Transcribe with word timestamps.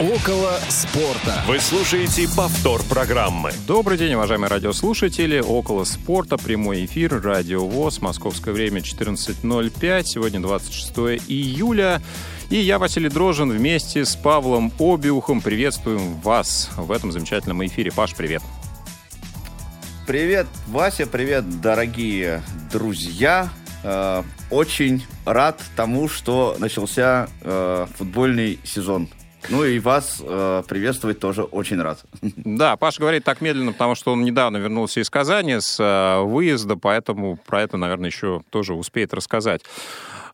Около 0.00 0.58
спорта. 0.68 1.40
Вы 1.46 1.60
слушаете 1.60 2.26
повтор 2.36 2.82
программы. 2.82 3.52
Добрый 3.64 3.96
день, 3.96 4.14
уважаемые 4.14 4.50
радиослушатели. 4.50 5.38
Около 5.38 5.84
спорта. 5.84 6.36
Прямой 6.36 6.84
эфир. 6.84 7.22
Радио 7.22 7.64
ВОЗ. 7.64 8.00
Московское 8.02 8.52
время 8.52 8.80
14.05. 8.80 10.02
Сегодня 10.02 10.40
26 10.40 10.90
июля. 11.28 12.02
И 12.50 12.56
я, 12.56 12.80
Василий 12.80 13.08
Дрожин, 13.08 13.52
вместе 13.52 14.04
с 14.04 14.16
Павлом 14.16 14.72
Обиухом 14.80 15.40
приветствуем 15.40 16.20
вас 16.22 16.70
в 16.76 16.90
этом 16.90 17.12
замечательном 17.12 17.64
эфире. 17.64 17.92
Паш, 17.92 18.16
привет. 18.16 18.42
Привет, 20.08 20.48
Вася, 20.66 21.06
привет, 21.06 21.60
дорогие 21.60 22.42
друзья. 22.72 23.48
Э, 23.84 24.24
очень 24.50 25.06
рад 25.24 25.62
тому, 25.76 26.08
что 26.08 26.56
начался 26.58 27.28
э, 27.42 27.86
футбольный 27.96 28.58
сезон 28.64 29.08
ну 29.48 29.64
и 29.64 29.78
вас 29.78 30.22
э, 30.24 30.62
приветствовать 30.68 31.18
тоже 31.18 31.42
очень 31.42 31.80
рад. 31.80 32.04
Да, 32.36 32.76
Паша 32.76 33.00
говорит 33.00 33.24
так 33.24 33.40
медленно, 33.40 33.72
потому 33.72 33.94
что 33.94 34.12
он 34.12 34.24
недавно 34.24 34.56
вернулся 34.58 35.00
из 35.00 35.10
Казани 35.10 35.60
с 35.60 35.78
э, 35.80 36.22
выезда, 36.22 36.76
поэтому 36.76 37.36
про 37.36 37.62
это, 37.62 37.76
наверное, 37.76 38.10
еще 38.10 38.42
тоже 38.50 38.74
успеет 38.74 39.14
рассказать. 39.14 39.62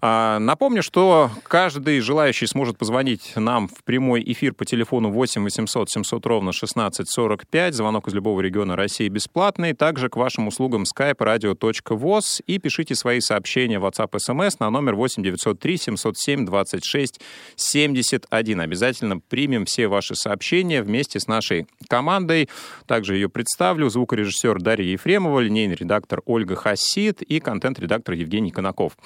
А, 0.03 0.39
напомню, 0.39 0.83
что 0.83 1.31
каждый 1.43 2.01
желающий 2.01 2.47
сможет 2.47 2.79
позвонить 2.79 3.33
нам 3.37 3.69
в 3.69 3.85
прямой 3.85 4.23
эфир 4.27 4.55
по 4.55 4.65
телефону 4.65 5.11
8 5.11 5.43
800 5.43 5.91
700 5.91 6.27
ровно 6.27 6.51
1645. 6.51 7.75
Звонок 7.75 8.09
из 8.09 8.15
любого 8.15 8.41
региона 8.41 8.77
России 8.77 9.09
бесплатный. 9.09 9.75
Также 9.75 10.09
к 10.09 10.17
вашим 10.17 10.49
услугам 10.49 10.85
skype 10.85 11.19
radio.voz 11.19 12.43
и 12.47 12.59
пишите 12.59 12.95
свои 12.95 13.21
сообщения 13.21 13.79
в 13.79 13.85
WhatsApp 13.85 14.13
SMS 14.13 14.57
на 14.59 14.71
номер 14.71 14.95
8 14.95 15.23
903 15.23 15.77
707 15.77 16.47
26 16.47 17.21
71. 17.57 18.61
Обязательно 18.61 19.19
примем 19.19 19.67
все 19.67 19.87
ваши 19.87 20.15
сообщения 20.15 20.83
вместе 20.83 21.21
с 21.21 21.27
нашей 21.27 21.67
командой. 21.89 22.49
Также 22.87 23.17
ее 23.17 23.29
представлю. 23.29 23.91
Звукорежиссер 23.91 24.61
Дарья 24.63 24.93
Ефремова, 24.93 25.41
линейный 25.41 25.75
редактор 25.75 26.23
Ольга 26.25 26.57
Хасид 26.57 27.21
и 27.21 27.39
контент-редактор 27.39 28.15
Евгений 28.15 28.51
Конаков. 28.51 28.97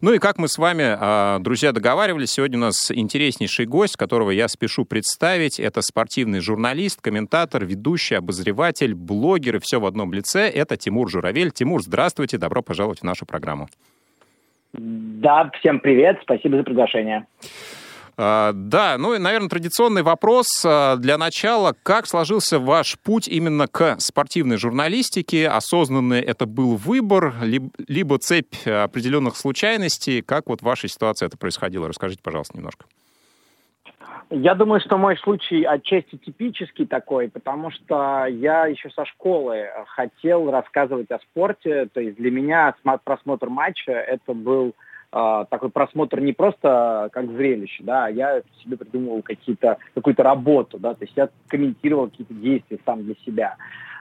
Ну 0.00 0.12
и 0.12 0.18
как 0.18 0.38
мы 0.38 0.43
мы 0.44 0.48
с 0.48 0.58
вами, 0.58 0.84
а, 0.86 1.38
друзья, 1.38 1.72
договаривались. 1.72 2.32
Сегодня 2.32 2.58
у 2.58 2.60
нас 2.60 2.90
интереснейший 2.90 3.64
гость, 3.64 3.96
которого 3.96 4.30
я 4.30 4.46
спешу 4.48 4.84
представить. 4.84 5.58
Это 5.58 5.80
спортивный 5.80 6.40
журналист, 6.40 7.00
комментатор, 7.00 7.64
ведущий, 7.64 8.16
обозреватель, 8.16 8.94
блогер 8.94 9.56
и 9.56 9.58
все 9.58 9.80
в 9.80 9.86
одном 9.86 10.12
лице. 10.12 10.50
Это 10.50 10.76
Тимур 10.76 11.08
Журавель. 11.08 11.50
Тимур, 11.50 11.82
здравствуйте, 11.82 12.36
добро 12.36 12.60
пожаловать 12.60 12.98
в 12.98 13.04
нашу 13.04 13.24
программу. 13.24 13.68
Да, 14.74 15.50
всем 15.58 15.80
привет, 15.80 16.18
спасибо 16.20 16.58
за 16.58 16.64
приглашение. 16.64 17.26
А, 18.16 18.52
да, 18.54 18.96
ну 18.98 19.14
и, 19.14 19.18
наверное, 19.18 19.48
традиционный 19.48 20.02
вопрос 20.02 20.46
а, 20.64 20.96
для 20.96 21.18
начала. 21.18 21.74
Как 21.82 22.06
сложился 22.06 22.58
ваш 22.58 22.98
путь 23.00 23.26
именно 23.28 23.66
к 23.66 23.96
спортивной 23.98 24.56
журналистике? 24.56 25.48
Осознанный 25.48 26.20
это 26.20 26.46
был 26.46 26.76
выбор, 26.76 27.34
либо 27.42 28.18
цепь 28.18 28.66
определенных 28.66 29.36
случайностей? 29.36 30.22
Как 30.22 30.48
вот 30.48 30.60
в 30.60 30.64
вашей 30.64 30.88
ситуации 30.88 31.26
это 31.26 31.36
происходило? 31.36 31.88
Расскажите, 31.88 32.22
пожалуйста, 32.22 32.56
немножко. 32.56 32.86
Я 34.30 34.54
думаю, 34.54 34.80
что 34.80 34.96
мой 34.96 35.16
случай 35.18 35.64
отчасти 35.64 36.16
типический 36.16 36.86
такой, 36.86 37.28
потому 37.28 37.70
что 37.70 38.26
я 38.26 38.66
еще 38.66 38.90
со 38.90 39.04
школы 39.04 39.68
хотел 39.88 40.50
рассказывать 40.50 41.10
о 41.10 41.18
спорте. 41.18 41.88
То 41.92 42.00
есть 42.00 42.16
для 42.16 42.30
меня 42.30 42.74
просмотр 43.04 43.48
матча 43.48 43.92
это 43.92 44.32
был 44.32 44.74
такой 45.14 45.70
просмотр 45.70 46.20
не 46.20 46.32
просто 46.32 47.08
как 47.12 47.30
зрелище, 47.30 47.84
да, 47.84 48.06
а 48.06 48.10
я 48.10 48.42
себе 48.62 48.76
придумывал 48.76 49.22
какие-то, 49.22 49.78
какую-то 49.94 50.24
работу, 50.24 50.78
да, 50.78 50.94
то 50.94 51.04
есть 51.04 51.12
я 51.16 51.28
комментировал 51.46 52.08
какие-то 52.08 52.34
действия 52.34 52.78
сам 52.84 53.04
для 53.04 53.14
себя. 53.24 53.56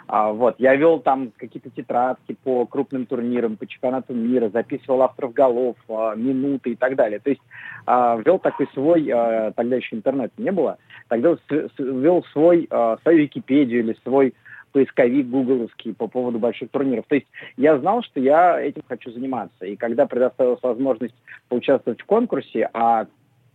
А, 0.07 0.31
вот, 0.31 0.55
я 0.57 0.75
вел 0.75 0.99
там 0.99 1.31
какие-то 1.37 1.69
тетрадки 1.69 2.35
по 2.43 2.65
крупным 2.65 3.05
турнирам, 3.05 3.55
по 3.55 3.65
чемпионату 3.65 4.13
мира, 4.13 4.49
записывал 4.49 5.03
авторов 5.03 5.33
голов, 5.33 5.77
а, 5.89 6.15
минуты 6.15 6.71
и 6.71 6.75
так 6.75 6.95
далее. 6.95 7.19
То 7.19 7.29
есть 7.29 7.41
а, 7.85 8.19
вел 8.23 8.39
такой 8.39 8.67
свой, 8.73 9.09
а, 9.09 9.51
тогда 9.51 9.77
еще 9.77 9.95
интернета 9.95 10.33
не 10.37 10.51
было, 10.51 10.77
тогда 11.07 11.37
вел 11.77 12.23
свой, 12.31 12.67
а, 12.69 12.97
свою 13.03 13.19
Википедию 13.19 13.79
или 13.81 13.97
свой 14.03 14.33
поисковик 14.73 15.27
гугловский 15.27 15.93
по 15.93 16.07
поводу 16.07 16.39
больших 16.39 16.69
турниров. 16.71 17.05
То 17.07 17.15
есть 17.15 17.27
я 17.55 17.77
знал, 17.77 18.03
что 18.03 18.19
я 18.19 18.59
этим 18.59 18.81
хочу 18.87 19.11
заниматься. 19.11 19.65
И 19.65 19.77
когда 19.77 20.05
предоставилась 20.05 20.61
возможность 20.61 21.15
поучаствовать 21.47 22.01
в 22.01 22.05
конкурсе, 22.05 22.69
а 22.73 23.05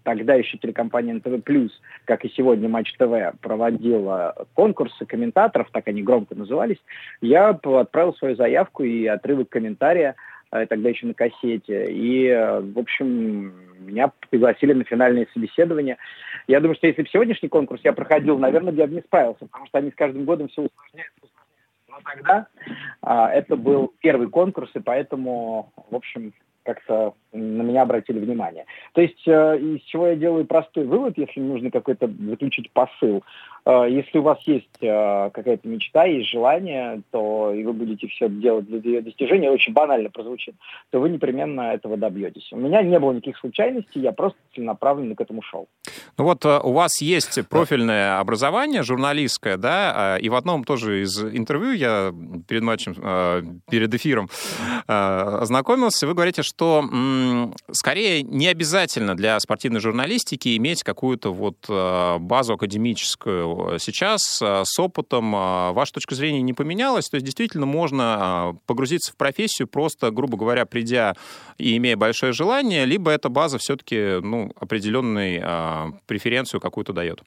тогда 0.04 0.34
еще 0.34 0.56
телекомпания 0.56 1.14
НТВ+, 1.14 1.42
как 2.06 2.24
и 2.24 2.30
сегодня 2.30 2.68
Матч 2.68 2.94
ТВ, 2.96 3.38
проводила 3.42 4.46
конкурсы 4.54 5.04
комментаторов, 5.04 5.68
так 5.70 5.86
они 5.88 6.02
громко 6.02 6.34
назывались, 6.34 6.78
я 7.20 7.50
отправил 7.50 8.14
свою 8.14 8.34
заявку 8.34 8.84
и 8.84 9.06
отрывок 9.06 9.50
комментария, 9.50 10.14
тогда 10.50 10.88
еще 10.88 11.06
на 11.06 11.14
кассете. 11.14 11.86
И, 11.92 12.26
э, 12.26 12.60
в 12.60 12.78
общем, 12.78 13.52
меня 13.78 14.10
пригласили 14.30 14.72
на 14.72 14.84
финальное 14.84 15.26
собеседование. 15.32 15.98
Я 16.46 16.60
думаю, 16.60 16.76
что 16.76 16.86
если 16.86 17.02
бы 17.02 17.08
сегодняшний 17.08 17.48
конкурс 17.48 17.80
я 17.84 17.92
проходил, 17.92 18.38
наверное, 18.38 18.72
я 18.72 18.86
бы 18.86 18.94
не 18.94 19.02
справился, 19.02 19.46
потому 19.46 19.66
что 19.66 19.78
они 19.78 19.90
с 19.90 19.94
каждым 19.94 20.24
годом 20.24 20.48
все 20.48 20.62
усложняют. 20.62 21.12
Но 21.88 21.98
тогда 22.04 22.46
а, 23.02 23.30
это 23.30 23.56
был 23.56 23.92
первый 24.00 24.28
конкурс, 24.28 24.70
и 24.74 24.80
поэтому, 24.80 25.72
в 25.90 25.94
общем, 25.96 26.32
как-то 26.62 27.14
на 27.32 27.62
меня 27.62 27.82
обратили 27.82 28.18
внимание. 28.18 28.66
То 28.92 29.00
есть 29.00 29.26
э, 29.26 29.58
из 29.58 29.82
чего 29.82 30.08
я 30.08 30.16
делаю 30.16 30.44
простой 30.44 30.84
вывод, 30.84 31.16
если 31.16 31.40
нужно 31.40 31.70
какой-то 31.70 32.08
заключить 32.08 32.70
посыл. 32.70 33.24
Э, 33.64 33.86
если 33.88 34.18
у 34.18 34.22
вас 34.22 34.38
есть 34.46 34.68
э, 34.80 35.30
какая-то 35.30 35.66
мечта, 35.66 36.04
есть 36.04 36.30
желание, 36.30 37.02
то 37.10 37.52
и 37.52 37.64
вы 37.64 37.72
будете 37.72 38.06
все 38.08 38.28
делать 38.28 38.66
для 38.66 38.78
ее 38.78 39.00
достижения, 39.00 39.50
очень 39.50 39.72
банально 39.72 40.10
прозвучит, 40.10 40.54
то 40.90 41.00
вы 41.00 41.10
непременно 41.10 41.72
этого 41.72 41.96
добьетесь. 41.96 42.48
У 42.52 42.56
меня 42.56 42.82
не 42.82 42.98
было 42.98 43.12
никаких 43.12 43.38
случайностей, 43.38 44.00
я 44.00 44.12
просто 44.12 44.38
целенаправленно 44.54 45.14
к 45.14 45.20
этому 45.20 45.42
шел. 45.42 45.68
Ну 46.16 46.24
вот 46.24 46.44
э, 46.44 46.60
у 46.62 46.72
вас 46.72 47.00
есть 47.00 47.48
профильное 47.48 48.20
образование 48.20 48.82
журналистское, 48.82 49.56
да, 49.56 50.16
э, 50.18 50.20
и 50.20 50.28
в 50.28 50.34
одном 50.34 50.64
тоже 50.64 51.02
из 51.02 51.22
интервью 51.22 51.72
я 51.72 52.12
перед 52.46 52.62
матчем, 52.62 52.94
э, 53.02 53.42
перед 53.70 53.94
эфиром 53.94 54.28
ознакомился, 54.86 56.06
вы 56.06 56.14
говорите, 56.14 56.42
что 56.42 56.58
что 56.58 56.82
скорее 57.70 58.22
не 58.22 58.46
обязательно 58.46 59.16
для 59.16 59.38
спортивной 59.40 59.80
журналистики 59.80 60.56
иметь 60.56 60.82
какую-то 60.82 61.32
вот 61.32 61.56
э, 61.68 62.18
базу 62.18 62.54
академическую. 62.54 63.78
Сейчас 63.78 64.40
э, 64.42 64.62
с 64.64 64.78
опытом 64.78 65.34
э, 65.34 65.72
ваша 65.72 65.92
точка 65.94 66.14
зрения 66.14 66.42
не 66.42 66.52
поменялась, 66.52 67.08
то 67.08 67.16
есть 67.16 67.24
действительно 67.24 67.66
можно 67.66 68.56
погрузиться 68.66 69.12
в 69.12 69.16
профессию 69.16 69.68
просто, 69.68 70.10
грубо 70.10 70.36
говоря, 70.36 70.66
придя 70.66 71.14
и 71.58 71.76
имея 71.76 71.96
большое 71.96 72.32
желание, 72.32 72.84
либо 72.84 73.10
эта 73.10 73.28
база 73.28 73.58
все-таки 73.58 74.20
ну, 74.22 74.52
определенную 74.58 76.00
преференцию 76.06 76.60
какую-то 76.60 76.92
дает? 76.92 77.22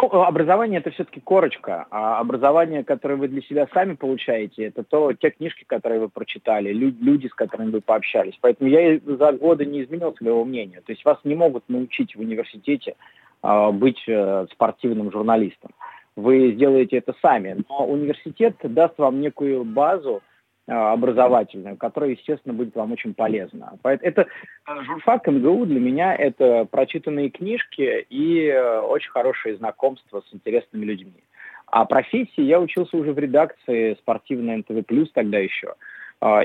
Ну, 0.00 0.22
образование 0.22 0.78
это 0.78 0.90
все-таки 0.90 1.20
корочка, 1.20 1.86
а 1.90 2.20
образование, 2.20 2.84
которое 2.84 3.16
вы 3.16 3.26
для 3.26 3.42
себя 3.42 3.66
сами 3.74 3.94
получаете, 3.94 4.66
это 4.66 4.84
то, 4.84 5.12
те 5.12 5.30
книжки, 5.30 5.64
которые 5.66 6.00
вы 6.00 6.08
прочитали, 6.08 6.72
люди, 6.72 7.26
с 7.26 7.34
которыми 7.34 7.70
вы 7.70 7.80
пообщались. 7.80 8.38
Поэтому 8.40 8.70
я 8.70 9.00
за 9.04 9.32
годы 9.32 9.66
не 9.66 9.82
изменил 9.82 10.14
своего 10.14 10.44
мнения. 10.44 10.80
То 10.86 10.92
есть 10.92 11.04
вас 11.04 11.18
не 11.24 11.34
могут 11.34 11.68
научить 11.68 12.14
в 12.14 12.20
университете 12.20 12.94
э, 13.42 13.70
быть 13.72 14.02
э, 14.06 14.46
спортивным 14.52 15.10
журналистом. 15.10 15.72
Вы 16.14 16.52
сделаете 16.52 16.98
это 16.98 17.14
сами. 17.20 17.64
Но 17.68 17.86
университет 17.86 18.54
даст 18.62 18.98
вам 18.98 19.20
некую 19.20 19.64
базу, 19.64 20.22
образовательную, 20.68 21.76
которая, 21.76 22.10
естественно, 22.10 22.54
будет 22.54 22.74
вам 22.76 22.92
очень 22.92 23.14
полезна. 23.14 23.72
Это 23.82 24.22
э, 24.66 24.82
журфак 24.82 25.26
МГУ 25.26 25.66
для 25.66 25.80
меня 25.80 26.14
это 26.14 26.66
прочитанные 26.66 27.30
книжки 27.30 28.06
и 28.10 28.46
э, 28.46 28.80
очень 28.80 29.10
хорошее 29.10 29.56
знакомство 29.56 30.20
с 30.20 30.34
интересными 30.34 30.84
людьми. 30.84 31.24
А 31.66 31.84
профессии 31.84 32.42
я 32.42 32.60
учился 32.60 32.96
уже 32.96 33.12
в 33.12 33.18
редакции 33.18 33.94
спортивной 33.94 34.58
НТВ+, 34.58 34.84
тогда 35.12 35.38
еще. 35.38 35.74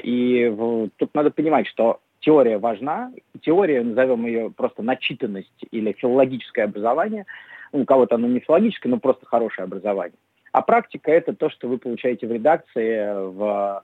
И 0.03 0.53
тут 0.97 1.13
надо 1.13 1.31
понимать, 1.31 1.67
что 1.67 2.01
теория 2.19 2.57
важна. 2.57 3.11
Теория, 3.41 3.83
назовем 3.83 4.25
ее 4.25 4.51
просто 4.51 4.83
начитанность 4.83 5.65
или 5.71 5.93
филологическое 5.93 6.65
образование. 6.65 7.25
У 7.71 7.85
кого-то 7.85 8.15
оно 8.15 8.27
не 8.27 8.39
филологическое, 8.39 8.91
но 8.91 8.99
просто 8.99 9.25
хорошее 9.25 9.63
образование. 9.63 10.17
А 10.51 10.61
практика– 10.61 11.11
это 11.13 11.33
то, 11.33 11.49
что 11.49 11.67
вы 11.67 11.77
получаете 11.77 12.27
в 12.27 12.31
редакции, 12.31 13.31
в 13.31 13.83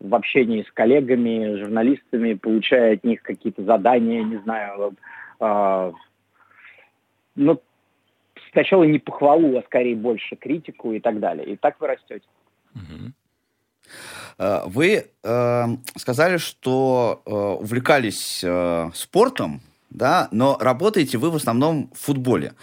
в 0.00 0.14
общении 0.14 0.62
с 0.62 0.72
коллегами, 0.72 1.58
журналистами, 1.58 2.34
получая 2.34 2.94
от 2.94 3.04
них 3.04 3.22
какие-то 3.22 3.64
задания, 3.64 4.22
не 4.22 4.36
знаю, 4.38 4.94
э, 5.40 5.92
ну, 7.34 7.60
сначала 8.52 8.84
не 8.84 8.98
похвалу, 8.98 9.56
а 9.58 9.62
скорее 9.62 9.96
больше 9.96 10.36
критику 10.36 10.92
и 10.92 11.00
так 11.00 11.20
далее. 11.20 11.46
И 11.46 11.56
так 11.56 11.80
вы 11.80 11.88
растете. 11.88 12.26
А, 14.38 14.64
вы 14.66 15.06
э, 15.22 15.64
сказали, 15.96 16.36
что 16.36 17.22
э, 17.24 17.30
увлекались 17.30 18.42
э, 18.44 18.90
спортом 18.94 19.60
да, 19.90 20.28
но 20.30 20.58
работаете 20.60 21.18
вы 21.18 21.30
в 21.30 21.36
основном 21.36 21.90
в 21.94 22.04
футболе. 22.04 22.54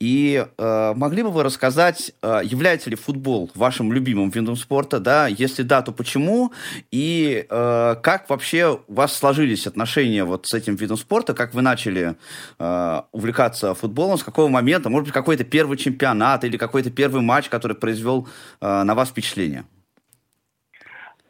И 0.00 0.46
э, 0.58 0.92
могли 0.94 1.22
бы 1.22 1.30
вы 1.30 1.42
рассказать, 1.42 2.12
э, 2.22 2.40
является 2.44 2.90
ли 2.90 2.96
футбол 2.96 3.50
вашим 3.54 3.92
любимым 3.92 4.30
видом 4.30 4.56
спорта, 4.56 5.00
да, 5.00 5.26
если 5.26 5.62
да, 5.62 5.82
то 5.82 5.92
почему, 5.92 6.52
и 6.90 7.46
э, 7.48 7.96
как 8.02 8.28
вообще 8.28 8.80
у 8.86 8.94
вас 8.94 9.16
сложились 9.16 9.66
отношения 9.66 10.24
вот 10.24 10.46
с 10.46 10.54
этим 10.54 10.76
видом 10.76 10.96
спорта, 10.96 11.34
как 11.34 11.54
вы 11.54 11.62
начали 11.62 12.16
э, 12.58 13.02
увлекаться 13.12 13.74
футболом, 13.74 14.18
с 14.18 14.22
какого 14.22 14.48
момента, 14.48 14.90
может 14.90 15.06
быть, 15.06 15.14
какой-то 15.14 15.44
первый 15.44 15.78
чемпионат 15.78 16.44
или 16.44 16.56
какой-то 16.56 16.90
первый 16.90 17.22
матч, 17.22 17.48
который 17.48 17.76
произвел 17.76 18.28
э, 18.60 18.82
на 18.82 18.94
вас 18.94 19.08
впечатление? 19.08 19.64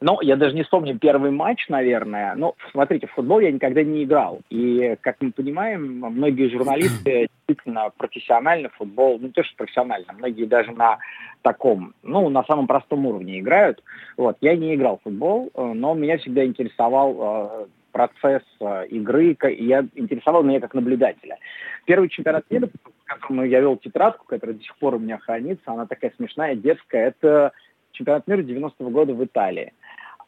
Ну, 0.02 0.20
я 0.20 0.36
даже 0.36 0.54
не 0.54 0.64
вспомню 0.64 0.98
первый 0.98 1.30
матч, 1.30 1.68
наверное. 1.68 2.34
Но, 2.34 2.54
смотрите, 2.72 3.06
в 3.06 3.12
футбол 3.12 3.38
я 3.38 3.52
никогда 3.52 3.84
не 3.84 4.02
играл. 4.02 4.40
И, 4.50 4.96
как 5.00 5.16
мы 5.20 5.30
понимаем, 5.30 6.00
многие 6.00 6.50
журналисты 6.50 7.28
действительно 7.46 7.90
профессионально 7.96 8.68
футбол, 8.70 9.18
ну, 9.20 9.28
не 9.28 9.32
то, 9.32 9.44
что 9.44 9.56
профессионально, 9.56 10.12
многие 10.12 10.46
даже 10.46 10.72
на 10.72 10.98
таком, 11.42 11.94
ну, 12.02 12.28
на 12.28 12.42
самом 12.44 12.66
простом 12.66 13.06
уровне 13.06 13.38
играют. 13.38 13.82
Вот, 14.16 14.36
я 14.40 14.56
не 14.56 14.74
играл 14.74 14.98
в 14.98 15.02
футбол, 15.04 15.50
э, 15.54 15.72
но 15.72 15.94
меня 15.94 16.18
всегда 16.18 16.44
интересовал 16.44 17.16
э, 17.20 17.66
процесс 17.92 18.42
э, 18.60 18.86
игры, 18.88 19.32
и 19.32 19.64
я 19.64 19.86
интересовал 19.94 20.42
меня 20.42 20.60
как 20.60 20.74
наблюдателя. 20.74 21.38
Первый 21.84 22.08
чемпионат 22.08 22.44
мира, 22.50 22.68
в 22.68 23.04
котором 23.04 23.44
я 23.44 23.60
вел 23.60 23.76
тетрадку, 23.76 24.26
которая 24.26 24.56
до 24.56 24.62
сих 24.62 24.76
пор 24.78 24.96
у 24.96 24.98
меня 24.98 25.18
хранится, 25.18 25.62
она 25.66 25.86
такая 25.86 26.12
смешная, 26.16 26.56
детская, 26.56 27.08
это 27.08 27.52
чемпионат 27.92 28.26
мира 28.26 28.42
90-го 28.42 28.90
года 28.90 29.14
в 29.14 29.24
Италии. 29.24 29.72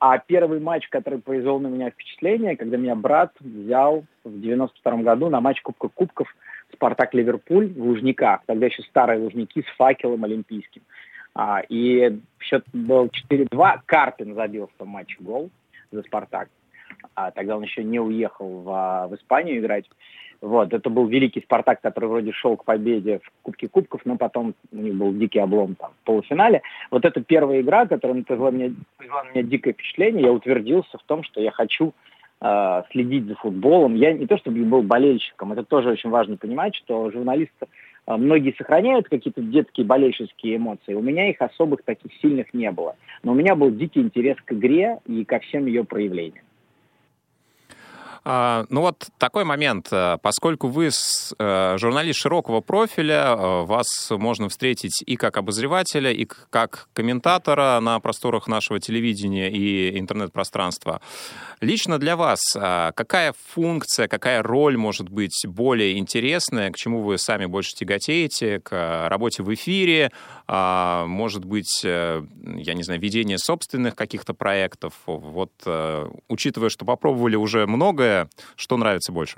А 0.07 0.19
первый 0.19 0.61
матч, 0.61 0.87
который 0.91 1.19
произвел 1.19 1.59
на 1.61 1.69
меня 1.69 1.89
впечатление, 1.89 2.59
когда 2.59 2.77
меня 2.77 2.95
брат 2.95 3.33
взял 3.41 4.05
в 4.23 4.39
92 4.39 4.97
году 4.99 5.31
на 5.31 5.41
матч 5.41 5.63
Кубка 5.63 5.89
Кубков 5.89 6.29
Спартак-Ливерпуль 6.75 7.73
в 7.73 7.83
Лужниках. 7.83 8.43
Тогда 8.45 8.67
еще 8.67 8.83
старые 8.83 9.19
Лужники 9.19 9.63
с 9.63 9.77
факелом 9.79 10.25
олимпийским. 10.25 10.83
А, 11.35 11.63
и 11.71 12.21
счет 12.39 12.67
был 12.75 13.11
4-2. 13.31 13.81
Карпин 13.87 14.35
забил 14.35 14.67
в 14.67 14.77
том 14.77 14.89
матче 14.89 15.17
гол 15.21 15.49
за 15.91 16.03
Спартак. 16.03 16.51
А, 17.15 17.31
тогда 17.31 17.57
он 17.57 17.63
еще 17.63 17.83
не 17.83 17.99
уехал 17.99 18.61
в, 18.61 19.09
в 19.09 19.15
Испанию 19.15 19.59
играть. 19.59 19.87
Вот, 20.45 20.75
это 20.75 20.91
был 20.91 21.07
великий 21.07 21.41
Спартак, 21.41 21.81
который 21.81 22.05
вроде 22.05 22.33
шел 22.33 22.59
к 22.59 22.67
победе 22.67 23.21
в 23.21 23.33
Кубке 23.41 23.67
Кубков, 23.67 24.03
но 24.05 24.19
потом 24.19 24.55
у 24.73 24.77
них 24.77 24.95
был 24.95 25.11
дикий 25.15 25.39
облом 25.39 25.75
там, 25.75 25.93
в 26.03 26.05
полуфинале. 26.05 26.61
Вот 26.91 27.07
это 27.07 27.23
первая 27.23 27.63
игра, 27.63 27.87
которая 27.87 28.23
произвела, 28.23 28.51
меня, 28.51 28.75
произвела 28.99 29.25
меня 29.25 29.43
дикое 29.43 29.73
впечатление. 29.73 30.25
Я 30.25 30.33
утвердился 30.33 30.99
в 30.99 31.03
том, 31.05 31.23
что 31.23 31.41
я 31.41 31.51
хочу 31.51 31.95
э, 32.43 32.83
следить 32.91 33.25
за 33.25 33.37
футболом. 33.37 33.95
Я 33.95 34.13
не 34.13 34.27
то 34.27 34.37
чтобы 34.37 34.63
был 34.65 34.83
болельщиком, 34.83 35.53
это 35.53 35.65
тоже 35.65 35.89
очень 35.89 36.11
важно 36.11 36.37
понимать, 36.37 36.75
что 36.75 37.11
журналисты 37.11 37.67
э, 38.07 38.15
многие 38.15 38.55
сохраняют 38.59 39.09
какие-то 39.09 39.41
детские 39.41 39.87
болельщические 39.87 40.57
эмоции. 40.57 40.93
У 40.93 41.01
меня 41.01 41.31
их 41.31 41.41
особых 41.41 41.85
таких 41.85 42.13
сильных 42.21 42.53
не 42.53 42.71
было. 42.71 42.97
Но 43.23 43.33
у 43.33 43.35
меня 43.35 43.55
был 43.55 43.71
дикий 43.71 44.01
интерес 44.01 44.37
к 44.45 44.53
игре 44.53 44.99
и 45.07 45.25
ко 45.25 45.39
всем 45.39 45.65
ее 45.65 45.85
проявлениям. 45.85 46.45
А, 48.27 48.65
ну 48.71 48.81
вот 48.81 49.09
такой 49.19 49.45
момент. 49.45 49.89
Э, 49.91 50.17
поскольку 50.23 50.69
вы 50.69 50.89
э, 50.89 51.79
журналист 51.79 52.19
широкого 52.19 52.63
профиля, 52.63 53.37
э, 53.37 53.65
вас 53.65 53.87
можно 54.11 54.49
встретить 54.49 55.03
и 55.05 55.17
как 55.17 55.37
обозревателя, 55.37 56.11
и 56.11 56.25
как 56.25 56.89
комментатора 56.95 57.79
на 57.81 58.01
просторах 58.01 58.47
нашего 58.49 58.81
телевидения 58.81 59.51
и 59.51 59.99
интернет-пространства. 59.99 61.03
Лично 61.61 61.99
для 61.99 62.17
вас 62.17 62.41
какая 62.53 63.35
функция, 63.55 64.09
какая 64.09 64.43
роль 64.43 64.77
может 64.77 65.09
быть 65.09 65.45
более 65.47 65.99
интересная, 65.99 66.71
к 66.71 66.77
чему 66.77 67.03
вы 67.03 67.19
сами 67.19 67.47
больше 67.47 67.75
тяготеете, 67.75 68.61
к 68.61 69.09
работе 69.09 69.43
в 69.43 69.53
эфире, 69.55 70.11
а, 70.47 71.07
может 71.07 71.45
быть, 71.45 71.83
я 71.85 72.75
не 72.75 72.83
знаю, 72.83 73.01
ведение 73.01 73.39
собственных 73.39 73.95
каких-то 73.97 74.35
проектов? 74.35 74.95
Вот, 75.07 75.53
учитывая, 76.29 76.69
что 76.69 76.85
попробовали 76.85 77.37
уже 77.37 77.67
многое, 77.67 78.14
что 78.57 78.77
нравится 78.77 79.13
больше? 79.13 79.37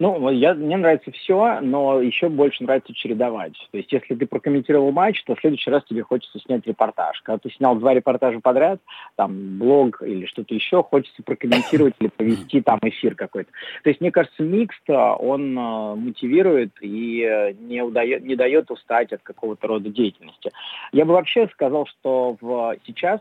Ну, 0.00 0.30
я, 0.30 0.54
мне 0.54 0.76
нравится 0.76 1.10
все, 1.10 1.58
но 1.60 2.00
еще 2.00 2.28
больше 2.28 2.62
нравится 2.62 2.94
чередовать. 2.94 3.54
То 3.72 3.78
есть, 3.78 3.90
если 3.90 4.14
ты 4.14 4.26
прокомментировал 4.26 4.92
матч, 4.92 5.24
то 5.24 5.34
в 5.34 5.40
следующий 5.40 5.70
раз 5.70 5.82
тебе 5.84 6.02
хочется 6.02 6.38
снять 6.38 6.64
репортаж. 6.66 7.20
Когда 7.22 7.38
ты 7.38 7.50
снял 7.50 7.74
два 7.74 7.94
репортажа 7.94 8.38
подряд, 8.38 8.80
там, 9.16 9.58
блог 9.58 10.00
или 10.02 10.26
что-то 10.26 10.54
еще, 10.54 10.84
хочется 10.84 11.20
прокомментировать 11.24 11.94
или 11.98 12.08
провести 12.08 12.60
там 12.60 12.78
эфир 12.82 13.16
какой-то. 13.16 13.50
То 13.82 13.90
есть, 13.90 14.00
мне 14.00 14.12
кажется, 14.12 14.40
микс 14.44 14.76
он 14.86 15.58
э, 15.58 15.94
мотивирует 15.96 16.70
и 16.80 17.24
э, 17.24 17.52
не, 17.54 17.82
удает, 17.82 18.22
не 18.22 18.36
дает 18.36 18.70
устать 18.70 19.12
от 19.12 19.22
какого-то 19.22 19.66
рода 19.66 19.88
деятельности. 19.88 20.52
Я 20.92 21.06
бы 21.06 21.14
вообще 21.14 21.48
сказал, 21.48 21.86
что 21.86 22.36
в, 22.40 22.76
сейчас 22.86 23.20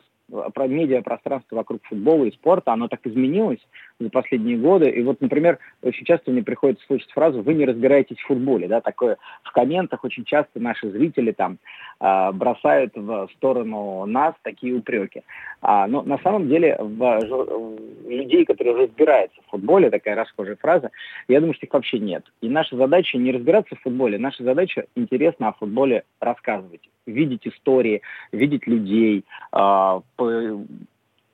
про 0.54 0.68
медиапространство 0.68 1.56
вокруг 1.56 1.82
футбола 1.86 2.26
и 2.26 2.32
спорта, 2.32 2.74
оно 2.74 2.88
так 2.88 3.00
изменилось 3.06 3.66
за 4.00 4.10
последние 4.10 4.58
годы. 4.58 4.90
И 4.90 5.02
вот, 5.04 5.22
например, 5.22 5.60
очень 5.82 6.06
часто 6.06 6.32
мне 6.32 6.44
приходится 6.44 6.86
слышать 6.86 7.12
фразу 7.12 7.42
«вы 7.42 7.54
не 7.54 7.66
разбираетесь 7.66 8.18
в 8.18 8.28
футболе». 8.28 8.68
Да, 8.68 8.82
такое 8.82 9.18
в 9.44 9.52
комментах 9.52 10.04
очень 10.04 10.24
часто 10.24 10.60
наши 10.60 10.90
зрители 10.90 11.32
там 11.32 11.58
э, 12.00 12.32
бросают 12.34 12.94
в 12.96 13.30
сторону 13.36 14.06
нас 14.06 14.36
такие 14.44 14.76
упреки. 14.76 15.24
А, 15.62 15.88
но 15.88 16.04
на 16.04 16.18
самом 16.20 16.48
деле 16.48 16.78
в, 16.80 16.98
в 16.98 18.10
людей, 18.10 18.46
которые 18.46 18.76
разбираются 18.76 19.40
в 19.48 19.52
футболе, 19.52 19.90
такая 19.90 20.16
расхожая 20.16 20.56
фраза, 20.56 20.92
я 21.28 21.40
думаю, 21.40 21.56
что 21.56 21.66
их 21.66 21.74
вообще 21.74 22.00
нет. 22.00 22.24
И 22.42 22.50
наша 22.50 22.76
задача 22.76 23.18
не 23.18 23.32
разбираться 23.32 23.76
в 23.76 23.82
футболе, 23.82 24.18
наша 24.18 24.44
задача 24.44 24.86
интересно 24.96 25.50
о 25.50 25.54
футболе 25.54 26.04
рассказывать, 26.20 26.88
видеть 27.06 27.48
истории, 27.48 28.02
видеть 28.32 28.68
людей, 28.68 29.26
э, 29.54 30.00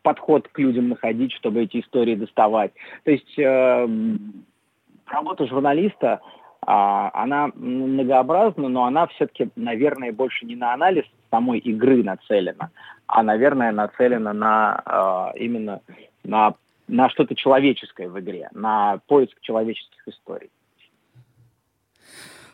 подход 0.04 0.48
к 0.50 0.60
людям 0.60 0.90
находить, 0.90 1.34
чтобы 1.34 1.64
эти 1.64 1.80
истории 1.80 2.16
доставать. 2.16 2.72
То 3.04 3.12
есть 3.12 3.40
э, 3.40 3.88
работа 5.08 5.48
журналиста, 5.48 6.20
э, 6.62 6.68
она 6.68 7.50
многообразна, 7.56 8.70
но 8.70 8.84
она 8.84 9.08
все-таки, 9.08 9.50
наверное, 9.56 10.12
больше 10.12 10.46
не 10.46 10.56
на 10.56 10.74
анализ 10.74 11.06
самой 11.32 11.60
игры 11.60 12.04
нацелена, 12.04 12.70
а, 13.08 13.24
наверное, 13.24 13.72
нацелена 13.72 14.34
на 14.34 15.34
э, 15.36 15.40
именно 15.40 15.82
на, 16.24 16.54
на 16.88 17.10
что-то 17.10 17.34
человеческое 17.36 18.10
в 18.10 18.20
игре, 18.20 18.50
на 18.54 19.00
поиск 19.08 19.40
человеческих 19.42 20.08
историй. 20.08 20.52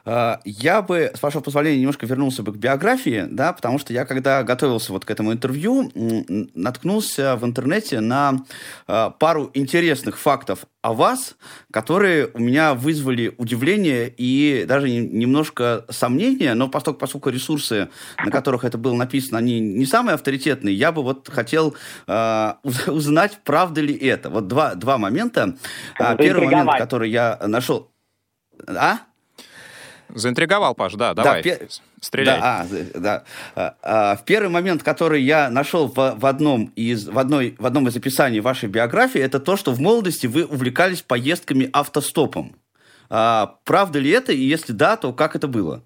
А, 0.05 0.39
я 0.45 0.81
бы, 0.81 1.11
с 1.13 1.21
вашего 1.21 1.41
позволения, 1.41 1.79
немножко 1.79 2.05
вернулся 2.05 2.43
бы 2.43 2.53
к 2.53 2.57
биографии, 2.57 3.25
да, 3.29 3.53
потому 3.53 3.79
что 3.79 3.93
я, 3.93 4.05
когда 4.05 4.43
готовился 4.43 4.91
вот 4.91 5.05
к 5.05 5.11
этому 5.11 5.33
интервью, 5.33 5.91
наткнулся 6.53 7.35
в 7.35 7.45
интернете 7.45 7.99
на 7.99 8.45
а, 8.87 9.09
пару 9.11 9.51
интересных 9.53 10.17
фактов 10.17 10.65
о 10.81 10.93
вас, 10.93 11.35
которые 11.71 12.29
у 12.33 12.39
меня 12.39 12.73
вызвали 12.73 13.33
удивление 13.37 14.13
и 14.15 14.65
даже 14.67 14.89
немножко 14.89 15.85
сомнения, 15.89 16.53
но 16.53 16.69
поскольку, 16.69 16.99
поскольку 16.99 17.29
ресурсы, 17.29 17.89
на 18.23 18.31
которых 18.31 18.63
это 18.63 18.77
было 18.77 18.95
написано, 18.95 19.39
они 19.39 19.59
не 19.59 19.85
самые 19.85 20.15
авторитетные, 20.15 20.73
я 20.73 20.91
бы 20.91 21.03
вот 21.03 21.29
хотел 21.29 21.75
э, 22.07 22.53
узнать, 22.87 23.39
правда 23.43 23.81
ли 23.81 23.93
это. 23.93 24.29
Вот 24.29 24.47
два, 24.47 24.75
два 24.75 24.97
момента. 24.97 25.57
Первый 26.17 26.47
момент, 26.47 26.71
который 26.77 27.09
я 27.09 27.39
нашел... 27.45 27.91
А? 28.67 28.99
Заинтриговал, 30.09 30.75
Паш, 30.75 30.93
да, 30.95 31.13
давай. 31.13 31.43
Да, 31.43 31.55
Стреляй. 32.01 32.39
Да, 32.39 32.61
а, 32.61 32.99
да. 32.99 33.23
А, 33.55 33.75
а, 33.81 34.15
в 34.15 34.25
первый 34.25 34.49
момент, 34.49 34.83
который 34.83 35.21
я 35.21 35.49
нашел 35.49 35.87
в, 35.87 35.95
в, 35.95 36.25
одном 36.25 36.71
из, 36.75 37.07
в, 37.07 37.19
одной, 37.19 37.55
в 37.59 37.65
одном 37.65 37.87
из 37.87 37.95
описаний 37.95 38.39
вашей 38.39 38.69
биографии, 38.69 39.19
это 39.19 39.39
то, 39.39 39.57
что 39.57 39.71
в 39.71 39.79
молодости 39.79 40.25
вы 40.27 40.45
увлекались 40.45 41.01
поездками 41.01 41.69
автостопом. 41.73 42.55
А, 43.09 43.57
правда 43.65 43.99
ли 43.99 44.09
это? 44.09 44.31
И 44.31 44.41
если 44.41 44.71
да, 44.71 44.95
то 44.95 45.13
как 45.13 45.35
это 45.35 45.47
было? 45.47 45.83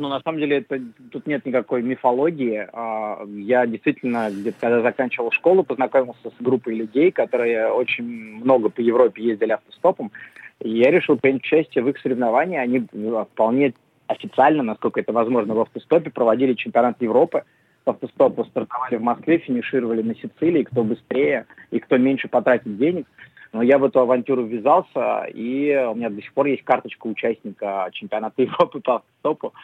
Ну, 0.00 0.08
на 0.08 0.20
самом 0.20 0.38
деле, 0.38 0.58
это, 0.58 0.80
тут 1.10 1.26
нет 1.26 1.44
никакой 1.44 1.82
мифологии. 1.82 2.68
А, 2.72 3.24
я 3.26 3.66
действительно, 3.66 4.30
где-то 4.30 4.56
когда 4.60 4.82
заканчивал 4.82 5.32
школу, 5.32 5.64
познакомился 5.64 6.30
с 6.30 6.42
группой 6.42 6.74
людей, 6.74 7.10
которые 7.10 7.72
очень 7.72 8.04
много 8.04 8.68
по 8.68 8.80
Европе 8.80 9.24
ездили 9.24 9.52
автостопом. 9.52 10.12
Я 10.60 10.90
решил 10.90 11.16
принять 11.16 11.42
участие 11.42 11.84
в 11.84 11.88
их 11.88 11.98
соревновании. 11.98 12.58
Они 12.58 12.86
ну, 12.92 13.24
вполне 13.24 13.74
официально, 14.06 14.62
насколько 14.62 15.00
это 15.00 15.12
возможно, 15.12 15.54
в 15.54 15.60
автостопе 15.60 16.10
проводили 16.10 16.54
чемпионат 16.54 17.00
Европы. 17.00 17.44
В 17.84 17.90
автостопу 17.90 18.44
стартовали 18.44 18.96
в 18.96 19.02
Москве, 19.02 19.38
финишировали 19.38 20.02
на 20.02 20.14
Сицилии, 20.14 20.64
кто 20.64 20.82
быстрее 20.82 21.46
и 21.70 21.78
кто 21.78 21.96
меньше 21.96 22.28
потратит 22.28 22.76
денег. 22.76 23.06
Но 23.52 23.62
я 23.62 23.78
в 23.78 23.84
эту 23.84 24.00
авантюру 24.00 24.44
ввязался, 24.44 25.24
и 25.32 25.74
у 25.90 25.94
меня 25.94 26.10
до 26.10 26.20
сих 26.20 26.32
пор 26.34 26.46
есть 26.46 26.64
карточка 26.64 27.06
участника 27.06 27.88
чемпионата 27.92 28.42
Европы 28.42 28.80
по 28.80 28.96
автостопу. 28.96 29.54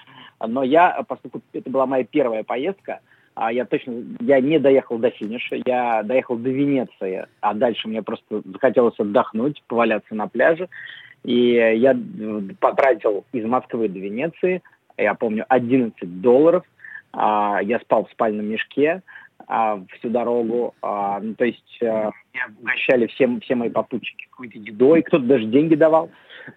Но 0.46 0.62
я, 0.62 1.02
поскольку 1.06 1.42
это 1.52 1.68
была 1.68 1.86
моя 1.86 2.04
первая 2.04 2.44
поездка, 2.44 3.00
а 3.34 3.52
я 3.52 3.64
точно, 3.64 4.04
я 4.20 4.40
не 4.40 4.58
доехал 4.58 4.98
до 4.98 5.10
финиша, 5.10 5.56
я 5.66 6.02
доехал 6.02 6.36
до 6.36 6.50
Венеции, 6.50 7.26
а 7.40 7.54
дальше 7.54 7.88
мне 7.88 8.02
просто 8.02 8.42
захотелось 8.44 8.98
отдохнуть, 8.98 9.62
поваляться 9.66 10.14
на 10.14 10.28
пляже. 10.28 10.68
И 11.24 11.54
я 11.54 11.96
потратил 12.60 13.24
из 13.32 13.44
Москвы 13.44 13.88
до 13.88 13.98
Венеции, 13.98 14.62
я 14.96 15.14
помню, 15.14 15.44
11 15.48 16.20
долларов. 16.20 16.64
А, 17.12 17.60
я 17.62 17.78
спал 17.80 18.04
в 18.06 18.10
спальном 18.10 18.46
мешке 18.46 19.02
а, 19.46 19.80
всю 19.98 20.10
дорогу. 20.10 20.74
А, 20.82 21.20
ну, 21.20 21.34
то 21.34 21.44
есть 21.44 21.78
а, 21.82 22.10
меня 22.32 22.46
угощали 22.60 23.06
все, 23.06 23.28
все 23.40 23.54
мои 23.54 23.70
попутчики 23.70 24.26
какой-то 24.30 24.58
едой, 24.58 25.02
кто-то 25.02 25.24
даже 25.24 25.46
деньги 25.46 25.74
давал 25.74 26.10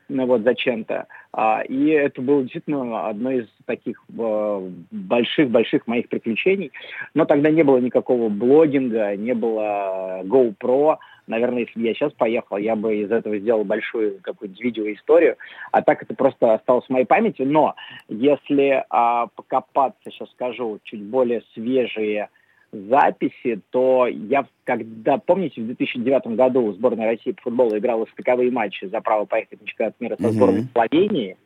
ну, 0.10 0.26
вот, 0.26 0.42
зачем-то. 0.44 1.08
А, 1.34 1.62
и 1.62 1.90
это 1.90 2.22
было 2.22 2.42
действительно 2.42 3.08
одно 3.08 3.32
из 3.32 3.48
таких 3.66 4.04
больших-больших 4.10 5.82
э, 5.82 5.84
моих 5.86 6.10
приключений. 6.10 6.72
Но 7.14 7.26
тогда 7.26 7.50
не 7.50 7.64
было 7.64 7.78
никакого 7.78 8.30
блогинга, 8.30 9.16
не 9.16 9.34
было 9.34 10.22
GoPro. 10.24 10.98
Наверное, 11.28 11.62
если 11.62 11.80
бы 11.80 11.86
я 11.86 11.94
сейчас 11.94 12.14
поехал, 12.14 12.58
я 12.58 12.76
бы 12.76 12.96
из 12.96 13.12
этого 13.12 13.38
сделал 13.38 13.66
большую 13.66 14.20
какую-то 14.22 14.62
видеоисторию. 14.62 15.36
А 15.72 15.82
так 15.82 16.02
это 16.02 16.16
просто 16.16 16.54
осталось 16.54 16.86
в 16.86 16.90
моей 16.90 17.06
памяти. 17.06 17.42
Но 17.42 17.76
если 18.08 18.86
а, 18.90 19.28
покопаться, 19.28 20.10
сейчас 20.10 20.30
скажу, 20.32 20.80
чуть 20.84 21.04
более 21.04 21.44
свежие 21.54 22.30
записи, 22.72 23.62
то 23.70 24.08
я, 24.08 24.46
когда, 24.64 25.18
помните, 25.18 25.62
в 25.62 25.66
2009 25.66 26.28
году 26.36 26.74
сборная 26.74 27.12
России 27.12 27.32
по 27.32 27.44
футболу 27.44 27.78
играла 27.78 28.06
стыковые 28.14 28.52
матчи 28.52 28.86
за 28.86 29.02
право 29.02 29.26
поехать 29.26 29.62
на 29.62 29.68
чемпионат 29.68 29.96
мира 30.00 30.18
со 30.20 30.30
сборной 30.32 30.62
mm-hmm. 30.62 30.74
Словении, 30.74 31.38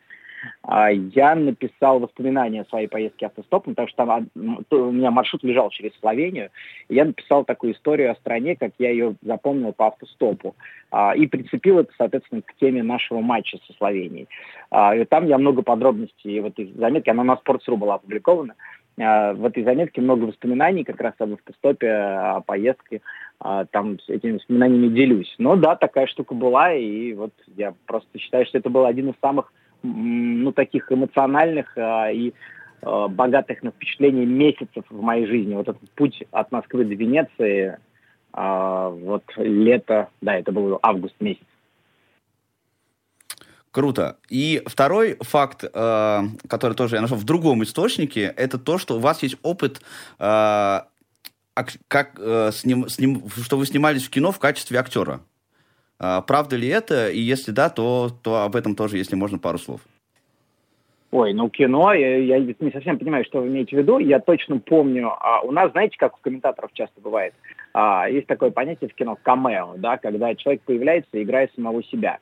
а, 0.64 0.90
я 0.90 1.36
написал 1.36 2.00
воспоминания 2.00 2.62
о 2.62 2.66
своей 2.66 2.88
поездке 2.88 3.28
автостопом, 3.28 3.76
потому 3.76 3.88
что 3.88 3.98
там 3.98 4.30
у 4.72 4.92
меня 4.92 5.12
маршрут 5.12 5.44
лежал 5.44 5.70
через 5.70 5.92
Словению. 6.00 6.50
И 6.90 6.96
я 6.96 7.06
написал 7.06 7.44
такую 7.44 7.74
историю 7.74 8.12
о 8.12 8.16
стране, 8.16 8.56
как 8.56 8.72
я 8.80 8.92
ее 8.92 9.16
запомнил 9.22 9.74
по 9.74 9.88
автостопу. 9.88 10.56
А, 10.92 11.16
и 11.16 11.28
прицепил 11.28 11.80
это, 11.80 11.92
соответственно, 11.98 12.42
к 12.42 12.54
теме 12.56 12.84
нашего 12.84 13.22
матча 13.22 13.58
со 13.68 13.74
Словенией. 13.74 14.28
А, 14.70 14.96
и 14.96 15.06
там 15.06 15.28
я 15.28 15.38
много 15.38 15.62
подробностей 15.62 16.40
в 16.40 16.46
этой 16.46 16.72
заметке, 16.74 17.12
она 17.12 17.24
на 17.24 17.34
Sports.ru 17.34 17.78
была 17.78 17.96
опубликована. 17.96 18.56
В 19.02 19.46
этой 19.46 19.64
заметке 19.64 20.02
много 20.02 20.26
воспоминаний 20.26 20.84
как 20.84 21.02
раз 21.02 21.14
об 21.20 21.34
автостопе, 21.34 21.92
о 21.92 22.42
поездке. 22.42 23.02
Там 23.40 24.00
с 24.00 24.08
этими 24.10 24.34
воспоминаниями 24.34 24.94
делюсь. 24.94 25.34
Но 25.40 25.56
да, 25.56 25.76
такая 25.76 26.06
штука 26.06 26.36
была, 26.36 26.74
и 26.74 27.14
вот 27.14 27.34
я 27.58 27.74
просто 27.88 28.20
считаю, 28.20 28.46
что 28.46 28.60
это 28.60 28.70
был 28.70 28.86
один 28.86 29.10
из 29.10 29.16
самых 29.20 29.52
ну, 29.84 30.52
таких 30.52 30.92
эмоциональных 30.92 31.78
а, 31.78 32.12
и 32.12 32.34
а, 32.82 33.08
богатых 33.08 33.64
на 33.64 33.72
впечатления 33.72 34.26
месяцев 34.26 34.84
в 34.90 35.02
моей 35.02 35.26
жизни. 35.26 35.56
Вот 35.56 35.68
этот 35.68 35.90
путь 35.92 36.24
от 36.32 36.52
Москвы 36.52 36.86
до 36.86 36.94
Венеции, 36.94 37.78
а, 38.34 38.90
вот 38.90 39.24
лето, 39.38 40.10
да, 40.22 40.38
это 40.38 40.52
был 40.52 40.80
август 40.82 41.16
месяц. 41.20 41.46
Круто. 43.72 44.18
И 44.30 44.62
второй 44.66 45.18
факт, 45.22 45.64
э, 45.64 46.22
который 46.50 46.74
тоже 46.74 46.96
я 46.98 47.02
нашел 47.02 47.18
в 47.18 47.24
другом 47.24 47.64
источнике, 47.64 48.34
это 48.36 48.58
то, 48.58 48.78
что 48.78 48.98
у 48.98 49.00
вас 49.00 49.24
есть 49.24 49.38
опыт, 49.44 49.82
э, 50.20 50.80
как 51.88 52.20
э, 52.20 52.52
сним, 52.54 52.90
сним, 52.90 53.24
что 53.30 53.58
вы 53.58 53.66
снимались 53.66 54.04
в 54.04 54.10
кино 54.10 54.32
в 54.32 54.40
качестве 54.40 54.78
актера. 54.78 55.22
А, 56.04 56.22
правда 56.22 56.56
ли 56.56 56.68
это? 56.68 57.10
И 57.10 57.20
если 57.20 57.52
да, 57.52 57.70
то, 57.70 58.10
то 58.24 58.42
об 58.42 58.56
этом 58.56 58.76
тоже, 58.76 58.98
если 58.98 59.16
можно, 59.16 59.38
пару 59.38 59.60
слов. 59.60 59.82
Ой, 61.12 61.34
ну 61.34 61.50
кино, 61.50 61.94
я, 61.94 62.18
я 62.18 62.40
не 62.40 62.72
совсем 62.72 62.98
понимаю, 62.98 63.24
что 63.26 63.42
вы 63.42 63.50
имеете 63.50 63.76
в 63.76 63.80
виду. 63.80 64.00
Я 64.00 64.20
точно 64.20 64.58
помню, 64.60 65.12
а, 65.12 65.42
у 65.42 65.52
нас, 65.52 65.72
знаете, 65.72 65.98
как 66.00 66.16
у 66.16 66.22
комментаторов 66.22 66.72
часто 66.74 67.00
бывает, 67.02 67.34
а, 67.74 68.10
есть 68.10 68.28
такое 68.28 68.50
понятие 68.50 68.90
в 68.90 68.96
кино 68.96 69.18
камео, 69.22 69.76
да, 69.78 69.98
когда 69.98 70.34
человек 70.34 70.62
появляется, 70.64 71.22
играя 71.22 71.50
самого 71.56 71.84
себя. 71.84 72.18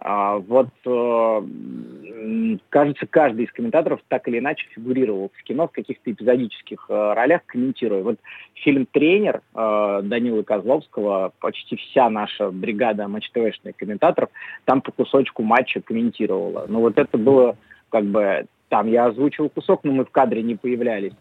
А, 0.00 0.38
вот, 0.38 0.68
э, 0.84 2.56
кажется, 2.68 3.06
каждый 3.06 3.46
из 3.46 3.52
комментаторов 3.52 4.00
так 4.08 4.28
или 4.28 4.38
иначе 4.38 4.66
фигурировал 4.70 5.30
в 5.34 5.42
кино 5.42 5.66
в 5.66 5.72
каких-то 5.72 6.12
эпизодических 6.12 6.86
э, 6.88 7.12
ролях, 7.14 7.42
комментируя. 7.46 8.02
Вот 8.02 8.18
фильм 8.54 8.86
«Тренер» 8.86 9.42
э, 9.54 10.00
Данилы 10.04 10.44
Козловского, 10.44 11.32
почти 11.40 11.76
вся 11.76 12.08
наша 12.10 12.50
бригада 12.50 13.08
матч-ТВшных 13.08 13.76
комментаторов 13.76 14.30
там 14.64 14.82
по 14.82 14.92
кусочку 14.92 15.42
матча 15.42 15.80
комментировала. 15.80 16.66
Ну 16.68 16.80
вот 16.80 16.98
это 16.98 17.18
было 17.18 17.56
как 17.90 18.04
бы... 18.04 18.46
Там 18.68 18.86
я 18.86 19.06
озвучил 19.06 19.48
кусок, 19.48 19.82
но 19.82 19.92
мы 19.92 20.04
в 20.04 20.10
кадре 20.10 20.42
не 20.42 20.54
появлялись. 20.54 21.14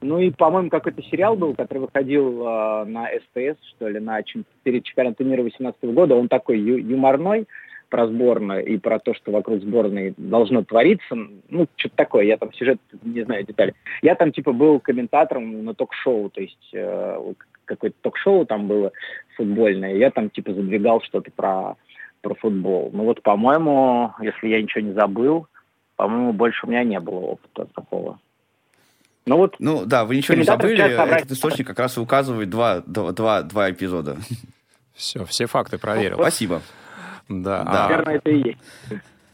Ну 0.00 0.20
и, 0.20 0.30
по-моему, 0.30 0.70
какой-то 0.70 1.02
сериал 1.02 1.34
был, 1.34 1.54
который 1.54 1.78
выходил 1.78 2.46
э, 2.46 2.84
на 2.84 3.06
СТС, 3.06 3.58
что 3.70 3.88
ли, 3.88 3.98
на, 3.98 4.20
перед 4.62 4.84
чемпионатом 4.84 5.28
мира 5.28 5.42
2018 5.42 5.82
года. 5.94 6.14
Он 6.14 6.28
такой 6.28 6.60
ю- 6.60 6.78
юморной, 6.78 7.46
про 7.94 8.08
сборную 8.08 8.66
и 8.66 8.76
про 8.76 8.98
то, 8.98 9.14
что 9.14 9.30
вокруг 9.30 9.62
сборной 9.62 10.14
должно 10.16 10.64
твориться. 10.64 11.14
Ну, 11.48 11.68
что-то 11.76 11.94
такое. 11.94 12.24
Я 12.24 12.36
там 12.38 12.52
сюжет 12.52 12.80
не 13.04 13.22
знаю 13.22 13.46
детали. 13.46 13.74
Я 14.02 14.16
там 14.16 14.32
типа 14.32 14.52
был 14.52 14.80
комментатором 14.80 15.64
на 15.64 15.74
ток-шоу, 15.74 16.28
то 16.28 16.40
есть 16.40 16.70
э, 16.72 17.32
какое-то 17.64 17.96
ток-шоу 18.00 18.46
там 18.46 18.66
было 18.66 18.90
футбольное. 19.36 19.94
Я 19.94 20.10
там 20.10 20.28
типа 20.28 20.54
задвигал 20.54 21.02
что-то 21.02 21.30
про, 21.30 21.76
про 22.20 22.34
футбол. 22.34 22.90
Ну 22.92 23.04
вот, 23.04 23.22
по-моему, 23.22 24.10
если 24.20 24.48
я 24.48 24.60
ничего 24.60 24.80
не 24.80 24.92
забыл, 24.92 25.46
по-моему, 25.94 26.32
больше 26.32 26.66
у 26.66 26.70
меня 26.70 26.82
не 26.82 26.98
было 26.98 27.20
опыта 27.20 27.68
такого. 27.76 28.18
Ну 29.24 29.36
вот. 29.36 29.54
Ну 29.60 29.84
да, 29.86 30.04
вы 30.04 30.16
ничего 30.16 30.36
не 30.36 30.42
забыли. 30.42 30.82
Этот 30.82 31.30
источник 31.30 31.68
как 31.68 31.78
раз 31.78 31.96
указывает 31.96 32.50
два, 32.50 32.80
два, 32.80 33.42
два 33.42 33.70
эпизода. 33.70 34.16
Все, 34.94 35.24
все 35.26 35.46
факты 35.46 35.78
проверил. 35.78 36.16
Спасибо. 36.16 36.60
Да. 37.28 37.64
Наверное, 37.64 38.16
это 38.16 38.30
и 38.30 38.48
есть. 38.48 38.58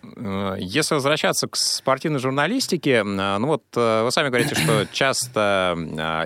Э, 0.02 0.56
если 0.58 0.94
возвращаться 0.94 1.46
к 1.46 1.56
спортивной 1.56 2.20
журналистике, 2.20 2.96
э, 3.00 3.02
ну 3.02 3.46
вот 3.46 3.64
э, 3.76 4.02
вы 4.04 4.10
сами 4.10 4.28
говорите, 4.28 4.54
что 4.54 4.86
часто 4.92 5.76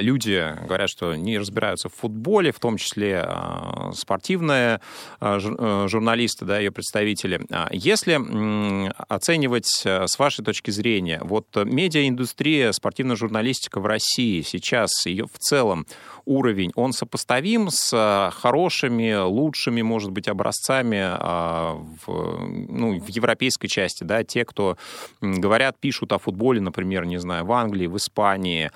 люди 0.00 0.54
говорят, 0.66 0.90
что 0.90 1.14
не 1.14 1.38
разбираются 1.38 1.88
в 1.88 1.95
футболе, 1.95 2.52
в 2.52 2.61
том 2.61 2.76
числе 2.76 3.26
спортивные 3.95 4.81
журналисты, 5.21 6.45
да, 6.45 6.59
ее 6.59 6.71
представители. 6.71 7.40
А 7.50 7.69
если 7.73 8.21
оценивать 9.09 9.66
с 9.66 10.19
вашей 10.19 10.45
точки 10.45 10.71
зрения, 10.71 11.21
вот 11.23 11.47
медиаиндустрия, 11.54 12.73
спортивная 12.73 13.16
журналистика 13.16 13.81
в 13.81 13.87
России 13.87 14.43
сейчас, 14.43 15.07
ее 15.07 15.26
в 15.26 15.38
целом 15.38 15.87
уровень, 16.25 16.73
он 16.75 16.93
сопоставим 16.93 17.69
с 17.71 18.31
хорошими, 18.35 19.14
лучшими, 19.14 19.83
может 19.83 20.11
быть, 20.11 20.28
образцами 20.28 21.16
в, 22.07 22.49
ну, 22.69 22.99
в 22.99 23.09
европейской 23.09 23.63
части, 23.68 24.04
да, 24.04 24.25
те, 24.25 24.44
кто 24.44 24.76
говорят, 25.21 25.78
пишут 25.78 26.12
о 26.12 26.18
футболе, 26.18 26.61
например, 26.61 27.04
не 27.04 27.18
знаю, 27.18 27.44
в 27.44 27.52
Англии, 27.52 27.87
в 27.87 27.97
Испании. 27.97 28.71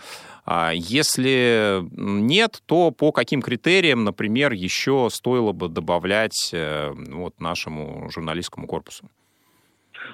А 0.44 0.70
если 0.72 1.82
нет, 1.92 2.62
то 2.66 2.90
по 2.90 3.12
каким 3.12 3.42
критериям, 3.42 4.04
например, 4.04 4.52
еще 4.52 5.08
стоило 5.10 5.52
бы 5.52 5.68
добавлять 5.68 6.50
э, 6.54 6.90
вот, 6.94 7.38
нашему 7.40 8.08
журналистскому 8.10 8.66
корпусу? 8.66 9.08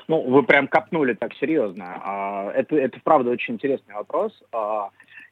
Ну, 0.08 0.22
вы 0.22 0.42
прям 0.42 0.66
копнули 0.68 1.14
так 1.14 1.34
серьезно. 1.34 2.00
А, 2.02 2.50
это, 2.50 2.76
это 2.76 2.98
правда 3.04 3.30
очень 3.30 3.54
интересный 3.54 3.94
вопрос. 3.94 4.32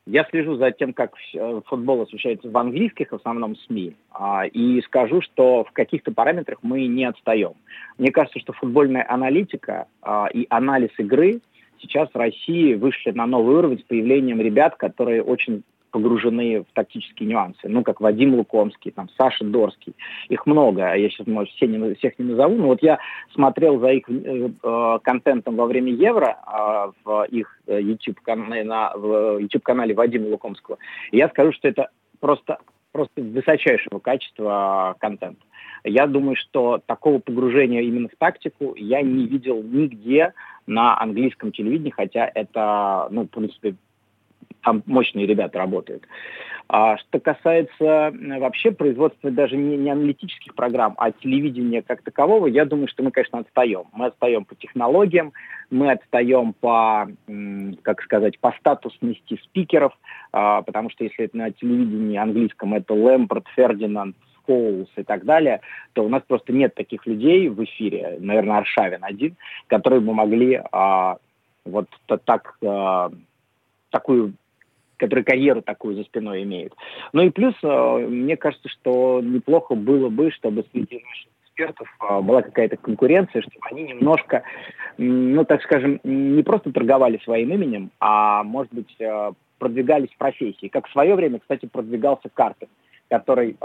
Я 0.06 0.24
слежу 0.24 0.56
за 0.56 0.72
тем, 0.72 0.92
как 0.92 1.14
э, 1.32 1.60
футбол 1.66 2.02
освещается 2.02 2.50
в 2.50 2.58
английских 2.58 3.12
в 3.12 3.14
основном 3.14 3.54
СМИ, 3.54 3.94
а, 4.10 4.46
и 4.46 4.80
скажу, 4.82 5.20
что 5.20 5.62
в 5.62 5.70
каких-то 5.70 6.12
параметрах 6.12 6.58
мы 6.62 6.86
не 6.86 7.04
отстаем. 7.04 7.52
Мне 7.98 8.10
кажется, 8.10 8.40
что 8.40 8.52
футбольная 8.52 9.06
аналитика 9.08 9.86
а, 10.02 10.26
и 10.32 10.46
анализ 10.50 10.90
игры 10.98 11.40
сейчас 11.78 12.08
в 12.12 12.16
России 12.16 12.74
вышли 12.74 13.12
на 13.12 13.26
новый 13.26 13.56
уровень 13.56 13.78
с 13.78 13.82
появлением 13.82 14.40
ребят, 14.40 14.74
которые 14.74 15.22
очень 15.22 15.62
погружены 15.92 16.62
в 16.62 16.72
тактические 16.74 17.28
нюансы. 17.28 17.68
Ну, 17.68 17.84
как 17.84 18.00
Вадим 18.00 18.34
Лукомский, 18.34 18.90
там, 18.90 19.08
Саша 19.16 19.44
Дорский. 19.44 19.94
Их 20.28 20.46
много, 20.46 20.94
я 20.94 21.08
сейчас, 21.10 21.26
может, 21.26 21.52
все 21.54 21.68
не, 21.68 21.94
всех 21.94 22.18
не 22.18 22.24
назову, 22.24 22.56
но 22.56 22.66
вот 22.68 22.82
я 22.82 22.98
смотрел 23.34 23.78
за 23.78 23.90
их 23.90 24.08
э, 24.08 24.48
э 24.62 24.98
контентом 25.02 25.56
во 25.56 25.66
время 25.66 25.92
Евро 25.92 26.38
э, 26.44 26.92
в 27.04 27.24
их 27.30 27.60
YouTube-канале, 27.66 28.64
на, 28.64 28.92
в 28.96 29.38
YouTube-канале 29.38 29.94
Вадима 29.94 30.28
Лукомского. 30.28 30.78
И 31.12 31.18
я 31.18 31.28
скажу, 31.28 31.52
что 31.52 31.68
это 31.68 31.90
просто, 32.18 32.58
просто 32.90 33.22
высочайшего 33.22 33.98
качества 33.98 34.96
контент. 34.98 35.38
Я 35.84 36.06
думаю, 36.06 36.36
что 36.36 36.80
такого 36.86 37.18
погружения 37.18 37.82
именно 37.82 38.08
в 38.08 38.16
тактику 38.16 38.74
я 38.76 39.02
не 39.02 39.26
видел 39.26 39.62
нигде 39.62 40.32
на 40.66 40.98
английском 41.00 41.52
телевидении, 41.52 41.90
хотя 41.90 42.30
это, 42.32 43.08
ну, 43.10 43.24
в 43.24 43.28
принципе, 43.28 43.74
там 44.62 44.82
мощные 44.86 45.26
ребята 45.26 45.58
работают. 45.58 46.06
А 46.68 46.96
что 46.96 47.20
касается 47.20 48.14
вообще 48.38 48.70
производства 48.70 49.30
даже 49.30 49.56
не, 49.56 49.76
не 49.76 49.90
аналитических 49.90 50.54
программ, 50.54 50.94
а 50.96 51.12
телевидения 51.12 51.82
как 51.82 52.02
такового, 52.02 52.46
я 52.46 52.64
думаю, 52.64 52.88
что 52.88 53.02
мы, 53.02 53.10
конечно, 53.10 53.40
отстаем. 53.40 53.84
Мы 53.92 54.06
отстаем 54.06 54.44
по 54.44 54.54
технологиям, 54.54 55.32
мы 55.70 55.92
отстаем 55.92 56.54
по, 56.54 57.08
как 57.82 58.02
сказать, 58.02 58.38
по 58.38 58.52
статусности 58.52 59.38
спикеров, 59.44 59.92
а, 60.32 60.62
потому 60.62 60.88
что 60.90 61.04
если 61.04 61.26
это 61.26 61.36
на 61.36 61.50
телевидении 61.50 62.16
английском 62.16 62.74
это 62.74 62.94
Лэмпорт, 62.94 63.46
Фердинанд, 63.54 64.16
Коулс 64.46 64.90
и 64.96 65.02
так 65.02 65.24
далее, 65.24 65.60
то 65.92 66.04
у 66.04 66.08
нас 66.08 66.22
просто 66.26 66.52
нет 66.52 66.74
таких 66.74 67.06
людей 67.06 67.48
в 67.48 67.62
эфире, 67.64 68.16
наверное, 68.18 68.58
Аршавин 68.58 69.04
один, 69.04 69.36
которые 69.66 70.00
бы 70.00 70.14
могли 70.14 70.60
а, 70.72 71.18
вот 71.64 71.86
так, 72.24 72.56
а, 72.64 73.10
такую 73.90 74.34
который 74.96 75.24
карьеру 75.24 75.62
такую 75.62 75.96
за 75.96 76.04
спиной 76.04 76.42
имеет. 76.42 76.74
Ну 77.12 77.22
и 77.22 77.30
плюс, 77.30 77.54
а, 77.62 77.98
мне 77.98 78.36
кажется, 78.36 78.68
что 78.68 79.20
неплохо 79.22 79.74
было 79.74 80.08
бы, 80.08 80.30
чтобы 80.30 80.64
среди 80.72 81.02
наших 81.02 81.32
экспертов 81.52 81.88
а, 81.98 82.20
была 82.20 82.42
какая-то 82.42 82.76
конкуренция, 82.76 83.42
чтобы 83.42 83.60
они 83.70 83.82
немножко, 83.84 84.42
ну, 84.98 85.44
так 85.44 85.62
скажем, 85.62 86.00
не 86.02 86.42
просто 86.42 86.72
торговали 86.72 87.20
своим 87.24 87.52
именем, 87.52 87.90
а, 88.00 88.42
может 88.42 88.72
быть, 88.72 88.94
а, 89.00 89.32
продвигались 89.58 90.10
в 90.10 90.18
профессии. 90.18 90.68
Как 90.68 90.88
в 90.88 90.92
свое 90.92 91.14
время, 91.14 91.38
кстати, 91.38 91.66
продвигался 91.66 92.28
Картер, 92.32 92.68
который 93.08 93.56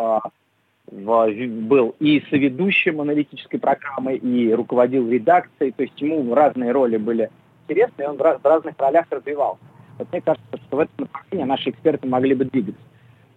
был 0.90 1.96
и 2.00 2.24
соведущим 2.30 3.02
аналитической 3.02 3.58
программы, 3.58 4.16
и 4.16 4.54
руководил 4.54 5.10
редакцией, 5.10 5.72
то 5.72 5.84
есть 5.84 6.00
ему 6.00 6.34
разные 6.36 6.72
роли 6.72 6.98
были 6.98 7.30
интересны, 7.68 8.04
и 8.04 8.06
он 8.06 8.18
в 8.18 8.22
разных 8.44 8.76
ролях 8.78 9.06
развивался. 9.10 9.62
Вот 9.98 10.12
мне 10.12 10.22
кажется, 10.22 10.58
что 10.68 10.78
в 10.78 10.80
этом 10.80 10.94
направлении 10.98 11.46
наши 11.46 11.70
эксперты 11.70 12.08
могли 12.08 12.36
бы 12.36 12.46
двигаться. 12.46 12.82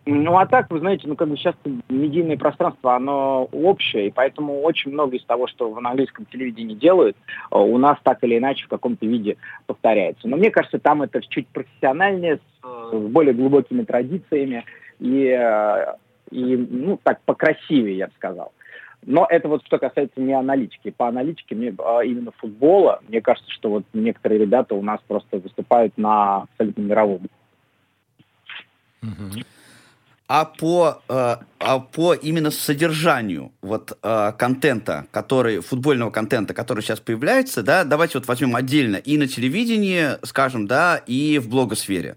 Ну, 0.07 0.38
а 0.38 0.47
так, 0.47 0.71
вы 0.71 0.81
знаете, 0.81 1.07
ну, 1.07 1.14
как 1.14 1.29
бы 1.29 1.37
сейчас 1.37 1.55
медийное 1.88 2.38
пространство, 2.38 2.97
оно 2.97 3.45
общее, 3.52 4.09
и 4.09 4.11
поэтому 4.11 4.61
очень 4.62 4.93
много 4.93 5.17
из 5.17 5.25
того, 5.25 5.47
что 5.47 5.71
в 5.71 5.79
английском 5.79 6.25
телевидении 6.25 6.75
делают, 6.75 7.17
э, 7.50 7.59
у 7.59 7.76
нас 7.76 7.99
так 8.02 8.25
или 8.25 8.38
иначе 8.38 8.64
в 8.64 8.69
каком-то 8.69 9.07
виде 9.07 9.37
повторяется. 9.67 10.26
Но 10.26 10.37
мне 10.37 10.50
кажется, 10.50 10.79
там 10.79 11.02
это 11.02 11.21
чуть 11.21 11.47
профессиональнее, 11.49 12.37
с, 12.37 12.93
более 12.93 13.35
глубокими 13.35 13.83
традициями, 13.83 14.64
и 15.00 15.26
э, 15.26 15.95
и, 16.31 16.57
ну, 16.57 16.99
так, 17.02 17.21
покрасивее, 17.25 17.99
я 17.99 18.07
бы 18.07 18.12
сказал. 18.17 18.52
Но 19.07 19.26
это 19.28 19.49
вот 19.49 19.64
что 19.64 19.78
касается 19.78 20.21
не 20.21 20.33
аналитики. 20.33 20.90
По 20.90 21.09
аналитике, 21.09 21.54
мне, 21.54 21.75
а 21.78 22.02
именно 22.02 22.33
футбола, 22.33 23.00
мне 23.09 23.21
кажется, 23.21 23.50
что 23.50 23.71
вот 23.71 23.85
некоторые 23.92 24.40
ребята 24.40 24.75
у 24.75 24.83
нас 24.83 25.00
просто 25.07 25.38
выступают 25.38 25.97
на 25.97 26.42
абсолютно 26.42 26.83
мировом. 26.83 27.28
Mm-hmm 29.02 29.45
а 30.31 30.45
по, 30.45 31.03
э, 31.09 31.37
а 31.59 31.79
по 31.81 32.15
именно 32.15 32.53
содержанию 32.53 33.51
вот 33.63 33.99
э, 34.01 34.33
контента, 34.39 35.07
который, 35.11 35.59
футбольного 35.59 36.13
контента, 36.13 36.55
который 36.55 36.85
сейчас 36.85 37.01
появляется, 37.01 37.65
да, 37.65 37.83
давайте 37.83 38.19
вот 38.19 38.29
возьмем 38.29 38.55
отдельно 38.55 38.95
и 38.95 39.19
на 39.19 39.27
телевидении, 39.27 40.25
скажем, 40.25 40.69
да, 40.69 40.99
и 40.99 41.41
в 41.41 41.49
блогосфере. 41.49 42.15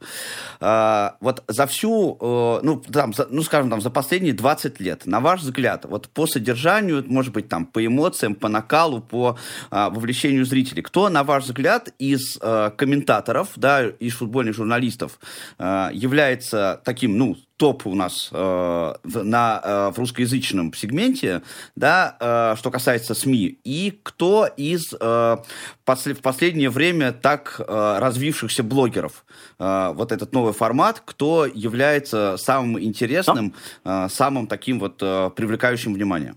Э, 0.61 1.13
вот 1.21 1.43
за 1.47 1.65
всю, 1.65 2.19
ну, 2.21 2.83
там, 2.91 3.15
ну, 3.31 3.41
скажем, 3.41 3.71
там, 3.71 3.81
за 3.81 3.89
последние 3.89 4.33
20 4.33 4.79
лет, 4.79 5.07
на 5.07 5.19
ваш 5.19 5.41
взгляд, 5.41 5.85
вот 5.85 6.07
по 6.09 6.27
содержанию, 6.27 7.03
может 7.07 7.33
быть, 7.33 7.49
там, 7.49 7.65
по 7.65 7.83
эмоциям, 7.83 8.35
по 8.35 8.47
накалу, 8.47 9.01
по 9.01 9.39
вовлечению 9.71 10.45
зрителей, 10.45 10.83
кто, 10.83 11.09
на 11.09 11.23
ваш 11.23 11.45
взгляд, 11.45 11.89
из 11.97 12.37
комментаторов, 12.77 13.49
да, 13.55 13.87
из 13.87 14.13
футбольных 14.13 14.55
журналистов 14.55 15.19
является 15.57 16.79
таким, 16.85 17.17
ну, 17.17 17.37
топ 17.63 17.87
у 17.87 17.95
нас 17.95 18.27
э, 18.29 18.93
на, 19.05 19.61
э, 19.63 19.91
в 19.95 19.97
русскоязычном 19.97 20.73
сегменте, 20.73 21.43
да, 21.77 22.17
э, 22.19 22.55
что 22.57 22.71
касается 22.71 23.13
СМИ, 23.13 23.57
и 23.63 23.97
кто 24.03 24.49
из 24.57 24.93
э, 24.99 25.37
после, 25.85 26.13
в 26.13 26.19
последнее 26.19 26.69
время 26.69 27.13
так 27.13 27.61
э, 27.65 27.97
развившихся 28.01 28.63
блогеров, 28.63 29.23
э, 29.59 29.93
вот 29.95 30.11
этот 30.11 30.33
новый 30.33 30.51
формат, 30.51 31.01
кто 31.05 31.45
является 31.45 32.35
самым 32.35 32.81
интересным, 32.81 33.53
э, 33.85 34.07
самым 34.11 34.47
таким 34.47 34.79
вот 34.79 35.01
э, 35.01 35.29
привлекающим 35.33 35.93
внимание? 35.93 36.35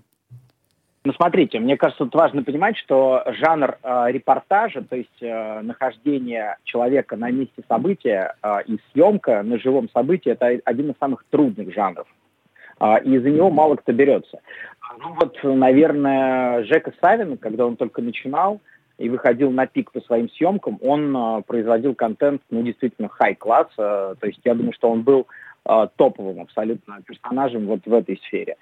Ну, 1.06 1.12
смотрите, 1.12 1.60
мне 1.60 1.76
кажется, 1.76 2.04
тут 2.04 2.16
важно 2.16 2.42
понимать, 2.42 2.76
что 2.76 3.22
жанр 3.28 3.78
э, 3.80 4.06
репортажа, 4.08 4.82
то 4.82 4.96
есть 4.96 5.22
э, 5.22 5.60
нахождение 5.60 6.56
человека 6.64 7.16
на 7.16 7.30
месте 7.30 7.62
события 7.68 8.34
э, 8.42 8.62
и 8.66 8.80
съемка 8.90 9.45
на 9.45 9.56
живом 9.60 9.88
событии, 9.90 10.32
это 10.32 10.60
один 10.64 10.90
из 10.90 10.99
самых 10.99 11.25
трудных 11.30 11.73
жанров. 11.73 12.08
Э, 12.80 13.00
и 13.04 13.16
за 13.19 13.30
него 13.30 13.50
мало 13.50 13.76
кто 13.76 13.92
берется. 13.92 14.40
Ну 14.99 15.14
вот, 15.14 15.38
наверное, 15.45 16.64
Жека 16.64 16.92
Савин, 17.00 17.36
когда 17.36 17.66
он 17.66 17.76
только 17.76 18.02
начинал 18.02 18.60
и 18.99 19.08
выходил 19.08 19.52
на 19.52 19.69
пик 19.69 19.92
по 19.92 20.00
своим 20.00 20.28
съемкам, 20.30 20.76
он 20.82 21.16
э, 21.16 21.42
производил 21.47 21.95
контент, 21.95 22.42
ну, 22.50 22.62
действительно, 22.62 23.08
хай-класс. 23.10 23.69
Э, 23.78 24.16
то 24.19 24.26
есть 24.26 24.40
я 24.42 24.56
думаю, 24.56 24.73
что 24.73 24.90
он 24.90 25.02
был 25.02 25.28
э, 25.69 25.86
топовым 25.95 26.40
абсолютно 26.40 27.00
персонажем 27.06 27.66
вот 27.66 27.86
в 27.86 27.95
этой 27.95 28.16
сфере. 28.26 28.56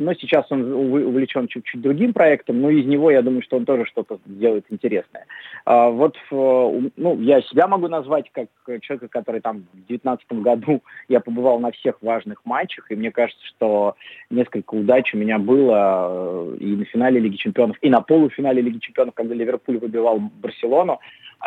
Э, 0.00 0.04
но 0.04 0.14
сейчас 0.14 0.46
он 0.50 0.72
увлечен 0.72 1.46
чуть-чуть 1.46 1.80
другим 1.80 2.12
проектом, 2.12 2.60
но 2.60 2.70
из 2.70 2.86
него, 2.86 3.10
я 3.10 3.22
думаю, 3.22 3.42
что 3.42 3.56
он 3.56 3.64
тоже 3.64 3.84
что-то 3.84 4.18
сделает 4.26 4.64
интересное. 4.70 5.26
А, 5.64 5.90
вот, 5.90 6.16
ну, 6.30 7.20
я 7.20 7.42
себя 7.42 7.68
могу 7.68 7.88
назвать 7.88 8.30
как 8.32 8.48
человека, 8.80 9.08
который 9.08 9.40
там 9.40 9.58
в 9.72 9.86
2019 9.86 10.32
году 10.42 10.82
я 11.08 11.20
побывал 11.20 11.60
на 11.60 11.70
всех 11.72 12.02
важных 12.02 12.44
матчах, 12.44 12.90
и 12.90 12.96
мне 12.96 13.10
кажется, 13.10 13.44
что 13.46 13.96
несколько 14.30 14.74
удач 14.74 15.14
у 15.14 15.18
меня 15.18 15.38
было 15.38 16.54
э, 16.54 16.56
и 16.60 16.76
на 16.76 16.84
финале 16.84 17.20
Лиги 17.20 17.36
Чемпионов, 17.36 17.76
и 17.80 17.90
на 17.90 18.00
полуфинале 18.00 18.62
Лиги 18.62 18.78
Чемпионов, 18.78 19.14
когда 19.14 19.34
Ливерпуль 19.34 19.78
выбивал 19.78 20.18
Барселону. 20.18 21.00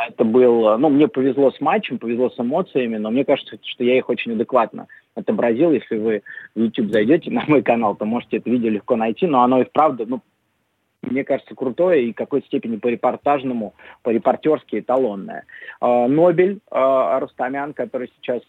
Это 0.10 0.24
был, 0.24 0.76
ну, 0.80 0.90
мне 0.90 1.08
повезло 1.08 1.52
с 1.52 1.62
матчем, 1.62 2.00
повезло 2.00 2.32
с 2.32 2.40
эмоциями, 2.40 2.98
но 2.98 3.12
мне 3.12 3.24
кажется, 3.26 3.60
что 3.64 3.84
я 3.84 3.96
их 3.96 4.10
очень 4.10 4.32
адекватно 4.32 4.88
отобразил. 5.16 5.72
Если 5.72 5.98
вы 5.98 6.24
в 6.56 6.60
YouTube 6.60 6.92
зайдете 6.92 7.32
на 7.32 7.44
мой 7.48 7.62
канал, 7.62 7.96
то 7.96 8.06
можете 8.06 8.38
это 8.38 8.50
видео 8.50 8.70
легко 8.70 8.96
найти, 8.96 9.28
но 9.28 9.44
оно 9.44 9.62
и 9.62 9.66
вправду, 9.66 10.06
ну, 10.08 10.22
мне 11.02 11.24
кажется, 11.24 11.54
крутое 11.54 12.06
и 12.06 12.14
какой-то 12.14 12.48
степени 12.48 12.78
по 12.78 12.88
репортажному, 12.88 13.74
по 14.04 14.10
репортерски 14.10 14.80
эталонное. 14.80 15.46
А, 15.82 16.08
Нобель 16.08 16.60
а, 16.72 17.20
Рустамян, 17.20 17.74
который 17.74 18.12
сейчас 18.16 18.42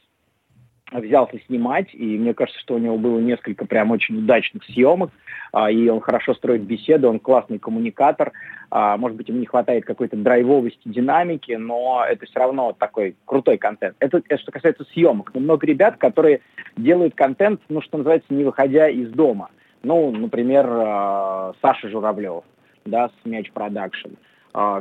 взялся 1.00 1.38
снимать, 1.46 1.88
и 1.92 2.18
мне 2.18 2.34
кажется, 2.34 2.60
что 2.60 2.74
у 2.74 2.78
него 2.78 2.96
было 2.96 3.18
несколько 3.18 3.66
прям 3.66 3.90
очень 3.90 4.18
удачных 4.18 4.64
съемок, 4.64 5.10
а, 5.52 5.70
и 5.70 5.88
он 5.88 6.00
хорошо 6.00 6.34
строит 6.34 6.62
беседы, 6.62 7.06
он 7.06 7.18
классный 7.18 7.58
коммуникатор, 7.58 8.32
а, 8.70 8.96
может 8.96 9.16
быть, 9.16 9.28
ему 9.28 9.38
не 9.38 9.46
хватает 9.46 9.84
какой-то 9.84 10.16
драйвовости, 10.16 10.80
динамики, 10.84 11.52
но 11.52 12.04
это 12.08 12.26
все 12.26 12.40
равно 12.40 12.72
такой 12.72 13.16
крутой 13.24 13.58
контент. 13.58 13.96
Это, 14.00 14.18
это 14.18 14.38
что 14.38 14.52
касается 14.52 14.84
съемок. 14.92 15.30
Но 15.34 15.40
много 15.40 15.66
ребят, 15.66 15.96
которые 15.96 16.40
делают 16.76 17.14
контент, 17.14 17.60
ну, 17.68 17.80
что 17.82 17.98
называется, 17.98 18.32
не 18.34 18.44
выходя 18.44 18.88
из 18.88 19.10
дома. 19.10 19.50
Ну, 19.82 20.10
например, 20.10 20.66
а, 20.68 21.52
Саша 21.62 21.88
Журавлев, 21.88 22.44
да, 22.84 23.08
с 23.08 23.26
Мяч 23.26 23.50
Production. 23.52 24.10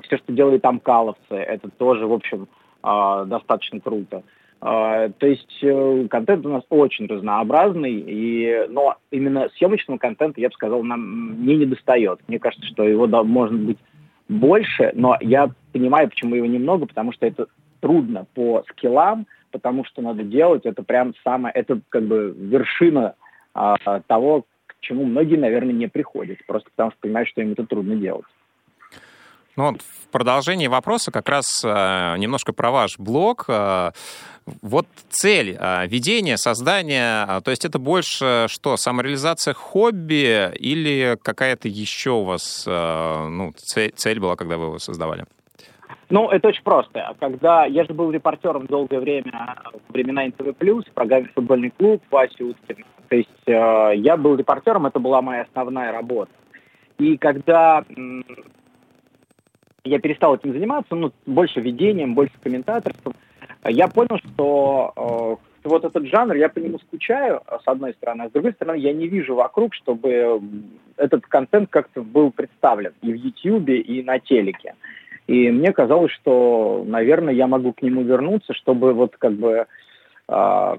Все, 0.03 0.17
что 0.17 0.31
делают 0.31 0.63
Амкаловцы, 0.65 1.33
это 1.33 1.67
тоже, 1.67 2.05
в 2.05 2.13
общем, 2.13 2.47
достаточно 2.83 3.79
круто. 3.79 4.21
А, 4.65 5.09
то 5.09 5.27
есть 5.27 5.57
э, 5.61 6.07
контент 6.09 6.45
у 6.45 6.49
нас 6.49 6.63
очень 6.69 7.05
разнообразный, 7.07 7.95
и, 7.95 8.65
но 8.69 8.95
именно 9.11 9.49
съемочного 9.57 9.97
контента, 9.97 10.39
я 10.39 10.47
бы 10.47 10.53
сказал, 10.53 10.81
нам 10.83 11.45
не 11.45 11.65
достает. 11.65 12.21
Мне 12.29 12.39
кажется, 12.39 12.65
что 12.67 12.83
его 12.83 13.05
да, 13.05 13.23
может 13.23 13.59
быть 13.59 13.77
больше, 14.29 14.93
но 14.95 15.17
я 15.19 15.49
понимаю, 15.73 16.07
почему 16.07 16.35
его 16.35 16.45
немного, 16.45 16.85
потому 16.85 17.11
что 17.11 17.25
это 17.25 17.47
трудно 17.81 18.25
по 18.35 18.63
скиллам, 18.69 19.27
потому 19.51 19.83
что 19.83 20.01
надо 20.01 20.23
делать, 20.23 20.65
это 20.65 20.81
прям 20.81 21.13
самое, 21.25 21.53
это 21.53 21.81
как 21.89 22.03
бы 22.03 22.33
вершина 22.33 23.15
а, 23.53 23.75
того, 24.07 24.45
к 24.65 24.75
чему 24.79 25.03
многие, 25.03 25.35
наверное, 25.35 25.73
не 25.73 25.87
приходят, 25.87 26.37
просто 26.47 26.69
потому 26.69 26.91
что 26.91 27.01
понимают, 27.01 27.27
что 27.27 27.41
им 27.41 27.51
это 27.51 27.65
трудно 27.65 27.97
делать. 27.97 28.23
Ну, 29.55 29.71
вот 29.71 29.81
в 29.81 30.07
продолжении 30.11 30.67
вопроса 30.67 31.11
как 31.11 31.29
раз 31.29 31.45
э, 31.63 31.67
немножко 32.17 32.53
про 32.53 32.71
ваш 32.71 32.97
блог. 32.97 33.45
Э, 33.47 33.91
вот 34.61 34.87
цель 35.09 35.57
э, 35.59 35.87
ведения, 35.87 36.37
создания, 36.37 37.25
э, 37.27 37.41
то 37.41 37.51
есть 37.51 37.65
это 37.65 37.79
больше 37.79 38.45
что, 38.47 38.77
самореализация 38.77 39.53
хобби 39.53 40.53
или 40.55 41.17
какая-то 41.21 41.67
еще 41.67 42.11
у 42.11 42.23
вас 42.23 42.65
э, 42.67 43.27
ну, 43.29 43.51
цель, 43.55 43.91
цель 43.95 44.19
была, 44.19 44.35
когда 44.35 44.57
вы 44.57 44.65
его 44.65 44.79
создавали? 44.79 45.25
Ну, 46.09 46.29
это 46.29 46.49
очень 46.49 46.63
просто. 46.63 47.15
Когда 47.19 47.65
я 47.65 47.85
же 47.85 47.93
был 47.93 48.11
репортером 48.11 48.67
долгое 48.67 48.99
время 48.99 49.55
во 49.71 49.79
времена 49.93 50.25
НТВ+, 50.25 50.53
в 50.59 50.93
программе 50.93 51.29
«Футбольный 51.33 51.71
клуб» 51.71 52.03
Васи 52.11 52.43
Уткин. 52.43 52.85
То 53.09 53.15
есть 53.15 53.29
э, 53.47 53.91
я 53.95 54.17
был 54.17 54.35
репортером, 54.35 54.85
это 54.85 54.99
была 54.99 55.21
моя 55.21 55.43
основная 55.43 55.91
работа. 55.91 56.31
И 56.99 57.17
когда 57.17 57.83
я 59.83 59.99
перестал 59.99 60.35
этим 60.35 60.53
заниматься, 60.53 60.95
ну, 60.95 61.11
больше 61.25 61.59
ведением, 61.59 62.15
больше 62.15 62.33
комментаторством, 62.41 63.13
я 63.65 63.87
понял, 63.87 64.17
что 64.17 65.39
как-то 65.63 65.69
вот 65.69 65.85
этот 65.85 66.07
жанр, 66.07 66.35
я 66.35 66.49
по 66.49 66.59
нему 66.59 66.79
скучаю, 66.79 67.41
с 67.47 67.67
одной 67.67 67.93
стороны, 67.93 68.23
а 68.23 68.29
с 68.29 68.31
другой 68.31 68.53
стороны, 68.53 68.77
я 68.77 68.93
не 68.93 69.07
вижу 69.07 69.35
вокруг, 69.35 69.73
чтобы 69.73 70.41
этот 70.97 71.25
контент 71.25 71.69
как-то 71.69 72.01
был 72.01 72.31
представлен 72.31 72.93
и 73.01 73.11
в 73.11 73.15
Ютьюбе, 73.15 73.79
и 73.79 74.03
на 74.03 74.19
телеке. 74.19 74.75
И 75.27 75.49
мне 75.51 75.71
казалось, 75.71 76.11
что, 76.11 76.83
наверное, 76.85 77.33
я 77.33 77.47
могу 77.47 77.71
к 77.71 77.81
нему 77.81 78.03
вернуться, 78.03 78.53
чтобы 78.53 78.93
вот 78.93 79.15
как 79.17 79.33
бы 79.33 79.65
э, 80.27 80.75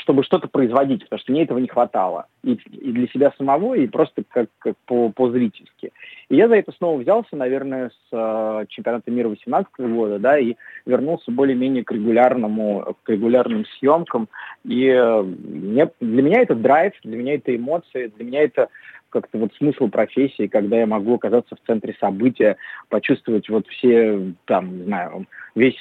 чтобы 0.00 0.22
что-то 0.22 0.48
производить, 0.48 1.04
потому 1.04 1.20
что 1.20 1.32
мне 1.32 1.42
этого 1.42 1.58
не 1.58 1.68
хватало. 1.68 2.26
И, 2.44 2.52
и 2.52 2.92
для 2.92 3.08
себя 3.08 3.32
самого, 3.36 3.74
и 3.74 3.86
просто 3.86 4.22
как, 4.28 4.48
как 4.58 4.76
по, 4.86 5.10
по-зрительски. 5.10 5.92
И 6.28 6.36
я 6.36 6.48
за 6.48 6.56
это 6.56 6.72
снова 6.72 7.00
взялся, 7.00 7.36
наверное, 7.36 7.90
с 7.90 8.08
э, 8.12 8.66
чемпионата 8.68 9.10
мира 9.10 9.28
2018 9.28 9.72
года, 9.92 10.18
да, 10.18 10.38
и 10.38 10.56
вернулся 10.86 11.30
более-менее 11.30 11.84
к 11.84 11.92
регулярному, 11.92 12.96
к 13.02 13.08
регулярным 13.08 13.64
съемкам. 13.78 14.28
И 14.64 14.86
э, 14.86 15.22
мне, 15.22 15.90
для 16.00 16.22
меня 16.22 16.42
это 16.42 16.54
драйв, 16.54 16.92
для 17.02 17.16
меня 17.16 17.34
это 17.34 17.54
эмоции, 17.54 18.12
для 18.16 18.24
меня 18.24 18.42
это 18.42 18.68
как-то 19.08 19.38
вот 19.38 19.52
смысл 19.54 19.88
профессии, 19.88 20.46
когда 20.46 20.78
я 20.78 20.86
могу 20.86 21.14
оказаться 21.14 21.56
в 21.56 21.66
центре 21.66 21.96
события, 21.98 22.56
почувствовать 22.88 23.48
вот 23.48 23.66
все, 23.68 24.32
там, 24.44 24.78
не 24.78 24.84
знаю, 24.84 25.26
весь 25.54 25.76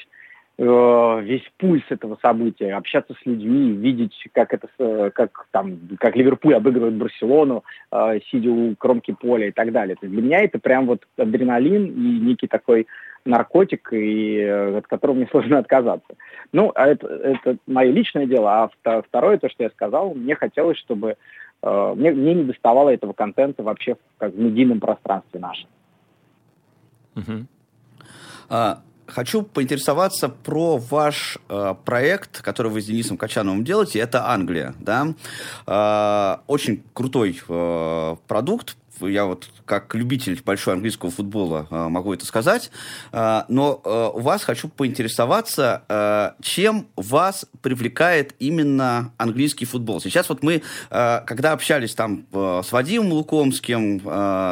Э, 0.61 1.21
весь 1.23 1.49
пульс 1.57 1.85
этого 1.87 2.17
события, 2.21 2.73
общаться 2.73 3.13
с 3.13 3.25
людьми, 3.25 3.71
видеть, 3.71 4.27
как 4.33 4.53
это, 4.53 5.09
как 5.11 5.47
там, 5.51 5.79
как 5.97 6.17
Ливерпуль 6.17 6.53
обыгрывает 6.53 6.95
Барселону, 6.95 7.63
э, 7.93 8.19
сидя 8.29 8.51
у 8.51 8.75
кромки 8.75 9.15
поля 9.17 9.47
и 9.47 9.51
так 9.51 9.71
далее. 9.71 9.95
То 9.95 10.05
есть 10.05 10.13
для 10.13 10.21
меня 10.21 10.41
это 10.41 10.59
прям 10.59 10.87
вот 10.87 11.07
адреналин 11.15 11.85
и 11.85 12.19
некий 12.19 12.47
такой 12.47 12.87
наркотик, 13.23 13.93
и 13.93 14.35
э, 14.35 14.79
от 14.79 14.87
которого 14.87 15.15
мне 15.15 15.27
сложно 15.31 15.59
отказаться. 15.59 16.15
Ну, 16.51 16.73
а 16.75 16.87
это, 16.87 17.07
это 17.07 17.55
мое 17.65 17.91
личное 17.91 18.25
дело. 18.25 18.69
А 18.83 19.01
второе, 19.01 19.37
то, 19.37 19.47
что 19.47 19.63
я 19.63 19.69
сказал, 19.69 20.13
мне 20.13 20.35
хотелось, 20.35 20.77
чтобы 20.77 21.15
мне, 21.61 22.11
мне 22.11 22.33
не 22.33 22.43
доставало 22.43 22.89
этого 22.89 23.13
контента 23.13 23.63
вообще 23.63 23.95
как 24.17 24.33
в 24.33 24.39
медийном 24.39 24.81
пространстве 24.81 25.39
нашем. 25.39 25.69
Uh-huh. 27.15 27.45
А, 28.49 28.81
Хочу 29.09 29.43
поинтересоваться 29.43 30.29
про 30.29 30.77
ваш 30.77 31.37
э, 31.49 31.75
проект, 31.85 32.41
который 32.41 32.71
вы 32.71 32.81
с 32.81 32.85
Денисом 32.85 33.17
Качановым 33.17 33.63
делаете. 33.63 33.99
Это 33.99 34.29
Англия, 34.29 34.75
да? 34.79 35.13
Э, 35.67 36.37
очень 36.47 36.83
крутой 36.93 37.41
э, 37.47 38.15
продукт, 38.27 38.75
я 39.01 39.25
вот 39.25 39.47
как 39.65 39.93
любитель 39.95 40.41
большого 40.43 40.75
английского 40.75 41.11
футбола 41.11 41.67
э, 41.69 41.87
могу 41.89 42.13
это 42.13 42.25
сказать, 42.25 42.71
э, 43.11 43.43
но 43.47 43.81
э, 43.83 44.09
у 44.13 44.19
вас 44.19 44.43
хочу 44.43 44.67
поинтересоваться, 44.67 46.35
чем 46.41 46.87
вас 46.95 47.45
привлекает 47.61 48.33
именно 48.39 49.13
английский 49.17 49.65
футбол. 49.65 50.01
Сейчас 50.01 50.29
вот 50.29 50.43
мы, 50.43 50.61
когда 50.89 51.51
общались 51.51 51.93
там 51.93 52.25
с 52.31 52.71
Вадимом 52.71 53.13
Лукомским, 53.13 54.01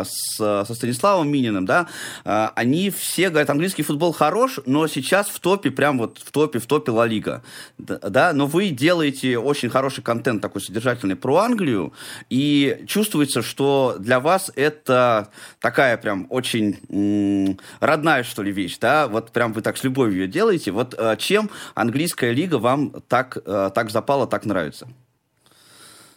с, 0.04 0.36
со 0.38 0.74
Станиславом 0.74 1.30
Мининым, 1.30 1.66
да, 1.66 1.88
они 2.24 2.90
все 2.90 3.30
говорят, 3.30 3.50
английский 3.50 3.84
футбол 3.84 4.12
хорош, 4.12 4.60
но 4.66 4.88
сейчас 4.88 5.28
в 5.30 5.40
топе, 5.40 5.72
прям 5.72 5.98
вот 5.98 6.20
в 6.20 6.32
топе, 6.32 6.60
в 6.60 6.66
топе 6.66 6.92
Ла 6.92 7.08
Лига, 7.08 7.44
да, 7.78 8.34
но 8.34 8.46
вы 8.46 8.70
делаете 8.70 9.38
очень 9.38 9.70
хороший 9.70 10.04
контент 10.04 10.42
такой 10.42 10.62
содержательный 10.62 11.16
про 11.16 11.38
Англию, 11.38 11.94
и 12.30 12.84
чувствуется, 12.88 13.42
что 13.42 13.96
для 14.00 14.20
вас 14.20 14.27
вас 14.28 14.52
это 14.56 15.30
такая 15.62 15.98
прям 15.98 16.28
очень 16.30 16.78
м- 16.90 17.58
родная, 17.80 18.24
что 18.24 18.44
ли, 18.44 18.52
вещь, 18.52 18.78
да? 18.78 19.08
Вот 19.08 19.32
прям 19.32 19.54
вы 19.54 19.62
так 19.62 19.78
с 19.78 19.84
любовью 19.84 20.22
ее 20.22 20.28
делаете. 20.28 20.72
Вот 20.72 20.94
э, 20.98 21.16
чем 21.18 21.50
английская 21.76 22.34
лига 22.34 22.58
вам 22.58 22.92
так, 23.08 23.38
э, 23.38 23.70
так 23.74 23.90
запала, 23.90 24.28
так 24.28 24.46
нравится? 24.46 24.88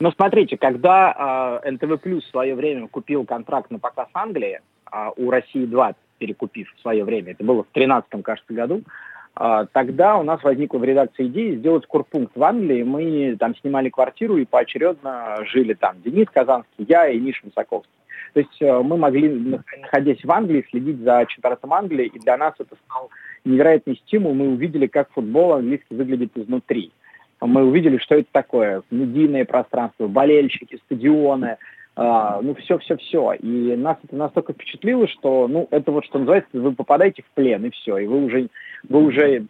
Ну, 0.00 0.10
смотрите, 0.10 0.56
когда 0.56 1.60
э, 1.64 1.70
НТВ 1.70 2.00
Плюс 2.02 2.24
в 2.24 2.30
свое 2.30 2.54
время 2.54 2.88
купил 2.88 3.24
контракт 3.24 3.70
на 3.70 3.78
показ 3.78 4.08
Англии, 4.12 4.60
э, 4.90 5.10
у 5.16 5.30
России-2 5.30 5.94
перекупив 6.18 6.74
в 6.76 6.80
свое 6.80 7.04
время, 7.04 7.32
это 7.32 7.44
было 7.44 7.62
в 7.62 7.72
2013, 7.72 8.22
кажется, 8.22 8.52
году, 8.52 8.82
а, 9.34 9.64
тогда 9.66 10.16
у 10.16 10.22
нас 10.22 10.42
возникла 10.42 10.78
в 10.78 10.84
редакции 10.84 11.26
идея 11.28 11.56
сделать 11.56 11.86
курпункт 11.86 12.36
в 12.36 12.42
Англии. 12.42 12.82
Мы 12.82 13.36
там 13.38 13.56
снимали 13.56 13.88
квартиру 13.88 14.36
и 14.36 14.44
поочередно 14.44 15.38
жили 15.46 15.74
там. 15.74 16.02
Денис 16.02 16.26
Казанский, 16.30 16.84
я 16.88 17.08
и 17.08 17.18
Миша 17.18 17.40
Высоковский. 17.44 17.90
То 18.32 18.40
есть 18.40 18.60
э, 18.60 18.82
мы 18.82 18.96
могли, 18.96 19.28
находясь 19.28 20.24
в 20.24 20.30
Англии, 20.30 20.66
следить 20.70 21.00
за 21.00 21.24
чемпионатом 21.28 21.72
Англии, 21.72 22.06
и 22.06 22.18
для 22.18 22.36
нас 22.36 22.54
это 22.58 22.76
стал 22.86 23.10
невероятный 23.44 23.96
стимул. 23.96 24.34
Мы 24.34 24.48
увидели, 24.48 24.86
как 24.86 25.10
футбол 25.12 25.54
английский 25.54 25.94
выглядит 25.94 26.36
изнутри. 26.36 26.92
Мы 27.40 27.64
увидели, 27.64 27.98
что 27.98 28.16
это 28.16 28.28
такое. 28.32 28.82
Медийное 28.90 29.44
пространство, 29.44 30.08
болельщики, 30.08 30.78
стадионы, 30.84 31.56
а, 31.96 32.40
ну, 32.40 32.54
все-все-все. 32.54 33.32
И 33.34 33.76
нас 33.76 33.98
это 34.04 34.14
настолько 34.16 34.52
впечатлило, 34.52 35.08
что, 35.08 35.48
ну, 35.48 35.66
это 35.70 35.90
вот, 35.90 36.04
что 36.04 36.18
называется, 36.18 36.50
вы 36.52 36.72
попадаете 36.72 37.22
в 37.22 37.34
плен, 37.34 37.64
и 37.66 37.70
все, 37.70 37.98
и 37.98 38.06
вы 38.06 38.24
уже, 38.24 38.48
вы 38.88 39.04
уже 39.04 39.44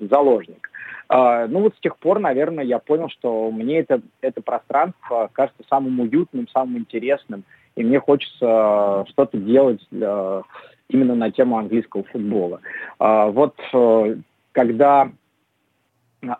заложник. 0.00 0.70
А, 1.08 1.46
ну, 1.46 1.60
вот 1.60 1.74
с 1.76 1.80
тех 1.80 1.96
пор, 1.98 2.18
наверное, 2.18 2.64
я 2.64 2.78
понял, 2.78 3.08
что 3.08 3.50
мне 3.50 3.78
это, 3.78 4.02
это 4.20 4.42
пространство 4.42 5.30
кажется 5.32 5.62
самым 5.68 6.00
уютным, 6.00 6.48
самым 6.48 6.78
интересным, 6.78 7.44
и 7.76 7.84
мне 7.84 8.00
хочется 8.00 9.04
что-то 9.08 9.38
делать 9.38 9.80
для, 9.90 10.42
именно 10.88 11.14
на 11.14 11.30
тему 11.30 11.58
английского 11.58 12.02
футбола. 12.04 12.60
А, 12.98 13.26
вот 13.26 13.54
э, 13.72 14.16
когда 14.52 15.10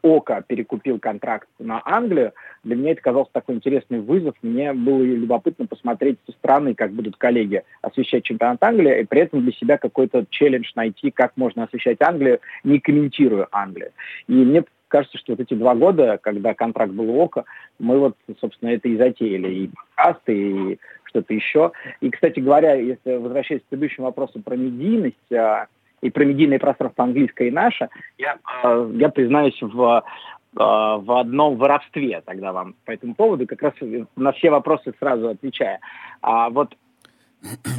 Ока 0.02 0.40
перекупил 0.40 0.98
контракт 0.98 1.48
на 1.58 1.80
Англию, 1.84 2.32
для 2.64 2.76
меня 2.76 2.92
это 2.92 3.02
казался 3.02 3.30
такой 3.32 3.56
интересный 3.56 4.00
вызов. 4.00 4.34
Мне 4.42 4.72
было 4.72 5.02
любопытно 5.02 5.66
посмотреть 5.66 6.18
со 6.26 6.32
стороны, 6.32 6.74
как 6.74 6.92
будут 6.92 7.16
коллеги 7.16 7.62
освещать 7.82 8.24
чемпионат 8.24 8.62
Англии, 8.64 9.02
и 9.02 9.04
при 9.04 9.20
этом 9.20 9.42
для 9.42 9.52
себя 9.52 9.78
какой-то 9.78 10.24
челлендж 10.30 10.70
найти, 10.74 11.10
как 11.10 11.36
можно 11.36 11.64
освещать 11.64 12.00
Англию, 12.00 12.40
не 12.64 12.80
комментируя 12.80 13.46
Англию. 13.52 13.92
И 14.26 14.32
мне 14.32 14.64
кажется, 14.88 15.18
что 15.18 15.32
вот 15.32 15.40
эти 15.40 15.54
два 15.54 15.74
года, 15.74 16.18
когда 16.22 16.54
контракт 16.54 16.92
был 16.92 17.10
у 17.10 17.20
Ока, 17.20 17.44
мы 17.78 17.98
вот, 17.98 18.16
собственно, 18.40 18.70
это 18.70 18.88
и 18.88 18.96
затеяли. 18.96 19.52
И 19.52 19.68
подкасты, 19.68 20.72
и 20.72 20.78
что-то 21.04 21.34
еще. 21.34 21.72
И, 22.00 22.10
кстати 22.10 22.40
говоря, 22.40 22.74
если 22.74 23.16
возвращаясь 23.16 23.62
к 23.62 23.66
предыдущему 23.66 24.06
вопросу 24.06 24.40
про 24.42 24.56
медийность, 24.56 25.32
а, 25.32 25.66
и 26.02 26.10
про 26.10 26.24
медийное 26.24 26.58
пространство 26.58 27.04
английское 27.04 27.48
и 27.48 27.52
наше, 27.52 27.88
я, 28.18 28.38
э, 28.64 28.90
я 28.94 29.08
признаюсь 29.08 29.60
в, 29.60 30.04
э, 30.04 30.58
в 30.58 31.18
одном 31.18 31.56
воровстве 31.56 32.22
тогда 32.24 32.52
вам 32.52 32.74
по 32.84 32.90
этому 32.90 33.14
поводу, 33.14 33.46
как 33.46 33.62
раз 33.62 33.74
на 34.14 34.32
все 34.32 34.50
вопросы 34.50 34.92
сразу 34.98 35.28
отвечая. 35.28 35.80
А 36.20 36.50
вот 36.50 36.76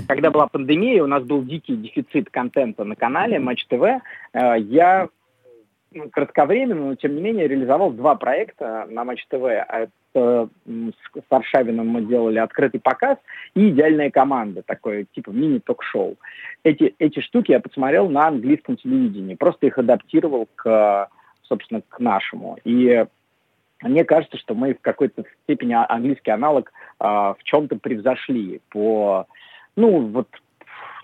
когда 0.08 0.32
была 0.32 0.48
пандемия, 0.48 1.04
у 1.04 1.08
нас 1.08 1.24
был 1.24 1.44
дикий 1.44 1.76
дефицит 1.76 2.30
контента 2.30 2.84
на 2.84 2.96
канале 2.96 3.40
Матч 3.40 3.66
ТВ, 3.68 4.02
я 4.34 5.10
кратковременно, 6.12 6.88
но 6.88 6.96
тем 6.96 7.16
не 7.16 7.22
менее 7.22 7.48
реализовал 7.48 7.92
два 7.92 8.16
проекта 8.16 8.86
на 8.90 9.04
Матч 9.04 9.26
ТВ. 9.28 9.44
Это 9.44 10.50
с 10.66 11.24
Варшавином 11.30 11.88
мы 11.88 12.02
делали 12.02 12.40
открытый 12.40 12.80
показ 12.80 13.18
и 13.56 13.70
идеальная 13.70 14.10
команда, 14.10 14.64
такое 14.64 15.06
типа 15.14 15.30
мини-ток-шоу. 15.30 16.18
Эти, 16.64 16.96
эти 17.00 17.20
штуки 17.20 17.52
я 17.52 17.60
посмотрел 17.60 18.10
на 18.10 18.28
английском 18.28 18.78
телевидении, 18.78 19.36
просто 19.36 19.68
их 19.68 19.78
адаптировал 19.78 20.48
к, 20.56 21.10
собственно, 21.44 21.82
к 21.88 22.00
нашему. 22.00 22.58
И 22.64 23.06
мне 23.82 24.04
кажется, 24.06 24.38
что 24.38 24.56
мы 24.56 24.74
в 24.74 24.82
какой-то 24.82 25.24
степени 25.44 25.74
английский 25.74 26.32
аналог 26.32 26.72
а, 27.00 27.34
в 27.34 27.44
чем-то 27.44 27.78
превзошли 27.78 28.62
по, 28.70 29.28
ну, 29.76 30.08
вот, 30.08 30.28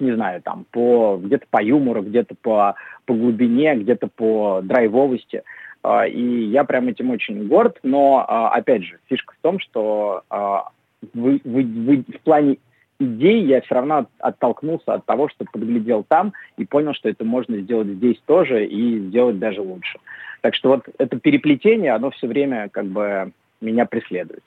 не 0.04 0.14
знаю, 0.14 0.42
там, 0.42 0.66
по, 0.72 1.20
где-то 1.22 1.46
по 1.50 1.62
юмору, 1.62 2.02
где-то 2.02 2.36
по, 2.42 2.76
по 3.06 3.14
глубине, 3.14 3.76
где-то 3.76 4.08
по 4.08 4.62
драйвовости. 4.64 5.44
А, 5.82 6.08
и 6.08 6.46
я 6.46 6.64
прям 6.64 6.88
этим 6.88 7.10
очень 7.12 7.48
горд, 7.48 7.80
но, 7.84 8.26
а, 8.28 8.50
опять 8.50 8.84
же, 8.84 9.00
фишка 9.08 9.34
в 9.34 9.42
том, 9.42 9.60
что 9.60 10.24
а, 10.30 10.70
вы, 11.14 11.42
вы, 11.44 11.64
вы 11.64 12.04
в 12.08 12.22
плане 12.22 12.58
идей 13.00 13.44
я 13.44 13.62
все 13.62 13.76
равно 13.76 14.08
оттолкнулся 14.20 14.94
от 14.94 15.06
того, 15.06 15.28
что 15.30 15.46
подглядел 15.52 16.06
там 16.08 16.34
и 16.58 16.66
понял, 16.66 16.94
что 16.94 17.10
это 17.10 17.26
можно 17.26 17.58
сделать 17.58 17.88
здесь 17.88 18.22
тоже 18.26 18.66
и 18.66 19.00
сделать 19.00 19.40
даже 19.40 19.62
лучше. 19.62 20.00
Так 20.42 20.56
что 20.56 20.70
вот 20.70 20.86
это 20.98 21.20
переплетение, 21.20 21.94
оно 21.94 22.12
все 22.12 22.28
время 22.28 22.70
как 22.70 22.86
бы 22.86 23.32
меня 23.62 23.86
преследует. 23.86 24.44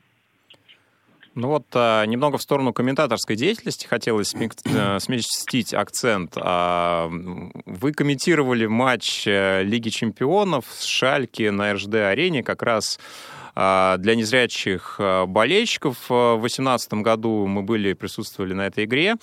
Ну 1.36 1.48
вот 1.48 1.66
а, 1.74 2.06
немного 2.06 2.38
в 2.38 2.42
сторону 2.42 2.72
комментаторской 2.72 3.36
деятельности 3.36 3.86
хотелось 3.86 4.34
э, 4.64 4.98
сместить 4.98 5.74
акцент. 5.74 6.32
А, 6.36 7.10
вы 7.66 7.92
комментировали 7.92 8.64
матч 8.64 9.26
э, 9.26 9.62
Лиги 9.62 9.90
чемпионов 9.90 10.64
с 10.70 10.84
Шальки 10.84 11.50
на 11.50 11.74
РЖД-арене 11.74 12.42
как 12.42 12.62
раз 12.62 12.98
а, 13.54 13.98
для 13.98 14.14
незрячих 14.14 14.98
болельщиков. 15.28 16.08
В 16.08 16.38
2018 16.40 16.94
году 16.94 17.46
мы 17.46 17.62
были, 17.62 17.92
присутствовали 17.92 18.54
на 18.54 18.66
этой 18.66 18.84
игре. 18.84 19.16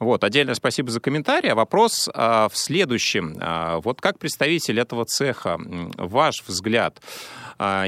Вот, 0.00 0.24
отдельное 0.24 0.56
спасибо 0.56 0.90
за 0.90 0.98
комментарий. 0.98 1.52
А 1.52 1.54
вопрос 1.54 2.08
в 2.12 2.52
следующем. 2.52 3.40
Вот 3.82 4.00
как 4.00 4.18
представитель 4.18 4.80
этого 4.80 5.04
цеха, 5.04 5.56
ваш 5.96 6.42
взгляд, 6.46 7.00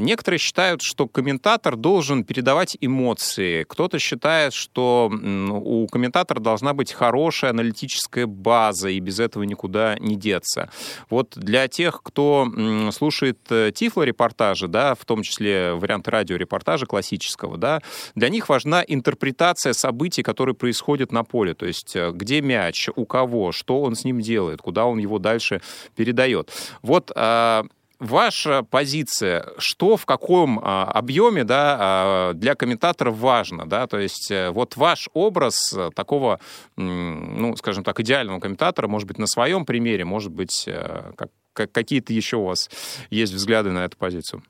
некоторые 0.01 0.39
считают, 0.39 0.83
что 0.83 1.09
комментатор 1.09 1.77
должен 1.77 2.25
передавать 2.25 2.77
эмоции. 2.81 3.65
Кто-то 3.65 3.99
считает, 3.99 4.53
что 4.53 5.11
у 5.11 5.87
комментатора 5.87 6.41
должна 6.41 6.75
быть 6.75 6.93
хорошая 6.93 7.51
аналитическая 7.51 8.27
база, 8.27 8.89
и 8.89 9.01
без 9.01 9.19
этого 9.21 9.45
никуда 9.45 9.97
не 9.99 10.17
деться. 10.17 10.71
Вот 11.09 11.33
для 11.37 11.69
тех, 11.69 12.03
кто 12.03 12.47
слушает 12.93 13.39
э, 13.51 13.71
тифло-репортажи, 13.75 14.69
да, 14.69 14.95
в 14.95 15.05
том 15.05 15.23
числе 15.23 15.73
варианты 15.73 16.11
радиорепортажа 16.11 16.87
классического, 16.87 17.57
да, 17.57 17.81
для 18.15 18.29
них 18.29 18.49
важна 18.49 18.85
интерпретация 18.87 19.73
событий, 19.73 20.23
которые 20.23 20.55
происходят 20.55 21.13
на 21.13 21.25
поле. 21.25 21.55
То 21.55 21.67
есть 21.67 21.97
э, 21.97 22.11
где 22.13 22.41
мяч, 22.41 22.89
у 22.95 23.07
кого, 23.07 23.53
что 23.53 23.81
он 23.81 23.95
с 23.95 24.05
ним 24.05 24.21
делает, 24.21 24.61
куда 24.61 24.85
он 24.85 24.99
его 24.99 25.19
дальше 25.19 25.61
передает. 25.97 26.51
Вот 26.83 27.11
а, 27.15 27.65
ваша 28.03 28.65
позиция, 28.65 29.47
что 29.59 29.97
в 29.97 30.05
каком 30.07 30.59
а, 30.63 30.85
объеме 30.85 31.45
да, 31.45 31.77
а, 31.79 32.33
для 32.35 32.55
комментаторов 32.55 33.17
важно, 33.17 33.67
да, 33.67 33.87
то 33.87 33.99
есть 33.99 34.31
э, 34.31 34.51
вот 34.51 34.77
ваш 34.77 35.09
образ 35.15 35.73
э, 35.73 35.91
такого, 35.95 36.41
ну, 36.77 37.55
скажем 37.57 37.85
так, 37.85 38.01
идеального 38.01 38.41
комментатора, 38.41 38.89
может 38.89 39.07
быть, 39.07 39.19
на 39.19 39.27
своем 39.27 39.65
примере, 39.65 40.05
может 40.05 40.33
быть, 40.33 40.65
э, 40.67 41.13
как, 41.17 41.29
как, 41.53 41.71
какие-то 41.71 42.13
еще 42.13 42.39
у 42.39 42.45
вас 42.45 42.69
есть 43.11 43.33
взгляды 43.33 43.71
на 43.71 43.85
эту 43.85 43.97
позицию? 43.97 44.43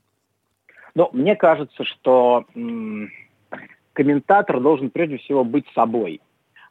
Ну, 0.95 1.09
мне 1.13 1.35
кажется, 1.35 1.83
что 1.83 2.45
комментатор 3.93 4.59
должен 4.59 4.89
прежде 4.89 5.17
всего 5.17 5.43
быть 5.43 5.65
собой. 5.73 6.21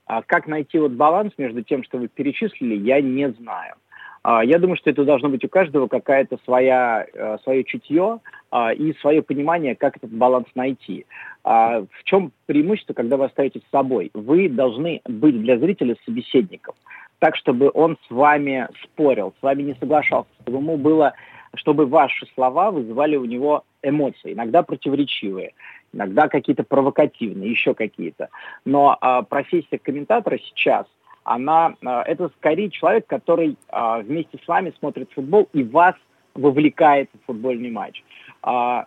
А 0.06 0.22
как 0.22 0.46
найти 0.46 0.78
вот 0.78 0.92
баланс 0.92 1.32
между 1.38 1.62
тем, 1.62 1.84
что 1.84 1.98
вы 1.98 2.08
перечислили, 2.08 2.74
я 2.74 3.00
не 3.00 3.30
знаю. 3.32 3.74
А, 4.22 4.44
я 4.44 4.58
думаю, 4.58 4.76
что 4.76 4.90
это 4.90 5.04
должно 5.04 5.28
быть 5.28 5.44
у 5.44 5.48
каждого 5.48 5.88
какая-то 5.88 6.38
своя, 6.44 7.06
э, 7.12 7.38
свое 7.42 7.64
чутье 7.64 8.20
а, 8.50 8.72
и 8.72 8.94
свое 9.00 9.22
понимание, 9.22 9.74
как 9.74 9.96
этот 9.96 10.10
баланс 10.10 10.46
найти. 10.54 11.06
А, 11.42 11.80
в 11.80 12.04
чем 12.04 12.32
преимущество, 12.46 12.94
когда 12.94 13.16
вы 13.16 13.24
остаетесь 13.24 13.62
с 13.66 13.70
собой? 13.70 14.10
Вы 14.14 14.48
должны 14.48 15.00
быть 15.06 15.40
для 15.40 15.58
зрителя 15.58 15.96
собеседником, 16.04 16.74
так, 17.18 17.36
чтобы 17.36 17.70
он 17.74 17.98
с 18.06 18.10
вами 18.10 18.68
спорил, 18.84 19.34
с 19.40 19.42
вами 19.42 19.62
не 19.62 19.74
соглашался, 19.74 20.30
чтобы 20.42 20.58
ему 20.58 20.76
было, 20.76 21.14
чтобы 21.54 21.86
ваши 21.86 22.26
слова 22.34 22.70
вызывали 22.70 23.16
у 23.16 23.24
него 23.24 23.64
эмоции, 23.82 24.34
иногда 24.34 24.62
противоречивые, 24.62 25.52
иногда 25.92 26.28
какие-то 26.28 26.62
провокативные, 26.62 27.50
еще 27.50 27.74
какие-то. 27.74 28.28
Но 28.64 28.96
профессия 29.28 29.78
комментатора 29.78 30.38
сейчас– 30.38 30.86
она, 31.24 31.74
а, 31.84 32.02
это 32.02 32.30
скорее 32.38 32.70
человек, 32.70 33.06
который 33.06 33.56
а, 33.68 33.98
вместе 33.98 34.38
с 34.42 34.48
вами 34.48 34.72
смотрит 34.78 35.10
футбол 35.12 35.48
и 35.52 35.62
вас 35.62 35.94
вовлекает 36.34 37.10
в 37.12 37.26
футбольный 37.26 37.70
матч. 37.70 38.02
А, 38.42 38.86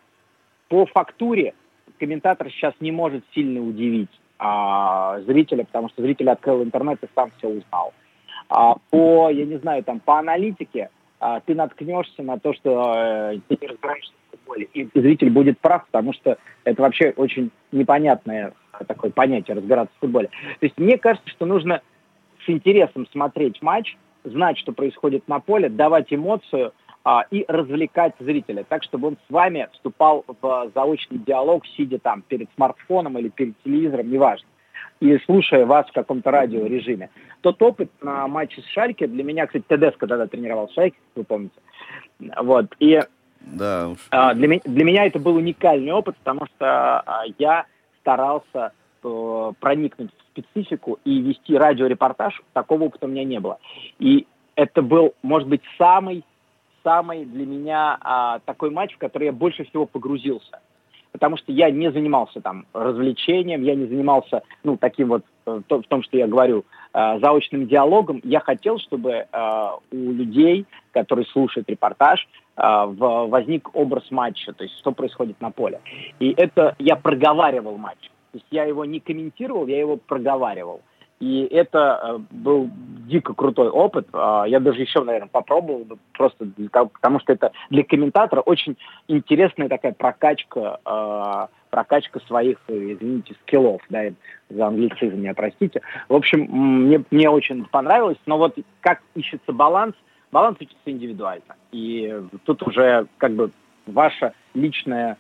по 0.68 0.86
фактуре 0.86 1.54
комментатор 2.00 2.50
сейчас 2.50 2.74
не 2.80 2.92
может 2.92 3.24
сильно 3.34 3.62
удивить 3.62 4.10
зрителя, 4.38 5.64
потому 5.64 5.88
что 5.88 6.02
зритель 6.02 6.30
открыл 6.30 6.62
интернет 6.62 7.02
и 7.02 7.08
сам 7.16 7.32
все 7.38 7.48
узнал. 7.48 7.94
По, 8.90 9.30
я 9.30 9.46
не 9.46 9.58
знаю, 9.60 9.82
там, 9.82 10.02
по 10.02 10.20
аналитике 10.20 10.90
ты 11.46 11.56
наткнешься 11.56 12.22
на 12.22 12.38
то, 12.38 12.54
что 12.54 12.94
э, 12.98 13.40
ты 13.48 13.58
не 13.62 13.68
разбираешься 13.68 14.12
в 14.28 14.32
футболе, 14.32 14.68
и 14.74 14.90
зритель 14.94 15.30
будет 15.30 15.58
прав, 15.60 15.86
потому 15.86 16.12
что 16.12 16.38
это 16.66 16.82
вообще 16.82 17.14
очень 17.16 17.50
непонятное 17.72 18.52
такое 18.88 19.10
понятие 19.10 19.56
разбираться 19.56 19.96
в 19.96 20.00
футболе. 20.02 20.28
То 20.60 20.66
есть 20.66 20.78
мне 20.78 20.98
кажется, 20.98 21.30
что 21.30 21.46
нужно 21.46 21.82
с 22.46 22.50
интересом 22.50 23.08
смотреть 23.12 23.62
матч, 23.62 23.98
знать, 24.24 24.58
что 24.58 24.72
происходит 24.72 25.28
на 25.28 25.40
поле, 25.40 25.70
давать 25.70 26.14
эмоцию 26.14 26.74
а, 27.04 27.26
и 27.30 27.46
развлекать 27.48 28.14
зрителя, 28.20 28.66
так, 28.68 28.84
чтобы 28.84 29.10
он 29.10 29.18
с 29.28 29.32
вами 29.32 29.68
вступал 29.74 30.26
в 30.42 30.72
заочный 30.74 31.20
диалог, 31.20 31.66
сидя 31.78 32.00
там 32.00 32.24
перед 32.24 32.50
смартфоном 32.56 33.18
или 33.18 33.30
перед 33.30 33.54
телевизором, 33.64 34.10
неважно, 34.10 34.48
и 35.00 35.18
слушая 35.26 35.66
вас 35.66 35.88
в 35.88 35.94
каком-то 35.94 36.32
радиорежиме. 36.32 37.10
Тот 37.42 37.62
опыт 37.62 37.92
на 38.02 38.28
матче 38.28 38.62
с 38.62 38.66
Шальке, 38.66 39.08
для 39.08 39.24
меня, 39.24 39.46
кстати, 39.46 39.66
Тедеско 39.68 40.08
тогда 40.08 40.28
тренировал 40.28 40.70
Шальке, 40.70 40.98
вы 41.16 41.24
помните, 41.24 41.56
вот, 42.20 42.76
и 42.80 43.02
да 43.42 43.90
уж. 43.90 44.00
А, 44.10 44.34
для, 44.34 44.60
для 44.64 44.84
меня 44.84 45.06
это 45.06 45.20
был 45.20 45.36
уникальный 45.36 45.92
опыт, 45.92 46.18
потому 46.18 46.48
что 46.48 47.00
а, 47.02 47.24
я 47.38 47.66
старался 48.02 48.72
э, 49.04 49.52
проникнуть 49.60 50.10
специфику 50.36 51.00
и 51.06 51.22
вести 51.22 51.58
радиорепортаж, 51.58 52.42
такого 52.54 52.84
опыта 52.84 53.06
у 53.06 53.10
меня 53.10 53.24
не 53.24 53.40
было. 53.40 53.58
И 54.00 54.28
это 54.56 54.82
был, 54.82 55.14
может 55.22 55.48
быть, 55.48 55.62
самый, 55.78 56.24
самый 56.84 57.26
для 57.26 57.46
меня 57.46 57.98
а, 58.02 58.40
такой 58.46 58.70
матч, 58.70 58.94
в 58.96 58.98
который 58.98 59.26
я 59.26 59.34
больше 59.34 59.64
всего 59.66 59.86
погрузился. 59.86 60.60
Потому 61.12 61.38
что 61.38 61.54
я 61.54 61.72
не 61.72 61.90
занимался 61.92 62.42
там 62.42 62.66
развлечением, 62.74 63.64
я 63.64 63.74
не 63.76 63.86
занимался, 63.86 64.44
ну, 64.64 64.76
таким 64.76 65.08
вот, 65.08 65.24
э, 65.46 65.62
в 65.70 65.84
том, 65.84 66.04
что 66.04 66.18
я 66.18 66.28
говорю, 66.28 66.66
э, 66.94 67.20
заочным 67.22 67.68
диалогом. 67.68 68.20
Я 68.26 68.42
хотел, 68.42 68.80
чтобы 68.80 69.12
э, 69.12 69.68
у 69.92 69.96
людей, 69.96 70.66
которые 70.92 71.26
слушают 71.28 71.70
репортаж, 71.70 72.28
возник 72.58 73.76
образ 73.76 74.10
матча, 74.12 74.54
то 74.54 74.64
есть 74.64 74.78
что 74.80 74.94
происходит 74.94 75.42
на 75.42 75.52
поле. 75.52 75.82
И 76.20 76.34
это 76.38 76.74
я 76.80 76.96
проговаривал 76.96 77.78
матч. 77.78 77.98
То 78.36 78.40
есть 78.40 78.48
я 78.52 78.66
его 78.66 78.84
не 78.84 79.00
комментировал, 79.00 79.66
я 79.66 79.80
его 79.80 79.96
проговаривал. 79.96 80.82
И 81.22 81.46
это 81.46 82.02
э, 82.04 82.18
был 82.32 82.70
дико 83.08 83.34
крутой 83.34 83.70
опыт. 83.70 84.10
Э, 84.12 84.44
я 84.46 84.60
даже 84.60 84.82
еще, 84.82 85.06
наверное, 85.06 85.30
попробовал 85.30 85.86
бы 85.86 85.98
просто 86.12 86.44
для 86.44 86.68
того, 86.68 86.90
потому 86.90 87.22
что 87.22 87.32
это 87.32 87.54
для 87.70 87.86
комментатора 87.86 88.42
очень 88.42 88.76
интересная 89.08 89.70
такая 89.70 89.94
прокачка, 89.94 90.82
э, 90.86 91.48
прокачка 91.70 92.20
своих, 92.28 92.58
извините, 92.68 93.36
скиллов, 93.44 93.82
да, 93.88 94.04
за 94.50 94.68
англицизм 94.68 95.16
меня 95.16 95.34
простите. 95.34 95.82
В 96.10 96.16
общем, 96.16 96.50
мне, 96.52 97.06
мне 97.10 97.30
очень 97.30 97.64
понравилось, 97.64 98.20
но 98.26 98.38
вот 98.38 98.58
как 98.82 99.02
ищется 99.16 99.54
баланс, 99.54 99.96
баланс 100.34 100.58
ищется 100.60 100.92
индивидуально. 100.92 101.56
И 101.72 102.22
тут 102.44 102.68
уже 102.68 103.08
как 103.18 103.32
бы 103.32 103.52
ваше 103.86 104.34
личное, 104.54 105.16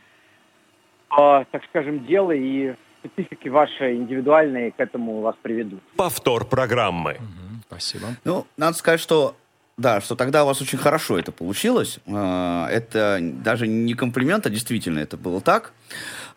э, 1.17 1.45
так 1.49 1.63
скажем, 1.69 2.05
дело 2.05 2.31
и 2.33 2.75
специфики 3.05 3.49
ваши 3.49 3.95
индивидуальные 3.95 4.71
к 4.71 4.79
этому 4.79 5.21
вас 5.21 5.35
приведут. 5.41 5.81
Повтор 5.95 6.45
программы. 6.45 7.13
Угу, 7.13 7.61
спасибо. 7.67 8.07
Ну, 8.23 8.45
надо 8.57 8.77
сказать, 8.77 8.99
что 8.99 9.35
да, 9.77 9.99
что 9.99 10.15
тогда 10.15 10.43
у 10.43 10.47
вас 10.47 10.61
очень 10.61 10.77
хорошо 10.77 11.19
это 11.19 11.33
получилось. 11.33 11.99
А, 12.07 12.67
это 12.69 13.19
даже 13.21 13.67
не 13.67 13.93
комплимент, 13.93 14.45
а 14.45 14.49
действительно 14.49 14.99
это 14.99 15.17
было 15.17 15.41
так. 15.41 15.73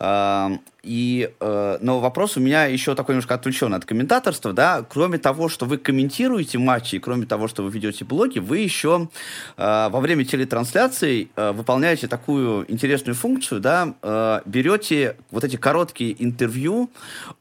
А, 0.00 0.50
и, 0.82 1.30
э, 1.38 1.78
но 1.80 2.00
вопрос 2.00 2.36
у 2.36 2.40
меня 2.40 2.64
еще 2.64 2.94
такой 2.96 3.14
немножко 3.14 3.34
отвлечен 3.34 3.74
от 3.74 3.84
комментаторства, 3.84 4.52
да, 4.52 4.84
кроме 4.88 5.18
того, 5.18 5.48
что 5.48 5.66
вы 5.66 5.78
комментируете 5.78 6.58
матчи, 6.58 6.96
и 6.96 6.98
кроме 6.98 7.26
того, 7.26 7.46
что 7.46 7.62
вы 7.62 7.70
ведете 7.70 8.04
блоги, 8.04 8.40
вы 8.40 8.58
еще 8.58 9.08
э, 9.56 9.88
во 9.88 10.00
время 10.00 10.24
телетрансляции 10.24 11.30
э, 11.36 11.52
выполняете 11.52 12.08
такую 12.08 12.70
интересную 12.70 13.14
функцию, 13.14 13.60
да, 13.60 14.42
берете 14.46 15.16
вот 15.30 15.44
эти 15.44 15.56
короткие 15.56 16.22
интервью 16.22 16.90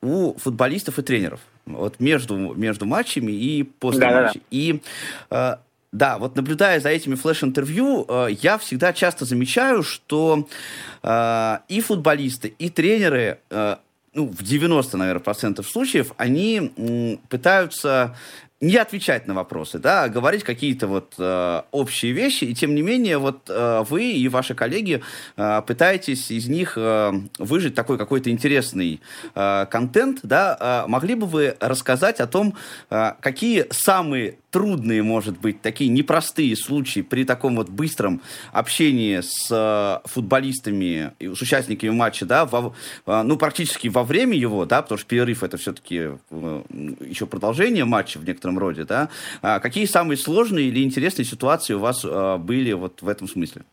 у 0.02 0.38
футболистов 0.38 1.00
и 1.00 1.02
тренеров 1.02 1.40
вот 1.66 2.00
между, 2.00 2.38
между 2.54 2.86
матчами 2.86 3.32
и 3.32 3.64
после 3.64 4.02
да, 4.02 4.12
матча. 4.12 4.34
Да, 4.34 4.40
да. 4.40 4.46
И 4.52 4.82
да, 5.98 6.18
вот 6.18 6.36
наблюдая 6.36 6.80
за 6.80 6.90
этими 6.90 7.16
флеш-интервью, 7.16 8.06
э, 8.08 8.28
я 8.42 8.58
всегда 8.58 8.94
часто 8.94 9.26
замечаю, 9.26 9.84
что 9.84 10.48
э, 11.04 11.58
и 11.68 11.82
футболисты, 11.82 12.54
и 12.60 12.70
тренеры, 12.70 13.40
э, 13.50 13.76
ну, 14.14 14.28
в 14.28 14.44
90, 14.44 14.98
наверное, 14.98 15.22
процентов 15.22 15.68
случаев, 15.68 16.14
они 16.18 16.72
м, 16.78 17.18
пытаются 17.30 18.16
не 18.60 18.78
отвечать 18.78 19.28
на 19.28 19.34
вопросы, 19.36 19.78
да, 19.78 20.04
а 20.04 20.10
говорить 20.10 20.43
какие-то 20.43 20.88
вот 20.88 21.13
э, 21.20 21.62
общие 21.72 22.12
вещи, 22.12 22.46
и 22.46 22.56
тем 22.56 22.74
не 22.74 22.82
менее 22.82 23.20
вот 23.20 23.50
э, 23.50 23.84
вы 23.88 24.12
и 24.12 24.28
ваши 24.30 24.56
коллеги 24.56 25.04
э, 25.36 25.62
пытаетесь 25.65 26.32
из 26.32 26.48
них 26.48 26.74
э, 26.76 27.12
выжить 27.38 27.76
такой 27.76 27.98
какой-то 28.00 28.32
интересный 28.32 29.00
э, 29.36 29.65
контент, 29.70 30.20
да, 30.24 30.58
э, 30.86 30.89
могли 30.89 31.13
бы 31.13 31.28
вы 31.28 31.56
рассказать 31.60 32.20
о 32.20 32.26
том, 32.26 32.56
э, 32.89 33.13
какие 33.22 33.67
самые 33.70 34.38
трудные, 34.52 35.04
может 35.04 35.38
быть, 35.39 35.62
такие 35.62 35.89
непростые 35.89 36.56
случаи 36.56 37.02
при 37.02 37.26
таком 37.26 37.58
вот 37.58 37.70
быстром 37.70 38.22
общении 38.52 39.20
с 39.22 39.50
э, 39.52 40.08
футболистами, 40.08 41.12
с 41.20 41.41
участниками 41.41 41.91
матча, 41.91 42.26
да, 42.26 42.46
во, 42.46 42.74
э, 43.06 43.22
ну, 43.24 43.38
практически 43.38 43.88
во 43.88 44.04
время 44.04 44.36
его, 44.38 44.65
да, 44.65 44.82
потому 44.82 44.98
что 44.98 45.08
перерыв 45.08 45.43
это 45.43 45.58
все-таки 45.58 46.10
э, 46.32 46.63
еще 47.02 47.28
продолжение 47.28 47.86
матча 47.86 48.17
в 48.17 48.26
некотором 48.26 48.47
роде, 48.56 48.84
да. 48.84 49.10
А 49.42 49.60
какие 49.60 49.86
самые 49.86 50.18
сложные 50.18 50.68
или 50.68 50.84
интересные 50.84 51.26
ситуации 51.26 51.74
у 51.74 51.80
вас 51.80 52.06
были 52.40 52.74
вот 52.74 53.02
в 53.02 53.08
этом 53.08 53.28
смысле? 53.28 53.64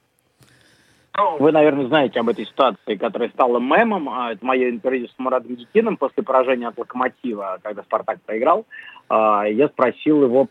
Ну, 1.16 1.36
вы, 1.38 1.52
наверное, 1.52 1.86
знаете 1.86 2.18
об 2.18 2.28
этой 2.28 2.44
ситуации, 2.44 2.96
которая 2.96 3.28
стала 3.28 3.60
мемом. 3.60 4.08
А, 4.08 4.32
это 4.32 4.44
мое 4.44 4.70
интервью 4.70 5.06
с 5.06 5.14
Мурадом 5.16 5.54
Якиным 5.54 5.96
после 5.96 6.24
поражения 6.24 6.66
от 6.66 6.76
«Локомотива», 6.76 7.58
когда 7.62 7.84
«Спартак» 7.84 8.20
проиграл. 8.22 8.66
А, 9.08 9.44
я 9.44 9.68
спросил 9.68 10.24
его, 10.24 10.48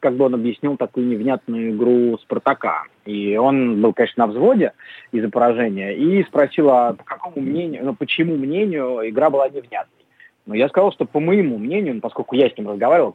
как 0.00 0.14
бы 0.16 0.24
он 0.24 0.34
объяснил 0.34 0.76
такую 0.76 1.06
невнятную 1.06 1.70
игру 1.70 2.18
«Спартака». 2.18 2.84
И 3.04 3.36
он 3.36 3.80
был, 3.80 3.92
конечно, 3.92 4.26
на 4.26 4.32
взводе 4.32 4.72
из-за 5.12 5.28
поражения. 5.28 5.94
И 5.94 6.24
спросил, 6.24 6.70
а 6.70 6.94
по 6.94 7.04
какому 7.04 7.40
мнению, 7.40 7.84
ну, 7.84 7.94
почему 7.94 8.36
мнению 8.36 9.08
игра 9.08 9.30
была 9.30 9.48
невнятной. 9.48 10.01
Но 10.46 10.54
я 10.54 10.68
сказал, 10.68 10.92
что 10.92 11.04
по 11.04 11.20
моему 11.20 11.58
мнению, 11.58 12.00
поскольку 12.00 12.34
я 12.34 12.48
с 12.48 12.56
ним 12.56 12.68
разговаривал, 12.68 13.14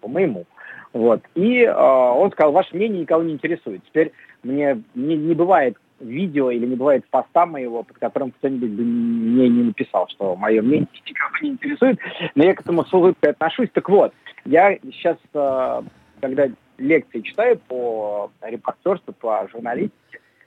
по 0.00 0.08
моему, 0.08 0.46
вот. 0.92 1.22
И 1.34 1.62
э, 1.62 1.72
он 1.72 2.30
сказал, 2.32 2.52
ваше 2.52 2.74
мнение 2.74 3.02
никого 3.02 3.22
не 3.22 3.34
интересует. 3.34 3.82
Теперь 3.84 4.12
мне 4.42 4.82
не, 4.94 5.16
не 5.16 5.34
бывает 5.34 5.76
видео 6.00 6.50
или 6.50 6.66
не 6.66 6.76
бывает 6.76 7.04
поста 7.10 7.46
моего, 7.46 7.82
под 7.82 7.98
которым 7.98 8.30
кто-нибудь 8.32 8.70
бы 8.70 8.82
мне 8.82 9.48
не 9.48 9.62
написал, 9.64 10.08
что 10.08 10.34
мое 10.34 10.62
мнение 10.62 10.88
никого 11.06 11.30
не 11.42 11.50
интересует, 11.50 11.98
но 12.34 12.44
я 12.44 12.54
к 12.54 12.62
этому 12.62 12.84
с 12.84 12.92
улыбкой 12.92 13.30
отношусь. 13.30 13.68
Так 13.72 13.88
вот, 13.88 14.12
я 14.44 14.76
сейчас, 14.84 15.18
э, 15.34 15.82
когда 16.20 16.48
лекции 16.78 17.20
читаю 17.20 17.58
по 17.68 18.30
репортерству, 18.40 19.12
по 19.12 19.46
журналистике, 19.52 19.94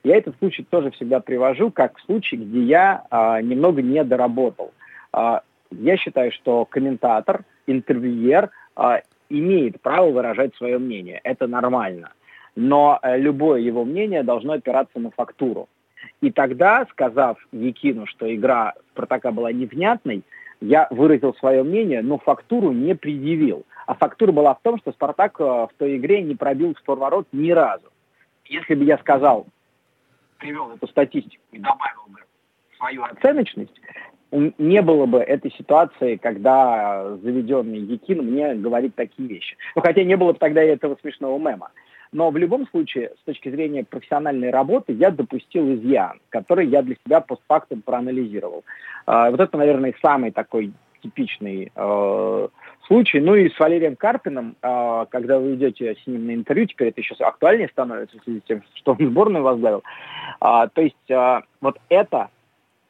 я 0.02 0.16
этот 0.16 0.36
случай 0.38 0.64
тоже 0.64 0.90
всегда 0.90 1.20
привожу 1.20 1.70
как 1.70 1.98
случай, 2.00 2.36
где 2.36 2.60
я 2.62 3.06
э, 3.10 3.40
немного 3.42 3.80
не 3.80 4.04
доработал. 4.04 4.72
Я 5.80 5.96
считаю, 5.96 6.32
что 6.32 6.64
комментатор, 6.64 7.44
интервьюер 7.66 8.50
э, 8.76 9.00
имеет 9.28 9.80
право 9.80 10.10
выражать 10.10 10.54
свое 10.56 10.78
мнение. 10.78 11.20
Это 11.24 11.46
нормально. 11.46 12.12
Но 12.56 12.98
э, 13.02 13.18
любое 13.18 13.60
его 13.60 13.84
мнение 13.84 14.22
должно 14.22 14.54
опираться 14.54 14.98
на 14.98 15.10
фактуру. 15.10 15.68
И 16.20 16.30
тогда, 16.30 16.86
сказав 16.90 17.38
Якину, 17.52 18.06
что 18.06 18.32
игра 18.34 18.74
Спартака 18.92 19.30
была 19.32 19.52
невнятной, 19.52 20.22
я 20.60 20.86
выразил 20.90 21.34
свое 21.34 21.62
мнение, 21.62 22.02
но 22.02 22.18
фактуру 22.18 22.72
не 22.72 22.94
предъявил. 22.94 23.64
А 23.86 23.94
фактура 23.94 24.32
была 24.32 24.54
в 24.54 24.60
том, 24.62 24.78
что 24.78 24.92
Спартак 24.92 25.40
э, 25.40 25.44
в 25.44 25.70
той 25.76 25.96
игре 25.96 26.22
не 26.22 26.34
пробил 26.34 26.74
в 26.74 26.94
ворот 26.94 27.26
ни 27.32 27.50
разу. 27.50 27.90
Если 28.46 28.74
бы 28.74 28.84
я 28.84 28.98
сказал, 28.98 29.46
привел 30.38 30.70
эту 30.70 30.86
статистику 30.88 31.42
и 31.52 31.58
добавил 31.58 32.04
бы 32.08 32.20
свою 32.76 33.04
оценочность, 33.04 33.80
не 34.58 34.82
было 34.82 35.06
бы 35.06 35.18
этой 35.18 35.52
ситуации, 35.52 36.16
когда 36.16 37.16
заведенный 37.22 37.78
Якин 37.78 38.24
мне 38.24 38.54
говорит 38.54 38.94
такие 38.94 39.28
вещи. 39.28 39.56
Ну, 39.76 39.82
хотя 39.82 40.02
не 40.02 40.16
было 40.16 40.32
бы 40.32 40.38
тогда 40.38 40.62
этого 40.62 40.96
смешного 41.00 41.38
мема. 41.38 41.70
Но 42.12 42.30
в 42.30 42.36
любом 42.36 42.66
случае, 42.68 43.12
с 43.20 43.24
точки 43.24 43.48
зрения 43.48 43.84
профессиональной 43.84 44.50
работы, 44.50 44.92
я 44.92 45.10
допустил 45.10 45.74
изъян, 45.74 46.20
который 46.28 46.68
я 46.68 46.82
для 46.82 46.96
себя 47.04 47.20
постфактум 47.20 47.82
проанализировал. 47.82 48.64
А, 49.06 49.30
вот 49.30 49.40
это, 49.40 49.56
наверное, 49.58 49.94
самый 50.00 50.30
такой 50.30 50.72
типичный 51.02 51.70
э, 51.74 52.48
случай. 52.86 53.20
Ну 53.20 53.34
и 53.34 53.50
с 53.50 53.58
Валерием 53.58 53.96
Карпиным, 53.96 54.56
э, 54.62 55.06
когда 55.10 55.38
вы 55.38 55.54
идете 55.54 55.96
с 56.02 56.06
ним 56.06 56.26
на 56.26 56.34
интервью, 56.34 56.66
теперь 56.66 56.88
это 56.88 57.00
еще 57.00 57.14
актуальнее 57.14 57.68
становится 57.68 58.18
в 58.18 58.24
связи 58.24 58.40
с 58.40 58.44
тем, 58.44 58.62
что 58.74 58.92
он 58.92 59.06
сборную 59.10 59.44
возглавил. 59.44 59.82
Э, 60.40 60.68
то 60.72 60.80
есть 60.80 61.10
э, 61.10 61.40
вот 61.60 61.78
это 61.88 62.30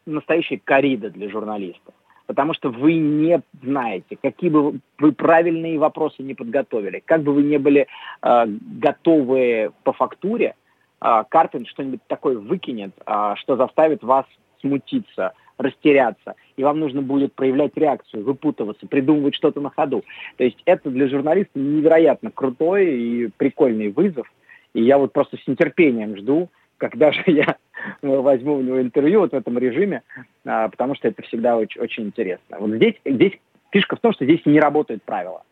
настоящая 0.06 0.60
корида 0.62 1.10
для 1.10 1.28
журналистов. 1.28 1.94
Потому 2.26 2.54
что 2.54 2.70
вы 2.70 2.94
не 2.94 3.42
знаете, 3.62 4.16
какие 4.20 4.48
бы 4.48 4.80
вы 4.98 5.12
правильные 5.12 5.78
вопросы 5.78 6.22
не 6.22 6.34
подготовили, 6.34 7.02
как 7.04 7.22
бы 7.22 7.34
вы 7.34 7.42
не 7.42 7.58
были 7.58 7.86
э, 8.22 8.44
готовы 8.46 9.72
по 9.82 9.92
фактуре, 9.92 10.54
э, 11.02 11.24
Карпин 11.28 11.66
что-нибудь 11.66 12.00
такое 12.06 12.38
выкинет, 12.38 12.92
э, 13.06 13.34
что 13.36 13.56
заставит 13.56 14.02
вас 14.02 14.24
смутиться, 14.62 15.34
растеряться, 15.58 16.34
и 16.56 16.64
вам 16.64 16.80
нужно 16.80 17.02
будет 17.02 17.34
проявлять 17.34 17.76
реакцию, 17.76 18.24
выпутываться, 18.24 18.86
придумывать 18.86 19.34
что-то 19.34 19.60
на 19.60 19.68
ходу. 19.68 20.02
То 20.38 20.44
есть 20.44 20.60
это 20.64 20.90
для 20.90 21.08
журналиста 21.08 21.58
невероятно 21.58 22.30
крутой 22.30 22.98
и 22.98 23.28
прикольный 23.36 23.90
вызов, 23.90 24.32
и 24.72 24.82
я 24.82 24.96
вот 24.96 25.12
просто 25.12 25.36
с 25.36 25.46
нетерпением 25.46 26.16
жду, 26.16 26.48
когда 26.84 27.12
же 27.12 27.22
я 27.26 27.56
возьму 28.02 28.56
у 28.56 28.60
него 28.60 28.80
интервью 28.80 29.20
вот 29.20 29.32
в 29.32 29.34
этом 29.34 29.56
режиме, 29.56 30.02
а, 30.44 30.68
потому 30.68 30.94
что 30.94 31.08
это 31.08 31.22
всегда 31.22 31.56
очень, 31.56 31.80
очень 31.80 32.04
интересно. 32.04 32.58
Вот 32.60 32.70
здесь, 32.72 32.96
здесь 33.06 33.32
фишка 33.70 33.96
в 33.96 34.00
том, 34.00 34.12
что 34.12 34.26
здесь 34.26 34.44
не 34.44 34.60
работают 34.60 35.02
правила. 35.02 35.42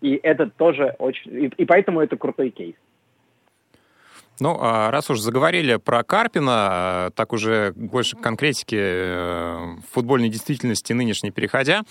И 0.00 0.20
это 0.22 0.48
тоже 0.48 0.94
очень... 1.00 1.34
И, 1.34 1.46
и 1.46 1.64
поэтому 1.64 2.00
это 2.00 2.16
крутой 2.16 2.50
кейс. 2.50 2.76
Ну, 4.40 4.56
а 4.60 4.90
раз 4.90 5.10
уж 5.10 5.18
заговорили 5.18 5.76
про 5.76 6.04
Карпина, 6.04 7.10
так 7.16 7.32
уже 7.32 7.72
больше 7.74 8.16
конкретики 8.16 8.76
э, 8.78 9.76
футбольной 9.92 10.28
действительности 10.28 10.92
нынешней 10.92 11.32
переходя, 11.32 11.82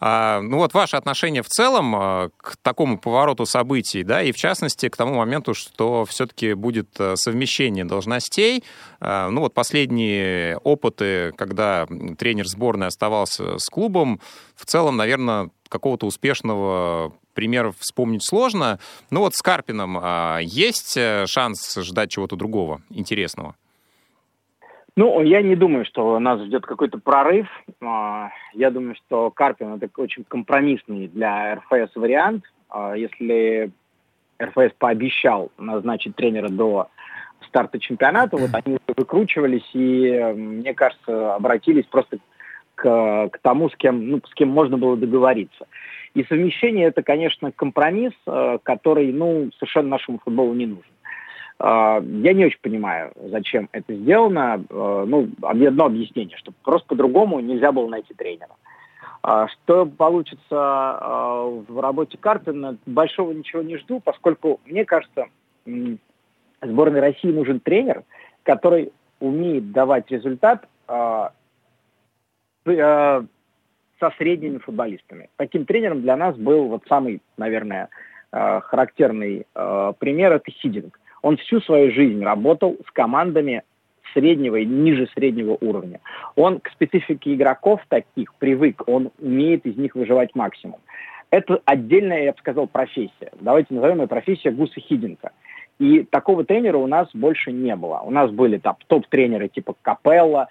а, 0.00 0.40
ну 0.42 0.58
вот 0.58 0.74
ваше 0.74 0.96
отношение 0.96 1.42
в 1.42 1.48
целом 1.48 1.96
э, 1.96 2.30
к 2.36 2.56
такому 2.60 2.98
повороту 2.98 3.46
событий, 3.46 4.02
да, 4.02 4.22
и 4.22 4.32
в 4.32 4.36
частности 4.36 4.88
к 4.90 4.96
тому 4.96 5.14
моменту, 5.14 5.54
что 5.54 6.04
все-таки 6.04 6.52
будет 6.52 6.88
э, 6.98 7.16
совмещение 7.16 7.84
должностей, 7.84 8.64
ну 9.00 9.40
вот 9.40 9.52
последние 9.52 10.56
опыты, 10.58 11.32
когда 11.36 11.86
тренер 12.18 12.46
сборной 12.46 12.86
оставался 12.86 13.58
с 13.58 13.68
клубом, 13.68 14.20
в 14.56 14.64
целом, 14.64 14.96
наверное, 14.96 15.50
какого-то 15.68 16.06
успешного 16.06 17.12
примеров 17.34 17.76
вспомнить 17.78 18.24
сложно. 18.24 18.78
Ну 19.10 19.20
вот 19.20 19.34
с 19.34 19.42
Карпином 19.42 19.98
а, 20.00 20.38
есть 20.40 20.96
э, 20.96 21.26
шанс 21.26 21.76
ждать 21.76 22.10
чего-то 22.10 22.36
другого, 22.36 22.80
интересного? 22.90 23.54
Ну, 24.96 25.20
я 25.22 25.42
не 25.42 25.56
думаю, 25.56 25.84
что 25.84 26.18
нас 26.20 26.40
ждет 26.42 26.66
какой-то 26.66 26.98
прорыв. 26.98 27.48
А, 27.82 28.30
я 28.52 28.70
думаю, 28.70 28.94
что 28.94 29.30
Карпин 29.30 29.74
это 29.74 29.88
очень 29.96 30.24
компромиссный 30.24 31.08
для 31.08 31.56
РФС 31.56 31.96
вариант. 31.96 32.44
А, 32.68 32.94
если 32.94 33.70
РФС 34.40 34.74
пообещал 34.78 35.50
назначить 35.58 36.14
тренера 36.14 36.48
до 36.48 36.88
старта 37.48 37.80
чемпионата, 37.80 38.36
вот 38.36 38.50
они 38.52 38.78
выкручивались 38.96 39.68
и, 39.74 40.32
мне 40.34 40.74
кажется, 40.74 41.34
обратились 41.34 41.86
просто 41.86 42.18
к, 42.76 43.28
к 43.32 43.38
тому, 43.42 43.70
с 43.70 43.76
кем, 43.76 44.08
ну, 44.08 44.20
с 44.24 44.34
кем 44.34 44.48
можно 44.48 44.78
было 44.78 44.96
договориться. 44.96 45.66
И 46.14 46.22
совмещение 46.24 46.86
это, 46.86 47.02
конечно, 47.02 47.50
компромисс, 47.50 48.12
э, 48.26 48.58
который 48.62 49.12
ну, 49.12 49.50
совершенно 49.58 49.88
нашему 49.88 50.20
футболу 50.24 50.54
не 50.54 50.66
нужен. 50.66 50.92
Э, 51.58 52.00
я 52.02 52.32
не 52.32 52.46
очень 52.46 52.60
понимаю, 52.60 53.12
зачем 53.16 53.68
это 53.72 53.94
сделано. 53.94 54.64
Э, 54.70 55.04
ну, 55.06 55.28
одно 55.42 55.86
объяснение, 55.86 56.36
что 56.36 56.52
просто 56.62 56.86
по-другому 56.88 57.40
нельзя 57.40 57.72
было 57.72 57.88
найти 57.88 58.14
тренера. 58.14 58.54
Что 59.46 59.86
получится 59.86 60.54
в 61.66 61.80
работе 61.80 62.18
Карпина, 62.18 62.76
большого 62.84 63.32
ничего 63.32 63.62
не 63.62 63.78
жду, 63.78 63.98
поскольку, 63.98 64.60
мне 64.66 64.84
кажется, 64.84 65.28
сборной 66.60 67.00
России 67.00 67.28
нужен 67.28 67.58
тренер, 67.60 68.02
который 68.42 68.92
умеет 69.20 69.72
давать 69.72 70.10
результат 70.10 70.68
со 74.00 74.10
средними 74.18 74.58
футболистами. 74.58 75.28
Таким 75.36 75.64
тренером 75.64 76.02
для 76.02 76.16
нас 76.16 76.36
был 76.36 76.68
вот 76.68 76.82
самый, 76.88 77.20
наверное, 77.36 77.88
э, 78.32 78.60
характерный 78.60 79.46
э, 79.54 79.92
пример– 79.98 80.32
это 80.34 80.50
Сидинг. 80.62 80.98
Он 81.22 81.36
всю 81.38 81.60
свою 81.60 81.90
жизнь 81.92 82.22
работал 82.22 82.76
с 82.86 82.90
командами 82.90 83.62
среднего 84.12 84.56
и 84.56 84.64
ниже 84.64 85.08
среднего 85.14 85.56
уровня. 85.60 86.00
Он 86.36 86.60
к 86.60 86.70
специфике 86.70 87.34
игроков 87.34 87.80
таких 87.88 88.34
привык, 88.34 88.82
он 88.86 89.10
умеет 89.18 89.66
из 89.66 89.76
них 89.76 89.94
выживать 89.94 90.34
максимум. 90.34 90.80
Это 91.30 91.60
отдельная, 91.64 92.24
я 92.24 92.32
бы 92.32 92.38
сказал, 92.38 92.66
профессия. 92.68 93.32
Давайте 93.40 93.74
назовем 93.74 94.02
ее 94.02 94.06
профессия 94.06 94.50
Гуса 94.50 94.80
Хидинга. 94.80 95.32
И 95.80 96.04
такого 96.04 96.44
тренера 96.44 96.76
у 96.76 96.86
нас 96.86 97.08
больше 97.12 97.50
не 97.50 97.74
было. 97.74 98.00
У 98.04 98.10
нас 98.10 98.30
были 98.30 98.60
топ-тренеры 98.86 99.48
типа 99.48 99.74
Капелла, 99.82 100.48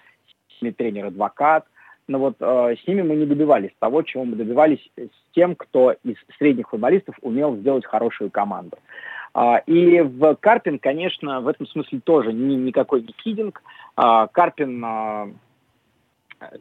тренер 0.76 1.06
Адвокат, 1.06 1.66
но 2.06 2.18
вот 2.18 2.36
э, 2.40 2.74
с 2.82 2.86
ними 2.86 3.02
мы 3.02 3.16
не 3.16 3.26
добивались 3.26 3.70
того, 3.78 4.02
чего 4.02 4.24
мы 4.24 4.36
добивались 4.36 4.90
с 4.96 5.34
тем, 5.34 5.56
кто 5.56 5.92
из 6.04 6.16
средних 6.38 6.68
футболистов 6.68 7.16
умел 7.22 7.56
сделать 7.56 7.86
хорошую 7.86 8.30
команду. 8.30 8.78
Uh, 9.36 9.60
и 9.66 10.00
в 10.00 10.36
Карпин, 10.36 10.78
конечно, 10.78 11.40
в 11.40 11.48
этом 11.48 11.66
смысле 11.66 11.98
тоже 12.04 12.32
ни, 12.32 12.54
никакой 12.54 13.02
не 13.02 13.08
кидинг. 13.08 13.62
Uh, 13.96 14.28
Карпин 14.30 14.84
uh, 14.84 15.34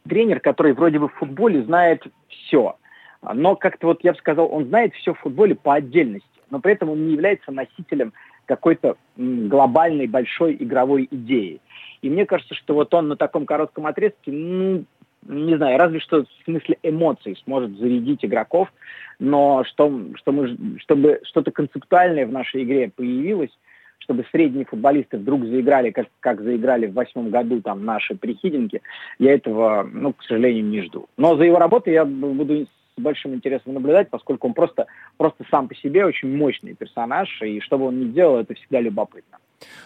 тренер, 0.09 0.39
который 0.39 0.73
вроде 0.73 0.97
бы 0.97 1.07
в 1.07 1.13
футболе 1.13 1.61
знает 1.63 2.03
все. 2.29 2.75
Но 3.21 3.55
как-то 3.55 3.87
вот 3.87 4.03
я 4.03 4.13
бы 4.13 4.17
сказал, 4.17 4.51
он 4.51 4.65
знает 4.65 4.95
все 4.95 5.13
в 5.13 5.19
футболе 5.19 5.53
по 5.53 5.75
отдельности, 5.75 6.27
но 6.49 6.59
при 6.59 6.73
этом 6.73 6.89
он 6.89 7.05
не 7.05 7.13
является 7.13 7.51
носителем 7.51 8.11
какой-то 8.45 8.97
глобальной 9.15 10.07
большой 10.07 10.55
игровой 10.59 11.07
идеи. 11.09 11.61
И 12.01 12.09
мне 12.09 12.25
кажется, 12.25 12.55
что 12.55 12.73
вот 12.73 12.93
он 12.93 13.07
на 13.07 13.15
таком 13.15 13.45
коротком 13.45 13.87
отрезке 13.87 14.31
ну, 14.31 14.83
не 15.27 15.55
знаю, 15.57 15.77
разве 15.77 15.99
что 15.99 16.23
в 16.23 16.43
смысле 16.45 16.77
эмоций 16.83 17.37
сможет 17.43 17.77
зарядить 17.77 18.23
игроков, 18.23 18.71
но 19.19 19.63
что, 19.65 19.91
что 20.15 20.31
мы, 20.31 20.57
чтобы 20.79 21.21
что-то 21.23 21.51
концептуальное 21.51 22.25
в 22.25 22.31
нашей 22.31 22.63
игре 22.63 22.91
появилось, 22.95 23.51
чтобы 23.99 24.25
средние 24.31 24.65
футболисты 24.65 25.17
вдруг 25.17 25.45
заиграли, 25.45 25.91
как, 25.91 26.07
как 26.19 26.41
заиграли 26.41 26.87
в 26.87 26.93
восьмом 26.93 27.29
году 27.29 27.61
там 27.61 27.85
наши 27.85 28.15
прихидинки, 28.15 28.81
я 29.17 29.33
этого, 29.33 29.89
ну, 29.91 30.13
к 30.13 30.23
сожалению, 30.23 30.65
не 30.65 30.81
жду. 30.81 31.07
Но 31.17 31.35
за 31.37 31.43
его 31.43 31.57
работой 31.57 31.93
я 31.93 32.05
буду 32.05 32.65
с 32.65 33.01
большим 33.01 33.33
интересом 33.33 33.73
наблюдать, 33.73 34.09
поскольку 34.09 34.47
он 34.47 34.53
просто, 34.53 34.87
просто 35.17 35.45
сам 35.49 35.67
по 35.67 35.75
себе 35.75 36.05
очень 36.05 36.35
мощный 36.35 36.75
персонаж, 36.75 37.41
и 37.41 37.59
что 37.61 37.77
бы 37.77 37.85
он 37.85 37.99
ни 37.99 38.11
делал, 38.11 38.37
это 38.37 38.53
всегда 38.53 38.81
любопытно. 38.81 39.37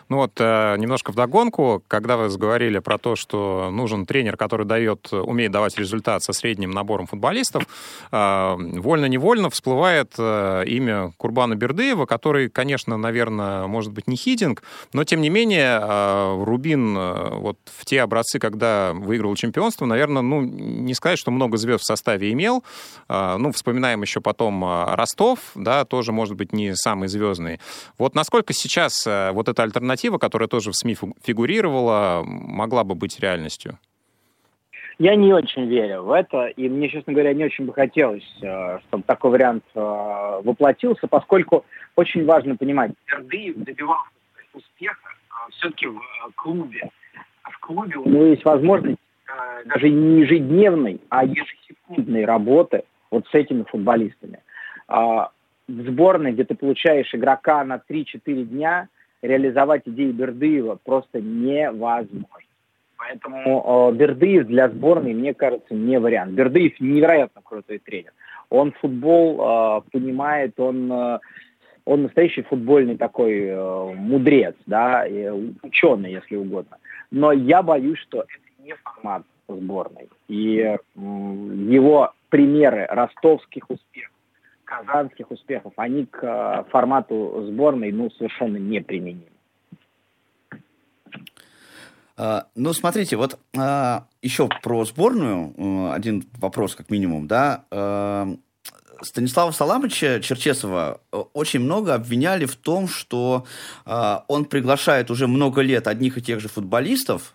Ну 0.09 0.17
вот, 0.17 0.31
э, 0.37 0.75
немножко 0.77 1.11
вдогонку, 1.11 1.83
когда 1.87 2.15
вы 2.15 2.29
заговорили 2.29 2.79
про 2.79 2.97
то, 2.97 3.17
что 3.17 3.69
нужен 3.71 4.05
тренер, 4.05 4.37
который 4.37 4.65
дает, 4.65 5.11
умеет 5.11 5.51
давать 5.51 5.77
результат 5.77 6.23
со 6.23 6.31
средним 6.31 6.71
набором 6.71 7.07
футболистов, 7.07 7.67
э, 8.11 8.55
вольно-невольно 8.57 9.49
всплывает 9.49 10.13
э, 10.17 10.63
имя 10.65 11.11
Курбана 11.17 11.55
Бердыева, 11.55 12.05
который, 12.05 12.49
конечно, 12.49 12.95
наверное, 12.95 13.67
может 13.67 13.91
быть 13.91 14.07
не 14.07 14.15
хидинг, 14.15 14.63
но, 14.93 15.03
тем 15.03 15.21
не 15.21 15.29
менее, 15.29 15.77
Рубин 16.43 16.95
вот 16.95 17.57
в 17.65 17.85
те 17.85 18.01
образцы, 18.01 18.39
когда 18.39 18.93
выиграл 18.93 19.35
чемпионство, 19.35 19.85
наверное, 19.85 20.21
ну, 20.21 20.41
не 20.41 20.93
сказать, 20.93 21.19
что 21.19 21.31
много 21.31 21.57
звезд 21.57 21.83
в 21.83 21.85
составе 21.85 22.31
имел. 22.31 22.63
Ну, 23.09 23.51
вспоминаем 23.51 24.01
еще 24.01 24.21
потом 24.21 24.63
Ростов, 24.93 25.39
да, 25.55 25.85
тоже, 25.85 26.11
может 26.11 26.35
быть, 26.35 26.53
не 26.53 26.75
самый 26.75 27.07
звездный. 27.07 27.59
Вот 27.97 28.15
насколько 28.15 28.53
сейчас 28.53 29.05
вот 29.05 29.49
эта 29.49 29.63
альтернатива, 29.67 30.17
которая 30.17 30.47
тоже 30.47 30.71
в 30.71 30.75
СМИ 30.75 30.95
фигурировала, 31.23 32.23
могла 32.25 32.83
бы 32.83 32.95
быть 32.95 33.19
реальностью? 33.19 33.77
Я 34.99 35.15
не 35.15 35.31
очень 35.31 35.67
верю 35.67 36.03
в 36.03 36.11
это, 36.11 36.47
и 36.47 36.67
мне, 36.67 36.89
честно 36.89 37.13
говоря, 37.13 37.33
не 37.33 37.45
очень 37.45 37.65
бы 37.65 37.73
хотелось, 37.73 38.27
э, 38.41 38.79
чтобы 38.87 39.03
такой 39.03 39.29
вариант 39.29 39.63
э, 39.75 39.79
воплотился, 39.79 41.07
поскольку 41.07 41.65
очень 41.95 42.25
важно 42.25 42.55
понимать, 42.55 42.93
Бердыев 43.05 43.57
добивался 43.57 44.09
успеха 44.53 45.09
э, 45.11 45.51
все-таки 45.51 45.85
в 45.85 46.01
клубе. 46.35 46.89
А 47.43 47.51
в 47.51 47.59
клубе 47.59 47.97
у 47.97 48.09
него 48.09 48.25
есть 48.25 48.43
возможность 48.43 48.97
даже 49.65 49.89
не 49.89 50.21
ежедневной, 50.21 50.99
а 51.09 51.25
ежесекундной 51.25 52.25
работы 52.25 52.83
вот 53.11 53.27
с 53.27 53.33
этими 53.35 53.63
футболистами. 53.63 54.39
А 54.87 55.29
в 55.67 55.81
сборной, 55.89 56.31
где 56.31 56.43
ты 56.43 56.55
получаешь 56.55 57.13
игрока 57.13 57.63
на 57.63 57.79
3-4 57.87 58.45
дня, 58.45 58.87
реализовать 59.27 59.83
идеи 59.85 60.11
Бердыева 60.11 60.79
просто 60.83 61.21
невозможно. 61.21 62.27
Поэтому 62.97 63.91
э, 63.91 63.95
Бердыев 63.95 64.47
для 64.47 64.69
сборной, 64.69 65.13
мне 65.13 65.33
кажется, 65.33 65.73
не 65.73 65.99
вариант. 65.99 66.33
Бердыев 66.33 66.79
невероятно 66.79 67.41
крутой 67.43 67.77
тренер. 67.79 68.11
Он 68.49 68.71
футбол 68.71 69.39
э, 69.39 69.81
понимает, 69.91 70.59
он, 70.59 70.91
э, 70.91 71.19
он 71.85 72.03
настоящий 72.03 72.41
футбольный 72.41 72.97
такой 72.97 73.43
э, 73.45 73.93
мудрец, 73.93 74.55
да, 74.65 75.05
и 75.05 75.29
ученый, 75.61 76.13
если 76.13 76.35
угодно. 76.35 76.77
Но 77.11 77.31
я 77.31 77.61
боюсь, 77.61 77.99
что 77.99 78.21
это 78.21 78.63
не 78.63 78.73
формат 78.73 79.23
сборной. 79.47 80.09
И 80.27 80.57
э, 80.57 80.77
его 80.95 82.11
примеры 82.29 82.87
ростовских 82.89 83.69
успехов, 83.69 84.11
казанских 84.67 85.31
успехов, 85.31 85.73
они 85.77 86.05
к 86.05 86.19
э, 86.21 86.69
формату 86.69 87.45
сборной 87.47 87.91
ну, 87.91 88.11
совершенно 88.11 88.57
неприменимы. 88.57 89.31
Uh, 92.17 92.43
ну, 92.55 92.73
смотрите, 92.73 93.15
вот 93.15 93.39
uh, 93.55 94.01
еще 94.23 94.49
про 94.63 94.83
сборную 94.85 95.53
uh, 95.55 95.93
один 95.93 96.23
вопрос, 96.39 96.75
как 96.75 96.89
минимум, 96.89 97.27
да. 97.27 97.63
Станислава 99.03 99.51
Саламовича 99.51 100.19
Черчесова 100.21 100.99
очень 101.11 101.59
много 101.59 101.93
обвиняли 101.93 102.47
в 102.47 102.55
том, 102.55 102.87
что 102.87 103.45
он 103.85 104.45
приглашает 104.45 105.11
уже 105.11 105.27
много 105.27 105.61
лет 105.61 105.85
одних 105.85 106.17
и 106.17 106.21
тех 106.23 106.39
же 106.39 106.47
футболистов, 106.49 107.31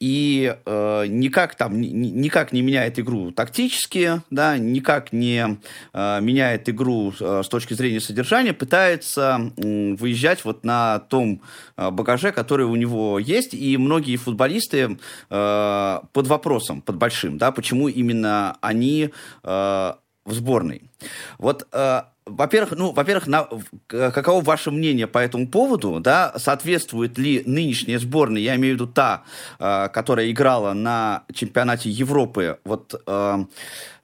и 0.00 0.54
э, 0.64 1.06
никак 1.08 1.56
там 1.56 1.80
никак 1.80 2.52
не 2.52 2.62
меняет 2.62 2.98
игру 2.98 3.32
тактически, 3.32 4.22
да, 4.30 4.56
никак 4.56 5.12
не 5.12 5.58
э, 5.92 6.20
меняет 6.20 6.68
игру 6.68 7.12
э, 7.18 7.42
с 7.44 7.48
точки 7.48 7.74
зрения 7.74 8.00
содержания, 8.00 8.52
пытается 8.52 9.52
э, 9.56 9.94
выезжать 9.94 10.44
вот 10.44 10.64
на 10.64 11.00
том 11.00 11.42
э, 11.76 11.90
багаже, 11.90 12.30
который 12.32 12.66
у 12.66 12.76
него 12.76 13.18
есть, 13.18 13.54
и 13.54 13.76
многие 13.76 14.16
футболисты 14.16 14.98
э, 15.30 15.98
под 16.12 16.26
вопросом, 16.26 16.80
под 16.80 16.96
большим, 16.96 17.38
да, 17.38 17.50
почему 17.50 17.88
именно 17.88 18.56
они 18.60 19.10
э, 19.42 19.92
в 20.28 20.32
сборной. 20.32 20.87
Вот 21.38 21.66
э, 21.72 22.02
во-первых, 22.28 22.78
ну, 22.78 22.92
во-первых, 22.92 23.26
на, 23.26 23.48
каково 23.86 24.42
ваше 24.42 24.70
мнение 24.70 25.06
по 25.06 25.18
этому 25.18 25.48
поводу, 25.48 26.00
да, 26.00 26.32
соответствует 26.36 27.18
ли 27.18 27.42
нынешняя 27.46 27.98
сборная, 27.98 28.42
я 28.42 28.56
имею 28.56 28.74
в 28.74 28.80
виду 28.80 28.86
та, 28.86 29.24
э, 29.58 29.88
которая 29.92 30.30
играла 30.30 30.72
на 30.72 31.24
чемпионате 31.32 31.90
Европы, 31.90 32.58
вот 32.64 33.00
э, 33.06 33.44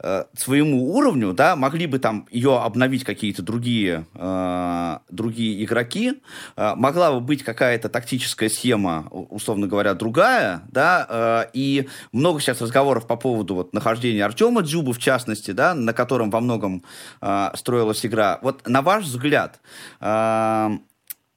э, 0.01 0.25
своему 0.37 0.95
уровню, 0.95 1.33
да, 1.33 1.57
могли 1.57 1.87
бы 1.87 1.99
там 1.99 2.27
ее 2.31 2.59
обновить 2.59 3.05
какие-то 3.05 3.43
другие, 3.43 4.07
э, 4.15 4.99
другие 5.11 5.63
игроки, 5.65 6.23
э, 6.57 6.75
могла 6.77 7.13
бы 7.13 7.21
быть 7.21 7.43
какая-то 7.43 7.89
тактическая 7.89 8.49
схема, 8.49 9.07
условно 9.11 9.67
говоря, 9.67 9.95
другая, 9.95 10.63
да, 10.69 11.07
э, 11.09 11.51
и 11.53 11.89
много 12.13 12.41
сейчас 12.41 12.61
разговоров 12.61 13.07
по 13.07 13.17
поводу 13.17 13.55
вот 13.55 13.73
нахождения 13.75 14.25
Артема 14.25 14.63
Дзюба, 14.63 14.93
в 14.93 14.99
частности, 14.99 15.51
да, 15.51 15.75
на 15.75 15.93
котором 15.93 16.31
во 16.31 16.41
многом 16.41 16.84
э, 17.21 17.51
строилась 17.55 18.05
игра. 18.05 18.39
Вот 18.43 18.67
на 18.67 18.83
ваш 18.83 19.05
взгляд, 19.05 19.61
э, 20.01 20.71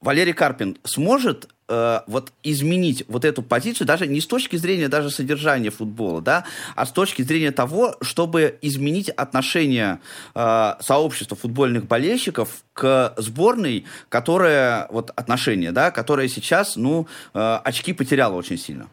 Валерий 0.00 0.32
Карпин 0.32 0.78
сможет 0.84 1.48
э, 1.68 2.00
вот 2.06 2.32
изменить 2.44 3.04
вот 3.08 3.24
эту 3.24 3.42
позицию 3.42 3.86
даже 3.86 4.06
не 4.06 4.20
с 4.20 4.26
точки 4.26 4.56
зрения 4.56 4.88
даже 4.88 5.10
содержания 5.10 5.70
футбола, 5.70 6.20
да, 6.20 6.44
а 6.76 6.86
с 6.86 6.92
точки 6.92 7.22
зрения 7.22 7.50
того, 7.50 7.96
чтобы 8.00 8.58
изменить 8.62 9.08
отношение 9.08 10.00
э, 10.34 10.74
сообщества 10.80 11.36
футбольных 11.36 11.86
болельщиков 11.86 12.62
к 12.74 13.14
сборной, 13.16 13.86
которая 14.08 14.86
вот 14.90 15.10
отношение, 15.16 15.72
да, 15.72 15.90
которая 15.90 16.28
сейчас, 16.28 16.76
ну, 16.76 17.08
э, 17.34 17.58
очки 17.64 17.92
потеряла 17.92 18.34
очень 18.34 18.58
сильно. 18.58 18.88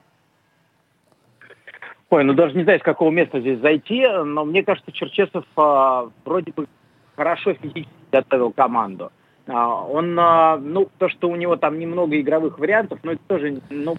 Ой, 2.10 2.24
ну 2.24 2.34
даже 2.34 2.56
не 2.56 2.64
знаю, 2.64 2.80
с 2.80 2.84
какого 2.84 3.10
места 3.10 3.39
здесь 3.39 3.60
зайти, 3.60 4.08
но 4.08 4.45
мне 4.45 4.64
кажется, 4.64 4.91
Черчесов 4.91 5.45
э, 5.58 6.10
вроде 6.24 6.51
бы 6.51 6.68
хорошо 7.16 7.53
физически 7.53 7.89
готовил 8.12 8.51
команду. 8.51 9.12
А, 9.47 9.84
он, 9.84 10.18
а, 10.20 10.58
ну, 10.58 10.88
то, 10.97 11.10
что 11.10 11.30
у 11.30 11.36
него 11.36 11.56
там 11.56 11.80
немного 11.80 12.20
игровых 12.20 12.60
вариантов, 12.60 12.99
но 13.03 13.14
это 13.14 13.22
тоже, 13.28 13.62
ну, 13.70 13.95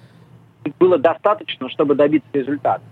было 0.79 0.99
достаточно, 0.99 1.69
чтобы 1.69 1.95
добиться 1.95 2.29
результата. 2.33 2.83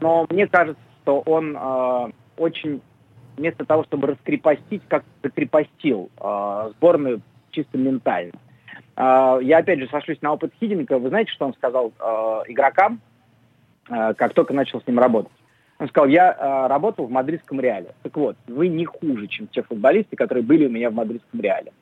Но 0.00 0.26
мне 0.30 0.46
кажется, 0.46 0.82
что 1.02 1.20
он 1.20 1.56
э, 1.56 2.10
очень, 2.36 2.80
вместо 3.36 3.64
того, 3.64 3.84
чтобы 3.84 4.08
раскрепостить, 4.08 4.82
как 4.88 5.04
закрепостил 5.22 6.10
э, 6.20 6.70
сборную 6.76 7.20
чисто 7.50 7.78
ментально. 7.78 8.32
Э, 8.96 9.38
я 9.42 9.58
опять 9.58 9.80
же 9.80 9.88
сошлюсь 9.88 10.20
на 10.22 10.32
опыт 10.32 10.52
Хидинга. 10.60 10.98
Вы 10.98 11.08
знаете, 11.08 11.32
что 11.32 11.46
он 11.46 11.54
сказал 11.54 11.92
э, 11.98 12.42
игрокам, 12.48 12.94
э, 12.94 13.15
как 13.88 14.34
только 14.34 14.52
начал 14.52 14.80
с 14.80 14.86
ним 14.86 14.98
работать? 14.98 15.32
Он 15.78 15.88
сказал, 15.88 16.08
я 16.08 16.32
э, 16.32 16.66
работал 16.68 17.06
в 17.06 17.10
мадридском 17.10 17.60
Реале. 17.60 17.88
Так 18.02 18.16
вот, 18.16 18.36
вы 18.46 18.68
не 18.68 18.86
хуже, 18.86 19.26
чем 19.26 19.46
те 19.46 19.62
футболисты, 19.62 20.16
которые 20.16 20.42
были 20.42 20.66
у 20.66 20.70
меня 20.70 20.90
в 20.90 20.94
мадридском 20.94 21.40
Реале. 21.40 21.72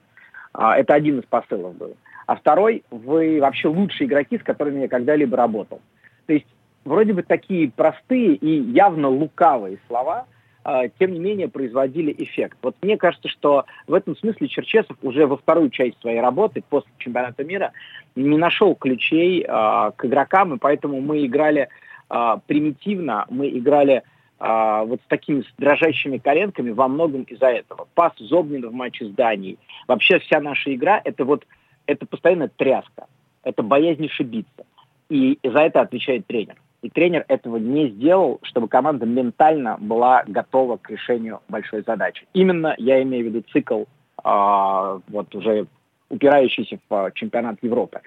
А, 0.52 0.76
это 0.76 0.94
один 0.94 1.20
из 1.20 1.24
посылов 1.24 1.76
был. 1.76 1.96
А 2.26 2.34
второй, 2.34 2.82
вы 2.90 3.38
вообще 3.40 3.68
лучшие 3.68 4.08
игроки, 4.08 4.38
с 4.38 4.42
которыми 4.42 4.82
я 4.82 4.88
когда-либо 4.88 5.36
работал. 5.36 5.80
То 6.26 6.32
есть 6.32 6.46
вроде 6.84 7.12
бы 7.12 7.22
такие 7.22 7.70
простые 7.70 8.34
и 8.34 8.62
явно 8.72 9.08
лукавые 9.08 9.78
слова, 9.86 10.26
а, 10.64 10.88
тем 10.88 11.12
не 11.12 11.20
менее 11.20 11.48
производили 11.48 12.12
эффект. 12.18 12.58
Вот 12.62 12.74
мне 12.82 12.96
кажется, 12.96 13.28
что 13.28 13.64
в 13.86 13.94
этом 13.94 14.16
смысле 14.16 14.48
Черчесов 14.48 14.96
уже 15.02 15.26
во 15.26 15.36
вторую 15.36 15.70
часть 15.70 16.00
своей 16.00 16.20
работы 16.20 16.64
после 16.68 16.90
чемпионата 16.98 17.44
мира 17.44 17.72
не 18.16 18.38
нашел 18.38 18.74
ключей 18.74 19.42
э, 19.42 19.46
к 19.46 20.04
игрокам, 20.04 20.54
и 20.54 20.58
поэтому 20.58 21.00
мы 21.00 21.26
играли 21.26 21.68
э, 22.10 22.36
примитивно, 22.46 23.26
мы 23.28 23.48
играли 23.48 24.02
а, 24.38 24.84
вот 24.84 25.00
с 25.00 25.08
такими 25.08 25.44
дрожащими 25.58 26.18
коленками 26.18 26.70
во 26.70 26.88
многом 26.88 27.22
из-за 27.22 27.46
этого. 27.46 27.88
Пас 27.94 28.12
Зобнина 28.18 28.68
в 28.68 28.74
матче 28.74 29.06
с 29.06 29.10
Данией. 29.10 29.58
Вообще 29.86 30.18
вся 30.18 30.40
наша 30.40 30.74
игра 30.74 31.00
это 31.02 31.24
вот 31.24 31.46
это 31.86 32.04
постоянно 32.04 32.48
тряска, 32.48 33.06
это 33.42 33.62
боязнь 33.62 34.04
ошибиться. 34.06 34.66
И 35.08 35.38
за 35.42 35.60
это 35.60 35.80
отвечает 35.80 36.26
тренер. 36.26 36.56
И 36.82 36.90
тренер 36.90 37.24
этого 37.28 37.56
не 37.56 37.88
сделал, 37.88 38.40
чтобы 38.42 38.68
команда 38.68 39.06
ментально 39.06 39.78
была 39.78 40.24
готова 40.26 40.76
к 40.76 40.90
решению 40.90 41.40
большой 41.48 41.82
задачи. 41.82 42.26
Именно 42.34 42.74
я 42.76 43.02
имею 43.02 43.24
в 43.24 43.28
виду 43.28 43.44
цикл, 43.50 43.84
э, 44.22 45.00
вот 45.08 45.34
уже 45.34 45.66
упирающийся 46.10 46.78
в 46.90 47.12
чемпионат 47.14 47.56
Европы. 47.62 48.00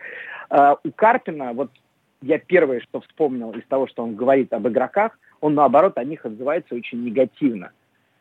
Э, 0.51 0.75
у 0.83 0.91
Карпина, 0.91 1.53
вот 1.53 1.71
я 2.21 2.39
первое, 2.39 2.79
что 2.81 3.01
вспомнил 3.01 3.51
из 3.51 3.63
того, 3.65 3.87
что 3.87 4.03
он 4.03 4.15
говорит 4.15 4.53
об 4.53 4.67
игроках, 4.67 5.17
он, 5.41 5.53
наоборот, 5.53 5.97
о 5.97 6.03
них 6.03 6.25
отзывается 6.25 6.75
очень 6.75 7.03
негативно. 7.03 7.71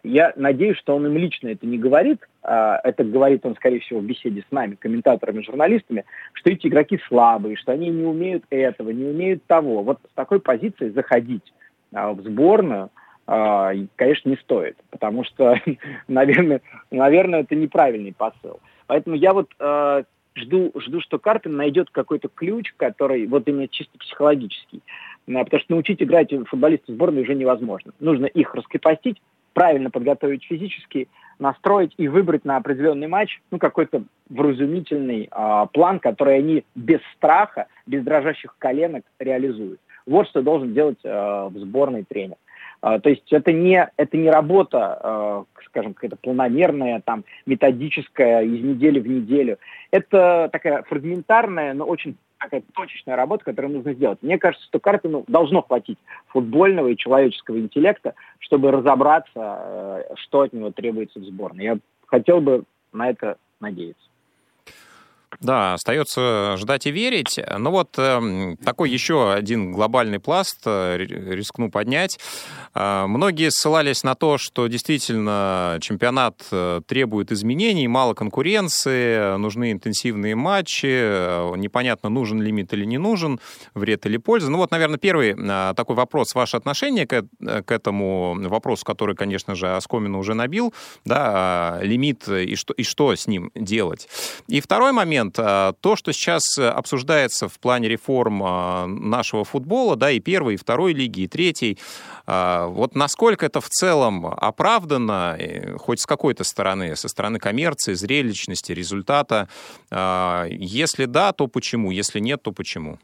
Я 0.03 0.33
надеюсь, 0.37 0.77
что 0.79 0.95
он 0.95 1.07
им 1.07 1.17
лично 1.17 1.49
это 1.49 1.67
не 1.67 1.79
говорит, 1.79 2.21
а 2.43 2.79
это 2.85 3.03
говорит 3.03 3.45
он, 3.45 3.57
скорее 3.57 3.81
всего, 3.81 3.99
в 3.99 4.05
беседе 4.05 4.45
с 4.49 4.53
нами, 4.53 4.77
комментаторами, 4.77 5.43
журналистами, 5.43 6.05
что 6.33 6.51
эти 6.51 6.69
игроки 6.69 7.01
слабые, 7.09 7.57
что 7.57 7.73
они 7.73 7.89
не 7.89 8.05
умеют 8.05 8.45
этого, 8.51 8.91
не 8.91 9.05
умеют 9.05 9.45
того. 9.47 9.83
Вот 9.83 9.99
с 10.09 10.15
такой 10.15 10.41
позиции 10.41 10.91
заходить 10.91 11.53
а, 11.93 12.13
в 12.13 12.21
сборную, 12.21 12.91
а, 13.27 13.73
конечно, 13.97 14.29
не 14.29 14.37
стоит, 14.37 14.77
потому 14.91 15.25
что, 15.25 15.57
наверное, 16.09 16.61
наверное, 16.93 17.41
это 17.41 17.57
неправильный 17.57 18.15
посыл. 18.17 18.61
Поэтому 18.87 19.17
я 19.17 19.33
вот 19.33 19.51
э, 19.59 20.05
жду, 20.37 20.73
жду, 20.77 21.01
что 21.01 21.19
Карпин 21.19 21.57
найдет 21.57 21.91
какой-то 21.91 22.29
ключ, 22.29 22.73
который 22.77 23.27
вот 23.27 23.49
именно 23.49 23.69
чисто 23.69 23.99
психологический. 23.99 24.83
Потому 25.27 25.61
что 25.61 25.73
научить 25.73 26.03
играть 26.03 26.33
футболистов 26.47 26.95
сборной 26.95 27.23
уже 27.23 27.35
невозможно. 27.35 27.93
Нужно 27.99 28.27
их 28.27 28.55
раскрепостить, 28.55 29.21
правильно 29.55 29.91
подготовить 29.91 30.45
физически, 30.45 31.09
настроить 31.39 31.95
и 31.97 32.09
выбрать 32.09 32.45
на 32.45 32.57
определенный 32.57 33.09
матч 33.09 33.41
ну, 33.51 33.59
какой-то 33.59 34.05
вразумительный 34.29 35.29
э, 35.31 35.67
план, 35.73 35.99
который 35.99 36.37
они 36.37 36.65
без 36.75 37.01
страха, 37.17 37.67
без 37.87 38.05
дрожащих 38.05 38.55
коленок 38.59 39.05
реализуют. 39.19 39.81
Вот 40.07 40.29
что 40.29 40.43
должен 40.43 40.73
делать 40.73 40.99
э, 41.03 41.09
в 41.51 41.59
сборной 41.59 42.05
тренер. 42.05 42.37
Э, 42.87 43.01
то 43.01 43.11
есть 43.11 43.33
это 43.33 43.53
не, 43.53 43.91
это 43.97 44.17
не 44.17 44.31
работа, 44.31 45.01
э, 45.03 45.45
скажем, 45.67 45.95
какая-то 45.95 46.17
планомерная, 46.17 47.03
там, 47.05 47.25
методическая, 47.45 48.43
из 48.43 48.63
недели 48.63 49.01
в 49.01 49.09
неделю. 49.09 49.59
Это 49.91 50.49
такая 50.53 50.83
фрагментарная, 50.85 51.75
но 51.75 51.85
очень 51.85 52.17
такая 52.39 52.63
точечная 52.75 53.17
работа, 53.17 53.45
которую 53.45 53.75
нужно 53.75 53.95
сделать. 53.95 54.19
Мне 54.23 54.39
кажется, 54.39 54.67
что 54.67 54.79
Карпину 54.79 55.25
должно 55.27 55.63
хватить 55.63 55.99
футбольного 56.29 56.89
и 56.89 56.97
человеческого 56.97 57.59
интеллекта, 57.59 58.15
чтобы 58.39 58.71
разобраться, 58.71 59.33
э, 59.35 60.03
что 60.15 60.43
от 60.43 60.53
него 60.53 60.71
требуется 60.71 61.19
в 61.19 61.25
сборной. 61.25 61.65
Я 61.65 61.79
хотел 62.07 62.41
бы 62.41 62.63
на 62.93 63.11
это 63.11 63.37
надеяться. 63.59 64.07
Да, 65.41 65.75
остается 65.75 66.57
ждать 66.57 66.87
и 66.87 66.91
верить. 66.91 67.39
Ну 67.59 67.71
вот 67.71 67.95
э, 67.99 68.57
такой 68.65 68.91
еще 68.91 69.33
один 69.33 69.73
глобальный 69.73 70.19
пласт 70.19 70.63
э, 70.65 70.97
рискну 70.99 71.71
поднять. 71.71 72.19
Э, 72.75 73.07
многие 73.07 73.51
ссылались 73.51 74.03
на 74.03 74.15
то, 74.15 74.39
что 74.39 74.67
действительно 74.67 75.79
чемпионат 75.81 76.47
э, 76.51 76.81
требует 76.87 77.33
изменений, 77.33 77.87
мало 77.89 78.15
конкуренции, 78.15 79.37
нужны 79.37 79.73
интенсивные 79.73 80.35
матчи, 80.35 81.57
непонятно, 81.57 82.09
нужен 82.09 82.41
лимит 82.41 82.73
или 82.73 82.85
не 82.85 82.99
нужен, 82.99 83.41
вред 83.75 84.07
или 84.07 84.17
польза. 84.17 84.51
Ну 84.51 84.59
вот, 84.59 84.71
наверное, 84.71 84.99
первый 84.99 85.35
такой 85.75 85.97
вопрос, 85.97 86.35
ваше 86.35 86.57
отношение 86.57 87.07
к, 87.07 87.25
к 87.41 87.71
этому 87.71 88.37
вопросу, 88.49 88.85
который, 88.85 89.15
конечно 89.15 89.55
же, 89.55 89.77
Оскомину 89.77 90.19
уже 90.19 90.35
набил, 90.35 90.73
да, 91.05 91.79
лимит 91.83 92.29
и 92.29 92.55
что, 92.57 92.73
и 92.73 92.83
что 92.83 93.15
с 93.15 93.27
ним 93.27 93.51
делать. 93.55 94.09
И 94.49 94.61
второй 94.61 94.93
момент, 94.93 95.26
момент. 95.27 95.39
А, 95.39 95.73
то, 95.81 95.97
что 95.97 96.13
сейчас 96.13 96.59
обсуждается 96.59 97.49
в 97.49 97.59
плане 97.59 97.89
реформ 97.89 98.43
а, 98.43 98.87
нашего 98.87 99.45
футбола, 99.45 99.97
да, 99.97 100.11
и 100.11 100.21
первой, 100.21 100.55
и 100.55 100.57
второй 100.57 100.93
лиги, 100.93 101.23
и 101.23 101.29
третьей, 101.29 101.79
а, 102.27 102.67
вот 102.67 102.95
насколько 102.95 103.47
это 103.47 103.61
в 103.61 103.69
целом 103.69 104.27
оправдано, 104.27 105.39
хоть 105.79 106.01
с 106.01 106.07
какой-то 106.07 106.45
стороны, 106.45 106.97
со 106.97 107.09
стороны 107.09 107.39
коммерции, 107.39 107.95
зрелищности, 107.95 108.73
результата? 108.73 109.49
Если 109.91 111.07
да, 111.07 111.33
то 111.33 111.47
почему? 111.47 111.91
Если 111.91 112.21
нет, 112.21 112.43
то 112.43 112.53
почему? 112.53 112.99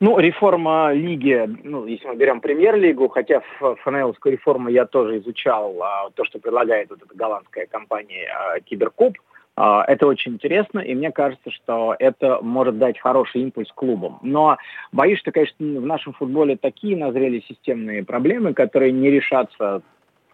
Ну, 0.00 0.18
реформа 0.18 0.92
лиги, 0.92 1.46
ну, 1.62 1.84
если 1.84 2.06
мы 2.08 2.16
берем 2.16 2.40
премьер-лигу, 2.40 3.08
хотя 3.08 3.42
ФНЛовскую 3.84 4.32
реформу 4.32 4.70
я 4.70 4.86
тоже 4.86 5.18
изучал, 5.18 5.76
а, 5.82 6.10
то, 6.14 6.24
что 6.24 6.38
предлагает 6.38 6.88
вот 6.88 7.02
эта 7.02 7.14
голландская 7.14 7.66
компания 7.66 8.26
а, 8.32 8.60
Киберкуб, 8.60 9.18
это 9.62 10.06
очень 10.06 10.34
интересно, 10.34 10.78
и 10.78 10.94
мне 10.94 11.10
кажется, 11.10 11.50
что 11.50 11.94
это 11.98 12.40
может 12.40 12.78
дать 12.78 12.98
хороший 12.98 13.42
импульс 13.42 13.70
клубам. 13.74 14.18
Но 14.22 14.56
боюсь, 14.92 15.18
что, 15.18 15.32
конечно, 15.32 15.56
в 15.58 15.86
нашем 15.86 16.14
футболе 16.14 16.56
такие 16.56 16.96
назрели 16.96 17.40
системные 17.48 18.04
проблемы, 18.04 18.54
которые 18.54 18.92
не 18.92 19.10
решатся 19.10 19.82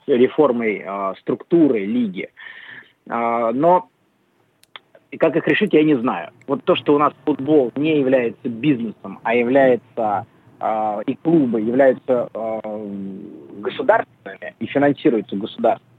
реформой 0.06 0.84
э, 0.84 1.14
структуры 1.20 1.84
лиги. 1.84 2.30
Э, 3.08 3.50
но 3.52 3.88
как 5.18 5.36
их 5.36 5.46
решить, 5.46 5.72
я 5.72 5.82
не 5.82 5.96
знаю. 5.96 6.30
Вот 6.46 6.64
то, 6.64 6.76
что 6.76 6.94
у 6.94 6.98
нас 6.98 7.12
футбол 7.24 7.72
не 7.76 7.98
является 7.98 8.48
бизнесом, 8.48 9.18
а 9.22 9.34
является 9.34 10.26
э, 10.60 11.00
и 11.06 11.14
клубы 11.16 11.60
являются 11.60 12.28
э, 12.32 12.60
государственными 13.58 14.54
и 14.58 14.66
финансируются 14.66 15.36
государством, 15.36 15.88
а, 15.88 15.95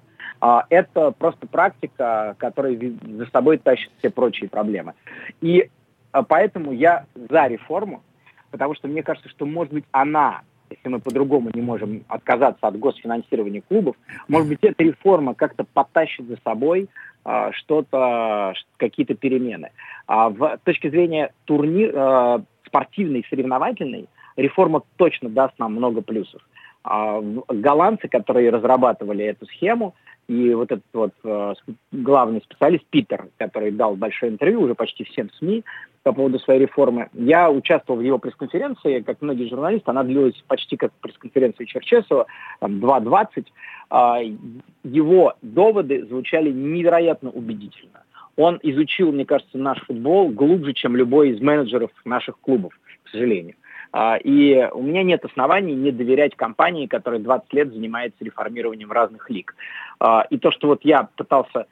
это 0.70 1.12
просто 1.12 1.48
практика, 1.48 2.36
которая 2.38 2.78
за 2.78 3.26
собой 3.28 3.58
тащит 3.58 3.92
все 4.00 4.10
прочие 4.10 4.50
проблемы. 4.50 4.94
И 5.42 5.70
а, 6.12 6.24
поэтому 6.24 6.72
я 6.72 7.06
за 7.16 7.48
реформу, 7.48 8.04
потому 8.52 8.76
что 8.76 8.88
мне 8.88 9.04
кажется, 9.04 9.30
что, 9.30 9.46
может 9.46 9.74
быть, 9.74 9.86
она, 9.92 10.42
если 10.70 10.90
мы 10.90 11.00
по-другому 11.00 11.50
не 11.54 11.62
можем 11.62 12.04
отказаться 12.08 12.68
от 12.68 12.80
госфинансирования 12.80 13.62
клубов, 13.68 13.96
может 14.28 14.48
быть, 14.48 14.60
эта 14.62 14.84
реформа 14.84 15.34
как-то 15.34 15.64
потащит 15.64 16.28
за 16.28 16.38
собой 16.44 16.90
а, 17.24 17.52
что-то, 17.54 18.54
какие-то 18.78 19.16
перемены. 19.16 19.72
А 20.08 20.30
в 20.30 20.60
точке 20.64 20.90
зрения 20.90 21.34
турнир, 21.46 22.44
спортивной, 22.66 23.26
соревновательной, 23.30 24.08
реформа 24.36 24.84
точно 24.96 25.30
даст 25.30 25.58
нам 25.60 25.74
много 25.74 26.02
плюсов. 26.02 26.42
Голландцы, 26.84 28.08
которые 28.08 28.50
разрабатывали 28.50 29.26
эту 29.26 29.46
схему, 29.48 29.94
и 30.28 30.54
вот 30.54 30.72
этот 30.72 30.86
вот 30.94 31.14
э, 31.24 31.54
главный 31.92 32.42
специалист 32.42 32.86
Питер, 32.90 33.30
который 33.38 33.72
дал 33.72 33.96
большое 33.96 34.32
интервью 34.32 34.62
уже 34.62 34.76
почти 34.76 35.06
всем 35.06 35.30
СМИ 35.40 35.64
по 36.04 36.12
поводу 36.12 36.40
своей 36.40 36.62
реформы, 36.62 37.10
я 37.14 37.50
участвовал 37.50 38.00
в 38.00 38.04
его 38.04 38.18
пресс-конференции, 38.18 39.00
как 39.02 39.22
многие 39.22 39.50
журналисты, 39.50 39.90
она 39.90 40.04
длилась 40.04 40.36
почти 40.48 40.76
как 40.76 40.92
пресс-конференция 41.02 41.66
Черчесова, 41.66 42.28
там 42.60 42.80
2.20. 42.80 43.46
Э, 43.90 44.36
его 44.84 45.34
доводы 45.42 46.06
звучали 46.06 46.52
невероятно 46.52 47.30
убедительно. 47.30 48.04
Он 48.36 48.60
изучил, 48.62 49.12
мне 49.12 49.26
кажется, 49.26 49.58
наш 49.58 49.80
футбол 49.86 50.30
глубже, 50.30 50.74
чем 50.74 50.96
любой 50.96 51.30
из 51.30 51.42
менеджеров 51.42 51.90
наших 52.06 52.38
клубов, 52.40 52.78
к 53.04 53.10
сожалению. 53.10 53.56
А, 53.92 54.18
и 54.18 54.68
у 54.74 54.82
меня 54.82 55.04
нет 55.04 55.24
оснований 55.26 55.76
не 55.76 55.92
доверять 55.92 56.36
компании, 56.36 56.88
которая 56.88 57.20
20 57.20 57.54
лет 57.54 57.74
занимается 57.74 58.24
реформированием 58.24 58.92
разных 58.92 59.30
лиг. 59.30 59.56
А, 60.00 60.26
и 60.30 60.38
то, 60.38 60.52
что 60.52 60.68
вот 60.68 60.84
я 60.84 61.10
пытался 61.16 61.68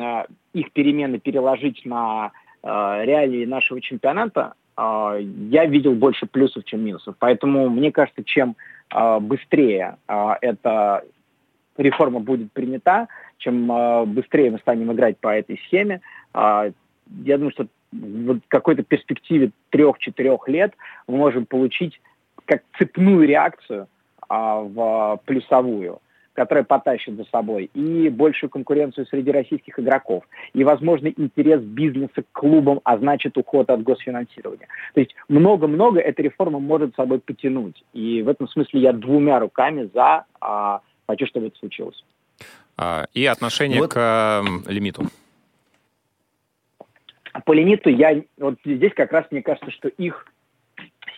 а, 0.00 0.26
их 0.52 0.72
перемены 0.72 1.18
переложить 1.18 1.84
на 1.84 2.32
реалии 2.62 3.46
нашего 3.46 3.80
чемпионата, 3.80 4.52
я 4.76 5.64
видел 5.64 5.94
больше 5.94 6.26
плюсов, 6.26 6.64
чем 6.64 6.84
минусов. 6.84 7.14
Поэтому 7.18 7.70
мне 7.70 7.90
кажется, 7.90 8.22
чем 8.22 8.54
быстрее 9.20 9.96
эта 10.06 11.02
реформа 11.78 12.20
будет 12.20 12.52
принята, 12.52 13.08
чем 13.38 14.12
быстрее 14.12 14.50
мы 14.50 14.58
станем 14.58 14.92
играть 14.92 15.16
по 15.16 15.28
этой 15.28 15.56
схеме, 15.64 16.02
я 16.34 16.72
думаю, 17.38 17.52
что 17.52 17.66
в 17.92 18.40
какой-то 18.48 18.82
перспективе 18.82 19.50
трех-четырех 19.70 20.48
лет 20.48 20.74
мы 21.06 21.16
можем 21.16 21.46
получить 21.46 22.00
как 22.44 22.62
цепную 22.78 23.26
реакцию 23.26 23.88
а, 24.28 24.60
в 24.60 25.20
плюсовую, 25.24 26.00
которая 26.32 26.64
потащит 26.64 27.16
за 27.16 27.24
собой 27.24 27.70
и 27.74 28.08
большую 28.08 28.50
конкуренцию 28.50 29.06
среди 29.06 29.30
российских 29.30 29.78
игроков, 29.78 30.24
и, 30.52 30.64
возможно, 30.64 31.08
интерес 31.08 31.60
бизнеса 31.62 32.22
к 32.22 32.32
клубам, 32.32 32.80
а 32.84 32.96
значит, 32.98 33.36
уход 33.36 33.68
от 33.70 33.82
госфинансирования. 33.82 34.68
То 34.94 35.00
есть 35.00 35.14
много-много 35.28 36.00
эта 36.00 36.22
реформа 36.22 36.60
может 36.60 36.92
с 36.92 36.96
собой 36.96 37.18
потянуть. 37.18 37.82
И 37.92 38.22
в 38.22 38.28
этом 38.28 38.48
смысле 38.48 38.80
я 38.80 38.92
двумя 38.92 39.38
руками 39.40 39.90
за, 39.92 40.24
а, 40.40 40.80
хочу, 41.08 41.26
чтобы 41.26 41.48
это 41.48 41.58
случилось. 41.58 42.04
А, 42.76 43.06
и 43.12 43.26
отношение 43.26 43.80
вот. 43.80 43.92
к 43.92 43.96
э, 43.98 44.72
лимиту. 44.72 45.04
По 47.44 47.52
лимиту 47.52 47.90
я, 47.90 48.22
вот 48.38 48.56
здесь 48.64 48.92
как 48.94 49.12
раз 49.12 49.26
мне 49.30 49.42
кажется, 49.42 49.70
что 49.70 49.88
их 49.88 50.26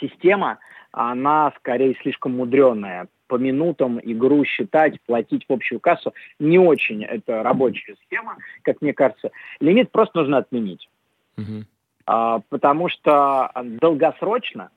система, 0.01 0.59
она 0.91 1.53
скорее 1.59 1.95
слишком 2.03 2.37
мудренная. 2.37 3.09
По 3.29 3.37
минутам 3.37 3.99
игру 4.03 4.45
считать, 4.45 5.01
платить 5.07 5.47
в 5.49 5.53
общую 5.53 5.81
кассу 5.81 6.13
не 6.39 6.59
очень 6.59 7.03
это 7.03 7.43
рабочая 7.43 7.97
схема, 8.05 8.37
как 8.61 8.83
мне 8.83 8.93
кажется. 8.93 9.31
Лимит 9.59 9.91
просто 9.91 10.19
нужно 10.19 10.39
отменить. 10.39 10.91
Угу. 11.39 11.65
А, 12.05 12.41
потому 12.51 12.91
что 12.91 13.51
долгосрочно 13.81 14.71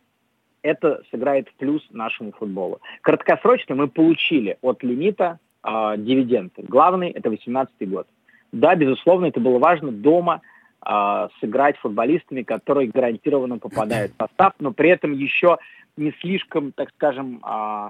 это 0.61 1.03
сыграет 1.11 1.49
в 1.49 1.55
плюс 1.55 1.85
нашему 1.91 2.31
футболу. 2.31 2.79
Краткосрочно 3.01 3.75
мы 3.75 3.89
получили 3.89 4.57
от 4.61 4.83
лимита 4.83 5.39
а, 5.61 5.97
дивиденды. 5.97 6.63
Главный 6.63 7.09
это 7.09 7.29
18 7.29 7.89
год. 7.89 8.07
Да, 8.53 8.73
безусловно, 8.75 9.25
это 9.25 9.41
было 9.41 9.59
важно 9.59 9.91
дома– 9.91 10.41
э, 10.85 11.27
сыграть 11.39 11.77
футболистами, 11.77 12.43
которые 12.43 12.89
гарантированно 12.89 13.57
попадают 13.57 14.13
в 14.13 14.17
состав, 14.17 14.53
но 14.59 14.71
при 14.71 14.89
этом 14.89 15.13
еще 15.13 15.57
не 15.97 16.11
слишком, 16.21 16.71
так 16.71 16.89
скажем, 16.95 17.41
э, 17.45 17.89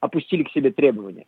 опустили 0.00 0.44
к 0.44 0.50
себе 0.52 0.70
требования. 0.70 1.26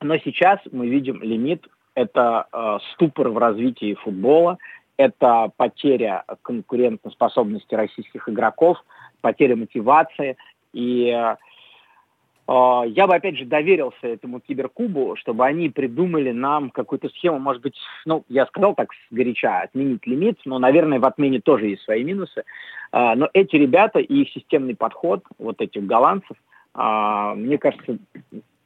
Но 0.00 0.16
сейчас 0.18 0.58
мы 0.72 0.88
видим 0.88 1.22
лимит, 1.22 1.66
это 1.94 2.46
э, 2.52 2.78
ступор 2.92 3.28
в 3.28 3.38
развитии 3.38 3.94
футбола, 3.94 4.58
это 4.96 5.50
потеря 5.56 6.24
конкурентоспособности 6.42 7.74
российских 7.74 8.28
игроков, 8.28 8.78
потеря 9.20 9.56
мотивации. 9.56 10.36
И 10.72 11.08
э, 11.08 11.14
а, 11.14 11.38
я 12.48 13.06
бы, 13.06 13.14
опять 13.14 13.38
же, 13.38 13.44
доверился 13.44 14.06
этому 14.08 14.40
киберкубу, 14.40 15.16
чтобы 15.16 15.46
они 15.46 15.68
придумали 15.68 16.32
нам 16.32 16.70
какую-то 16.70 17.08
схему, 17.10 17.38
может 17.38 17.62
быть, 17.62 17.76
ну, 18.04 18.24
я 18.28 18.46
сказал 18.46 18.74
так 18.74 18.90
сгоряча, 19.10 19.60
отменить 19.60 20.06
лимит, 20.06 20.38
но, 20.44 20.58
наверное, 20.58 20.98
в 20.98 21.04
отмене 21.04 21.40
тоже 21.40 21.66
есть 21.66 21.82
свои 21.82 22.02
минусы. 22.02 22.42
А, 22.90 23.14
но 23.14 23.28
эти 23.32 23.56
ребята 23.56 24.00
и 24.00 24.22
их 24.22 24.30
системный 24.30 24.74
подход, 24.74 25.22
вот 25.38 25.60
этих 25.60 25.86
голландцев, 25.86 26.36
а, 26.74 27.34
мне 27.34 27.58
кажется, 27.58 27.98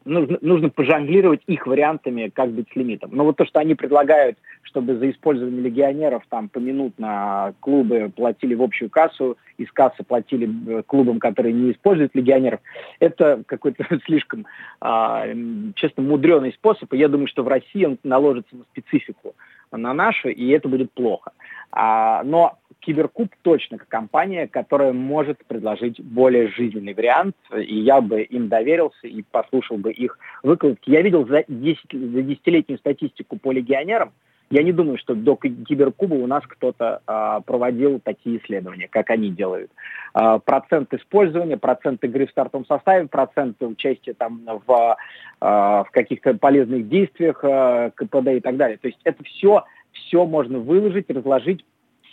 нужно, 0.06 0.38
нужно 0.40 0.70
пожонглировать 0.70 1.42
их 1.46 1.66
вариантами, 1.66 2.30
как 2.34 2.50
быть 2.50 2.68
с 2.72 2.76
лимитом. 2.76 3.10
Но 3.12 3.24
вот 3.24 3.36
то, 3.36 3.44
что 3.44 3.60
они 3.60 3.74
предлагают, 3.74 4.38
чтобы 4.62 4.96
за 4.96 5.10
использование 5.10 5.60
легионеров 5.60 6.22
там 6.28 6.48
поминутно 6.48 7.54
клубы 7.60 8.10
платили 8.14 8.54
в 8.54 8.62
общую 8.62 8.88
кассу, 8.88 9.36
из 9.58 9.70
кассы 9.72 10.02
платили 10.04 10.48
э, 10.68 10.82
клубам, 10.86 11.18
которые 11.18 11.52
не 11.52 11.72
используют 11.72 12.14
легионеров, 12.14 12.60
это 13.00 13.42
какой-то 13.46 13.84
слишком, 14.06 14.46
а, 14.80 15.26
честно, 15.74 16.02
мудреный 16.02 16.52
способ. 16.52 16.92
И 16.92 16.98
я 16.98 17.08
думаю, 17.08 17.28
что 17.28 17.42
в 17.42 17.48
России 17.48 17.84
он 17.84 17.98
наложится 18.02 18.56
на 18.56 18.64
специфику 18.64 19.34
на 19.72 19.92
нашу, 19.94 20.28
и 20.28 20.48
это 20.48 20.68
будет 20.68 20.92
плохо. 20.92 21.32
А, 21.70 22.22
но 22.24 22.58
Киберкуб 22.80 23.34
точно 23.42 23.78
компания, 23.78 24.46
которая 24.46 24.92
может 24.92 25.44
предложить 25.46 26.00
более 26.00 26.48
жизненный 26.48 26.94
вариант, 26.94 27.36
и 27.56 27.80
я 27.80 28.00
бы 28.00 28.22
им 28.22 28.48
доверился 28.48 29.08
и 29.08 29.22
послушал 29.22 29.76
бы 29.76 29.90
их 29.92 30.18
выкладки. 30.42 30.90
Я 30.90 31.02
видел 31.02 31.26
за, 31.26 31.44
10, 31.48 31.80
за 31.90 32.22
десятилетнюю 32.22 32.78
статистику 32.78 33.38
по 33.38 33.50
легионерам, 33.50 34.12
я 34.50 34.62
не 34.62 34.72
думаю, 34.72 34.96
что 34.98 35.14
до 35.14 35.34
Киберкуба 35.36 36.14
у 36.14 36.26
нас 36.26 36.44
кто-то 36.46 37.00
а, 37.06 37.40
проводил 37.40 38.00
такие 38.00 38.38
исследования, 38.38 38.86
как 38.88 39.10
они 39.10 39.30
делают. 39.30 39.72
А, 40.14 40.38
процент 40.38 40.94
использования, 40.94 41.56
процент 41.56 42.04
игры 42.04 42.26
в 42.26 42.30
стартовом 42.30 42.64
составе, 42.66 43.08
процент 43.08 43.60
участия 43.60 44.14
там 44.14 44.42
в, 44.66 44.96
а, 45.40 45.84
в 45.84 45.90
каких-то 45.90 46.34
полезных 46.34 46.88
действиях, 46.88 47.40
а, 47.42 47.90
КПД 47.90 48.28
и 48.28 48.40
так 48.40 48.56
далее. 48.56 48.78
То 48.78 48.86
есть 48.86 49.00
это 49.02 49.24
все, 49.24 49.64
все 49.92 50.24
можно 50.24 50.60
выложить, 50.60 51.10
разложить 51.10 51.64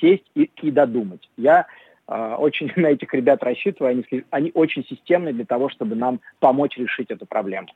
сесть 0.02 0.26
и, 0.34 0.50
и 0.62 0.72
додумать. 0.72 1.30
Я 1.38 1.68
э, 2.08 2.36
очень 2.38 2.72
на 2.76 2.88
этих 2.88 3.14
ребят 3.14 3.44
рассчитываю, 3.44 3.92
они, 3.92 4.24
они 4.32 4.52
очень 4.56 4.84
системны 4.86 5.34
для 5.34 5.46
того, 5.46 5.70
чтобы 5.70 5.96
нам 5.96 6.20
помочь 6.40 6.78
решить 6.78 7.12
эту 7.12 7.26
проблему. 7.26 7.68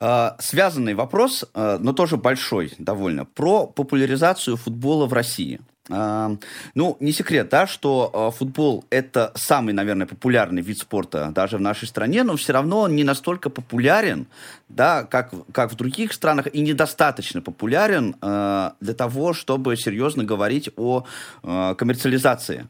А, 0.00 0.36
связанный 0.38 0.94
вопрос, 0.94 1.44
а, 1.54 1.78
но 1.78 1.92
тоже 1.92 2.16
большой 2.16 2.72
довольно, 2.78 3.24
про 3.24 3.66
популяризацию 3.66 4.56
футбола 4.56 5.06
в 5.06 5.12
России. 5.12 5.60
Ну, 5.90 6.98
не 7.00 7.12
секрет, 7.12 7.48
да, 7.48 7.66
что 7.66 8.10
а, 8.12 8.30
футбол 8.30 8.84
это 8.90 9.32
самый, 9.34 9.72
наверное, 9.72 10.06
популярный 10.06 10.60
вид 10.60 10.78
спорта 10.80 11.32
даже 11.34 11.56
в 11.56 11.62
нашей 11.62 11.88
стране, 11.88 12.24
но 12.24 12.36
все 12.36 12.52
равно 12.52 12.80
он 12.80 12.94
не 12.94 13.04
настолько 13.04 13.48
популярен, 13.48 14.26
да, 14.68 15.04
как, 15.04 15.32
как 15.52 15.72
в 15.72 15.76
других 15.76 16.12
странах, 16.12 16.46
и 16.54 16.60
недостаточно 16.60 17.40
популярен 17.40 18.14
для 18.20 18.94
того, 18.94 19.32
чтобы 19.32 19.78
серьезно 19.78 20.24
говорить 20.24 20.68
о 20.76 21.06
коммерциализации 21.42 22.66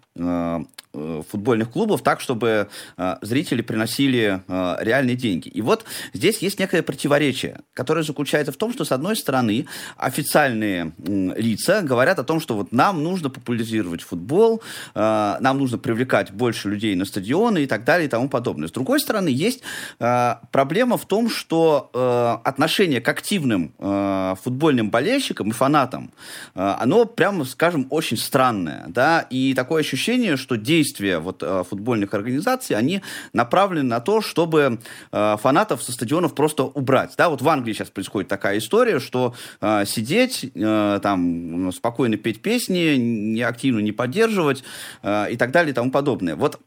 футбольных 0.93 1.70
клубов 1.70 2.03
так, 2.03 2.20
чтобы 2.20 2.68
э, 2.97 3.16
зрители 3.22 3.62
приносили 3.62 4.43
э, 4.47 4.76
реальные 4.80 5.16
деньги. 5.16 5.49
И 5.49 5.61
вот 5.62 5.84
здесь 6.12 6.39
есть 6.39 6.59
некое 6.59 6.82
противоречие, 6.82 7.61
которое 7.74 8.03
заключается 8.03 8.53
в 8.53 8.57
том, 8.57 8.72
что, 8.72 8.84
с 8.84 8.93
одной 8.93 9.16
стороны, 9.16 9.66
официальные 9.97 10.93
э, 10.99 11.32
лица 11.36 11.82
говорят 11.82 12.18
о 12.18 12.24
том, 12.24 12.41
что 12.41 12.55
вот 12.55 12.72
нам 12.72 13.03
нужно 13.03 13.30
популяризировать 13.30 14.03
футбол, 14.03 14.62
э, 14.95 15.36
нам 15.41 15.59
нужно 15.59 15.78
привлекать 15.78 16.32
больше 16.32 16.68
людей 16.68 16.95
на 16.95 17.05
стадионы 17.05 17.64
и 17.64 17.66
так 17.66 17.84
далее 17.84 18.07
и 18.07 18.11
тому 18.11 18.28
подобное. 18.28 18.68
С 18.68 18.72
другой 18.72 19.01
стороны, 19.01 19.28
есть 19.28 19.62
э, 20.01 20.34
проблема 20.51 20.97
в 20.97 21.07
том, 21.07 21.30
что 21.30 21.91
э, 21.93 22.49
отношение 22.49 23.01
к 23.01 23.09
активным 23.09 23.72
э, 23.78 24.34
футбольным 24.43 24.91
болельщикам 24.91 25.51
и 25.51 25.53
фанатам, 25.53 26.11
э, 26.55 26.74
оно, 26.78 27.05
прямо 27.05 27.45
скажем, 27.45 27.86
очень 27.91 28.16
странное, 28.16 28.84
да, 28.89 29.20
и 29.30 29.55
такое 29.55 29.80
ощущение, 29.80 30.36
что 30.36 30.57
действия 30.79 31.18
вот 31.18 31.43
э, 31.43 31.64
футбольных 31.68 32.14
организаций, 32.14 32.76
они 32.76 33.03
направлены 33.33 33.89
на 33.89 34.01
то, 34.01 34.20
чтобы 34.20 34.79
э, 35.12 35.37
фанатов 35.41 35.83
со 35.83 35.93
стадионов 35.93 36.35
просто 36.35 36.64
убрать, 36.64 37.14
да, 37.16 37.29
вот 37.29 37.43
в 37.43 37.49
Англии 37.49 37.72
сейчас 37.72 37.91
происходит 37.91 38.29
такая 38.29 38.59
история, 38.59 39.01
что 39.01 39.35
э, 39.61 39.85
сидеть, 39.87 40.53
там, 40.55 41.72
спокойно 41.72 42.16
петь 42.16 42.43
песни, 42.43 42.97
не 42.97 43.43
активно 43.43 43.81
не 43.81 43.93
поддерживать 43.93 44.62
и 45.03 45.37
так 45.39 45.51
далее 45.51 45.72
и 45.72 45.74
тому 45.74 45.91
подобное. 45.91 46.37
Вот 46.37 46.61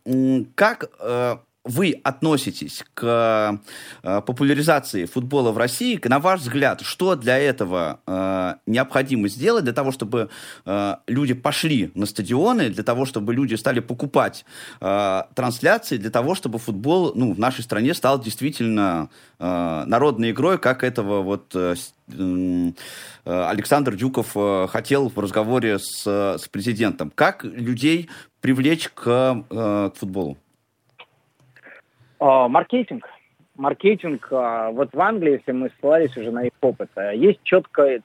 как 0.56 0.90
вы 1.64 2.00
относитесь 2.04 2.84
к 2.94 3.60
э, 4.04 4.22
популяризации 4.22 5.06
футбола 5.06 5.52
в 5.52 5.58
России, 5.58 6.00
на 6.04 6.20
ваш 6.20 6.42
взгляд, 6.42 6.82
что 6.82 7.16
для 7.16 7.38
этого 7.38 8.00
э, 8.08 8.56
необходимо 8.66 9.28
сделать, 9.28 9.64
для 9.64 9.74
того, 9.74 9.92
чтобы 9.92 10.30
э, 10.66 10.96
люди 11.08 11.34
пошли 11.34 11.92
на 11.94 12.08
стадионы, 12.08 12.70
для 12.70 12.84
того, 12.84 13.06
чтобы 13.06 13.34
люди 13.34 13.56
стали 13.56 13.80
покупать 13.80 14.46
трансляции, 14.80 15.98
для 15.98 16.10
того, 16.10 16.36
чтобы 16.36 16.60
футбол 16.60 17.12
ну, 17.16 17.34
в 17.34 17.40
нашей 17.40 17.64
стране 17.64 17.94
стал 17.94 18.22
действительно 18.22 19.10
народной 19.40 20.32
игрой, 20.32 20.58
как 20.58 20.84
этого 20.84 21.22
вот 21.22 21.56
Александр 23.26 23.96
Дюков 23.96 24.36
хотел 24.70 25.10
в 25.10 25.20
разговоре 25.20 25.80
с, 25.80 26.06
с 26.06 26.48
президентом. 26.50 27.12
Как 27.14 27.44
людей 27.44 28.10
привлечь 28.42 28.90
к, 28.90 29.44
к 29.50 29.94
футболу? 29.98 30.38
А, 32.22 32.48
маркетинг. 32.48 33.10
Маркетинг, 33.56 34.28
а, 34.32 34.70
вот 34.70 34.94
в 34.94 35.02
Англии, 35.02 35.34
если 35.34 35.52
мы 35.54 35.72
ссылались 35.72 36.16
уже 36.16 36.32
на 36.32 36.46
их 36.46 36.52
опыт, 36.62 36.90
есть 37.16 37.40
четко, 37.44 38.00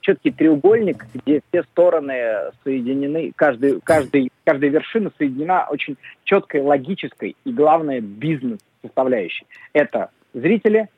четкий 0.00 0.30
треугольник, 0.30 1.06
где 1.14 1.40
все 1.48 1.62
стороны 1.64 2.52
соединены, 2.62 3.32
каждый, 3.34 3.80
каждый, 3.80 4.30
каждая 4.44 4.70
вершина 4.70 5.10
соединена 5.16 5.66
очень 5.70 5.96
четкой, 6.24 6.60
логической 6.60 7.34
и, 7.44 7.52
главное, 7.52 8.02
бизнес-составляющей. 8.02 9.46
Это 9.72 10.10
зрители, 10.34 10.88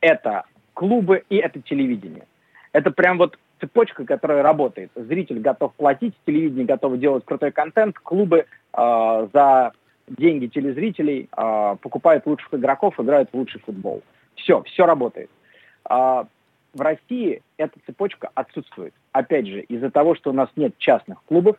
это 0.00 0.44
клубы 0.74 1.22
и 1.30 1.36
это 1.36 1.62
телевидение. 1.62 2.26
Это 2.72 2.90
прям 2.90 3.18
вот 3.18 3.38
цепочка, 3.60 4.04
которая 4.04 4.42
работает. 4.42 4.90
Зритель 4.96 5.38
готов 5.38 5.72
платить, 5.74 6.14
телевидение 6.26 6.66
готово 6.66 6.98
делать 6.98 7.24
крутой 7.24 7.52
контент, 7.52 7.98
клубы 8.00 8.46
э, 8.72 9.28
за 9.32 9.72
деньги 10.08 10.46
телезрителей, 10.46 11.28
э, 11.36 11.76
покупают 11.80 12.26
лучших 12.26 12.54
игроков, 12.54 12.98
играют 13.00 13.30
в 13.32 13.36
лучший 13.36 13.60
футбол. 13.60 14.02
Все, 14.34 14.62
все 14.62 14.86
работает. 14.86 15.30
Э, 15.88 16.24
в 16.74 16.80
России 16.80 17.42
эта 17.56 17.78
цепочка 17.86 18.30
отсутствует. 18.34 18.92
Опять 19.12 19.46
же, 19.46 19.60
из-за 19.62 19.90
того, 19.90 20.14
что 20.14 20.30
у 20.30 20.32
нас 20.34 20.48
нет 20.56 20.76
частных 20.78 21.22
клубов, 21.24 21.56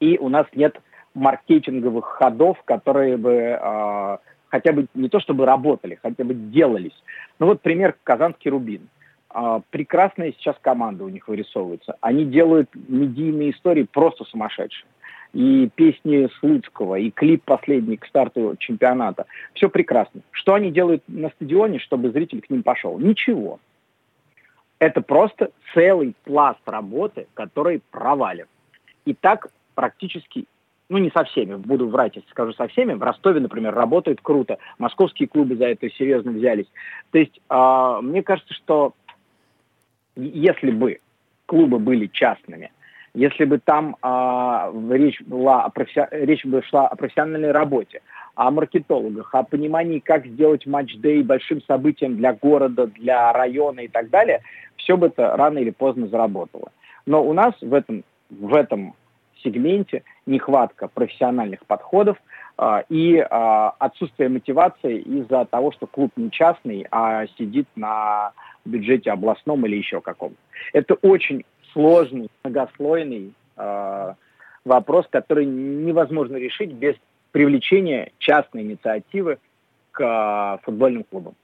и 0.00 0.18
у 0.18 0.28
нас 0.28 0.46
нет 0.54 0.80
маркетинговых 1.14 2.04
ходов, 2.04 2.62
которые 2.64 3.16
бы 3.16 3.58
э, 3.60 4.18
хотя 4.48 4.72
бы 4.72 4.86
не 4.94 5.08
то 5.08 5.20
чтобы 5.20 5.46
работали, 5.46 5.98
хотя 6.00 6.24
бы 6.24 6.34
делались. 6.34 6.96
Ну 7.38 7.46
вот 7.46 7.60
пример 7.60 7.96
Казанский 8.02 8.50
Рубин. 8.50 8.88
Э, 9.34 9.60
прекрасная 9.70 10.32
сейчас 10.32 10.56
команда 10.60 11.04
у 11.04 11.08
них 11.08 11.28
вырисовывается. 11.28 11.96
Они 12.00 12.24
делают 12.24 12.70
медийные 12.74 13.50
истории 13.50 13.84
просто 13.84 14.24
сумасшедшие 14.24 14.88
и 15.32 15.68
песни 15.74 16.28
Слуцкого, 16.38 16.96
и 16.96 17.10
клип 17.10 17.42
последний 17.44 17.96
к 17.96 18.06
старту 18.06 18.56
чемпионата. 18.58 19.26
Все 19.54 19.68
прекрасно. 19.68 20.22
Что 20.30 20.54
они 20.54 20.70
делают 20.70 21.02
на 21.08 21.30
стадионе, 21.30 21.78
чтобы 21.78 22.10
зритель 22.10 22.40
к 22.40 22.50
ним 22.50 22.62
пошел? 22.62 22.98
Ничего. 22.98 23.60
Это 24.78 25.00
просто 25.00 25.50
целый 25.74 26.14
пласт 26.24 26.60
работы, 26.66 27.26
который 27.34 27.82
провален. 27.90 28.46
И 29.04 29.14
так 29.14 29.48
практически, 29.74 30.44
ну 30.88 30.98
не 30.98 31.10
со 31.10 31.24
всеми, 31.24 31.54
буду 31.54 31.88
врать, 31.88 32.16
если 32.16 32.28
скажу 32.30 32.52
со 32.52 32.68
всеми, 32.68 32.94
в 32.94 33.02
Ростове, 33.02 33.40
например, 33.40 33.74
работает 33.74 34.20
круто, 34.20 34.58
московские 34.78 35.28
клубы 35.28 35.56
за 35.56 35.66
это 35.66 35.88
серьезно 35.90 36.32
взялись. 36.32 36.66
То 37.10 37.18
есть 37.18 37.40
э, 37.48 37.98
мне 38.02 38.22
кажется, 38.22 38.52
что 38.54 38.94
если 40.16 40.70
бы 40.70 41.00
клубы 41.46 41.78
были 41.78 42.06
частными, 42.06 42.72
если 43.16 43.46
бы 43.46 43.58
там 43.58 43.96
а, 44.02 44.70
речь, 44.90 45.22
была 45.22 45.64
о 45.64 45.70
профи... 45.70 46.06
речь 46.10 46.44
бы 46.44 46.62
шла 46.62 46.86
о 46.86 46.96
профессиональной 46.96 47.50
работе, 47.50 48.02
о 48.34 48.50
маркетологах, 48.50 49.34
о 49.34 49.42
понимании, 49.42 50.00
как 50.00 50.26
сделать 50.26 50.66
матч-дэй 50.66 51.22
большим 51.22 51.62
событием 51.62 52.16
для 52.16 52.34
города, 52.34 52.86
для 52.86 53.32
района 53.32 53.80
и 53.80 53.88
так 53.88 54.10
далее, 54.10 54.42
все 54.76 54.98
бы 54.98 55.06
это 55.06 55.34
рано 55.34 55.58
или 55.58 55.70
поздно 55.70 56.08
заработало. 56.08 56.70
Но 57.06 57.24
у 57.24 57.32
нас 57.32 57.54
в 57.62 57.72
этом, 57.72 58.04
в 58.28 58.54
этом 58.54 58.94
сегменте 59.42 60.02
нехватка 60.26 60.86
профессиональных 60.88 61.64
подходов, 61.64 62.18
а, 62.58 62.84
и 62.90 63.18
а, 63.18 63.70
отсутствие 63.78 64.28
мотивации 64.28 64.98
из-за 64.98 65.46
того, 65.46 65.72
что 65.72 65.86
клуб 65.86 66.12
не 66.16 66.30
частный, 66.30 66.86
а 66.90 67.26
сидит 67.38 67.66
на 67.76 68.32
бюджете 68.66 69.10
областном 69.10 69.64
или 69.64 69.76
еще 69.76 70.02
каком. 70.02 70.34
Это 70.74 70.94
очень 70.94 71.44
сложный, 71.76 72.30
многослойный 72.42 73.34
а, 73.56 74.14
вопрос, 74.64 75.06
который 75.10 75.44
невозможно 75.44 76.36
решить 76.36 76.72
без 76.72 76.94
привлечения 77.32 78.12
частной 78.18 78.62
инициативы 78.62 79.38
к 79.92 80.58
футбольным 80.64 81.04
клубам. 81.04 81.34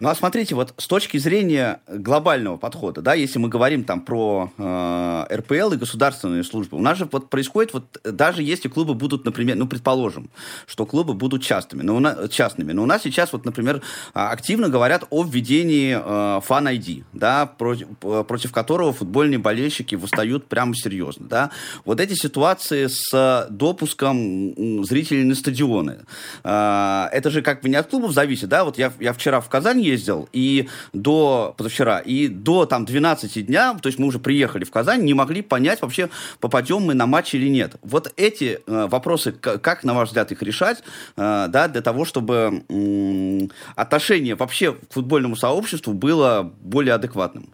Ну 0.00 0.08
а 0.08 0.14
смотрите, 0.14 0.54
вот 0.54 0.74
с 0.76 0.86
точки 0.86 1.18
зрения 1.18 1.80
глобального 1.88 2.56
подхода, 2.56 3.02
да, 3.02 3.14
если 3.14 3.38
мы 3.38 3.48
говорим 3.48 3.84
там 3.84 4.00
про 4.00 4.50
э, 4.58 5.36
РПЛ 5.36 5.72
и 5.72 5.76
государственные 5.76 6.44
службы, 6.44 6.76
у 6.76 6.80
нас 6.80 6.98
же 6.98 7.08
вот 7.10 7.30
происходит 7.30 7.72
вот 7.72 8.00
даже 8.04 8.42
если 8.42 8.68
клубы 8.68 8.94
будут, 8.94 9.24
например, 9.24 9.56
ну 9.56 9.66
предположим, 9.66 10.30
что 10.66 10.86
клубы 10.86 11.14
будут 11.14 11.42
частными, 11.42 11.82
но 11.82 11.96
у 11.96 12.00
нас, 12.00 12.30
частными, 12.30 12.72
но 12.72 12.82
у 12.82 12.86
нас 12.86 13.02
сейчас 13.02 13.32
вот, 13.32 13.44
например, 13.44 13.82
а, 14.14 14.30
активно 14.30 14.68
говорят 14.68 15.04
о 15.10 15.24
введении 15.24 15.94
э, 15.94 16.40
Fan 16.46 16.76
ID, 16.76 17.04
да, 17.12 17.46
против, 17.46 17.88
против 17.98 18.52
которого 18.52 18.92
футбольные 18.92 19.38
болельщики 19.38 19.94
восстают 19.94 20.46
прямо 20.46 20.74
серьезно, 20.74 21.26
да. 21.28 21.50
Вот 21.84 22.00
эти 22.00 22.14
ситуации 22.14 22.88
с 22.88 23.46
допуском 23.50 24.84
зрителей 24.84 25.24
на 25.24 25.34
стадионы, 25.34 25.98
э, 26.44 27.08
это 27.12 27.30
же 27.30 27.42
как 27.42 27.62
бы 27.62 27.68
не 27.68 27.76
от 27.76 27.88
клубов 27.88 28.12
зависит, 28.12 28.48
да, 28.48 28.64
вот 28.64 28.78
я, 28.78 28.92
я 29.00 29.12
вчера 29.12 29.40
в 29.40 29.48
Казани 29.48 29.75
ездил, 29.78 30.28
и 30.32 30.68
до, 30.92 31.54
позавчера, 31.56 31.98
и 31.98 32.28
до 32.28 32.66
там 32.66 32.84
12 32.84 33.46
дня, 33.46 33.74
то 33.80 33.88
есть 33.88 33.98
мы 33.98 34.06
уже 34.06 34.18
приехали 34.18 34.64
в 34.64 34.70
Казань, 34.70 35.04
не 35.04 35.14
могли 35.14 35.42
понять 35.42 35.82
вообще, 35.82 36.08
попадем 36.40 36.82
мы 36.82 36.94
на 36.94 37.06
матч 37.06 37.34
или 37.34 37.48
нет. 37.48 37.76
Вот 37.82 38.12
эти 38.16 38.60
э, 38.66 38.86
вопросы, 38.86 39.32
как, 39.32 39.84
на 39.84 39.94
ваш 39.94 40.08
взгляд, 40.08 40.32
их 40.32 40.42
решать, 40.42 40.82
э, 41.16 41.46
да, 41.48 41.68
для 41.68 41.82
того, 41.82 42.04
чтобы 42.04 42.62
э, 42.68 43.38
отношение 43.74 44.34
вообще 44.34 44.72
к 44.72 44.92
футбольному 44.92 45.36
сообществу 45.36 45.92
было 45.92 46.50
более 46.62 46.94
адекватным? 46.94 47.50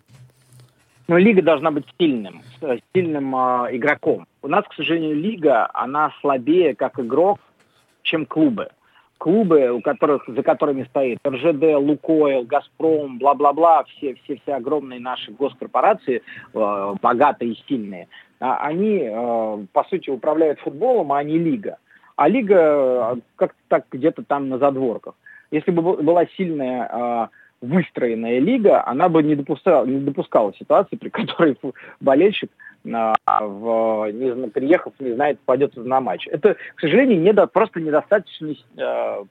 Ну, 1.08 1.16
лига 1.16 1.42
должна 1.42 1.70
быть 1.70 1.84
сильным, 1.98 2.42
сильным 2.94 3.34
э, 3.34 3.76
игроком. 3.76 4.26
У 4.40 4.48
нас, 4.48 4.64
к 4.68 4.74
сожалению, 4.74 5.16
лига, 5.16 5.68
она 5.74 6.12
слабее 6.20 6.74
как 6.74 6.98
игрок, 6.98 7.40
чем 8.02 8.26
клубы 8.26 8.68
клубы, 9.22 9.70
у 9.70 9.80
которых, 9.80 10.24
за 10.26 10.42
которыми 10.42 10.82
стоит 10.82 11.18
РЖД, 11.24 11.76
Лукойл, 11.76 12.42
Газпром, 12.42 13.18
бла-бла-бла, 13.18 13.84
все, 13.84 14.16
все, 14.16 14.40
все 14.42 14.54
огромные 14.54 14.98
наши 14.98 15.30
госкорпорации, 15.30 16.22
э, 16.52 16.94
богатые 17.00 17.52
и 17.52 17.62
сильные, 17.68 18.08
а, 18.40 18.56
они, 18.66 18.98
э, 19.04 19.66
по 19.72 19.84
сути, 19.84 20.10
управляют 20.10 20.58
футболом, 20.58 21.12
а 21.12 21.22
не 21.22 21.38
лига. 21.38 21.76
А 22.16 22.26
лига 22.26 23.14
э, 23.14 23.20
как-то 23.36 23.58
так 23.68 23.84
где-то 23.92 24.24
там 24.24 24.48
на 24.48 24.58
задворках. 24.58 25.14
Если 25.52 25.70
бы 25.70 26.02
была 26.02 26.26
сильная 26.36 26.88
э, 26.90 27.28
выстроенная 27.62 28.38
лига, 28.40 28.86
она 28.86 29.08
бы 29.08 29.22
не 29.22 29.34
допускала, 29.34 29.86
не 29.86 30.00
допускала 30.00 30.52
ситуации, 30.54 30.96
при 30.96 31.08
которой 31.08 31.56
болельщик 32.00 32.50
а, 32.92 33.14
в, 33.46 34.10
не, 34.12 34.48
приехав, 34.48 34.92
не 34.98 35.14
знает, 35.14 35.40
пойдет 35.40 35.76
на 35.76 36.00
матч. 36.00 36.26
Это, 36.26 36.56
к 36.74 36.80
сожалению, 36.80 37.20
недо, 37.20 37.46
просто 37.46 37.80
недостаточно 37.80 38.52
э, 38.76 39.24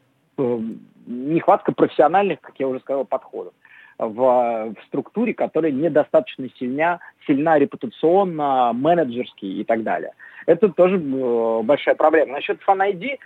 нехватка 1.05 1.73
профессиональных, 1.73 2.39
как 2.41 2.55
я 2.57 2.67
уже 2.67 2.79
сказал, 2.79 3.05
подходов 3.05 3.53
в, 3.97 4.73
в 4.73 4.85
структуре, 4.87 5.33
которая 5.33 5.71
недостаточно 5.71 6.47
сильна, 6.57 6.99
сильна 7.27 7.59
репутационно, 7.59 8.71
менеджерски 8.73 9.45
и 9.45 9.63
так 9.63 9.83
далее. 9.83 10.13
Это 10.45 10.69
тоже 10.69 10.95
э, 10.95 11.61
большая 11.63 11.95
проблема. 11.95 12.33
Насчет 12.33 12.59
ID, 12.65 13.19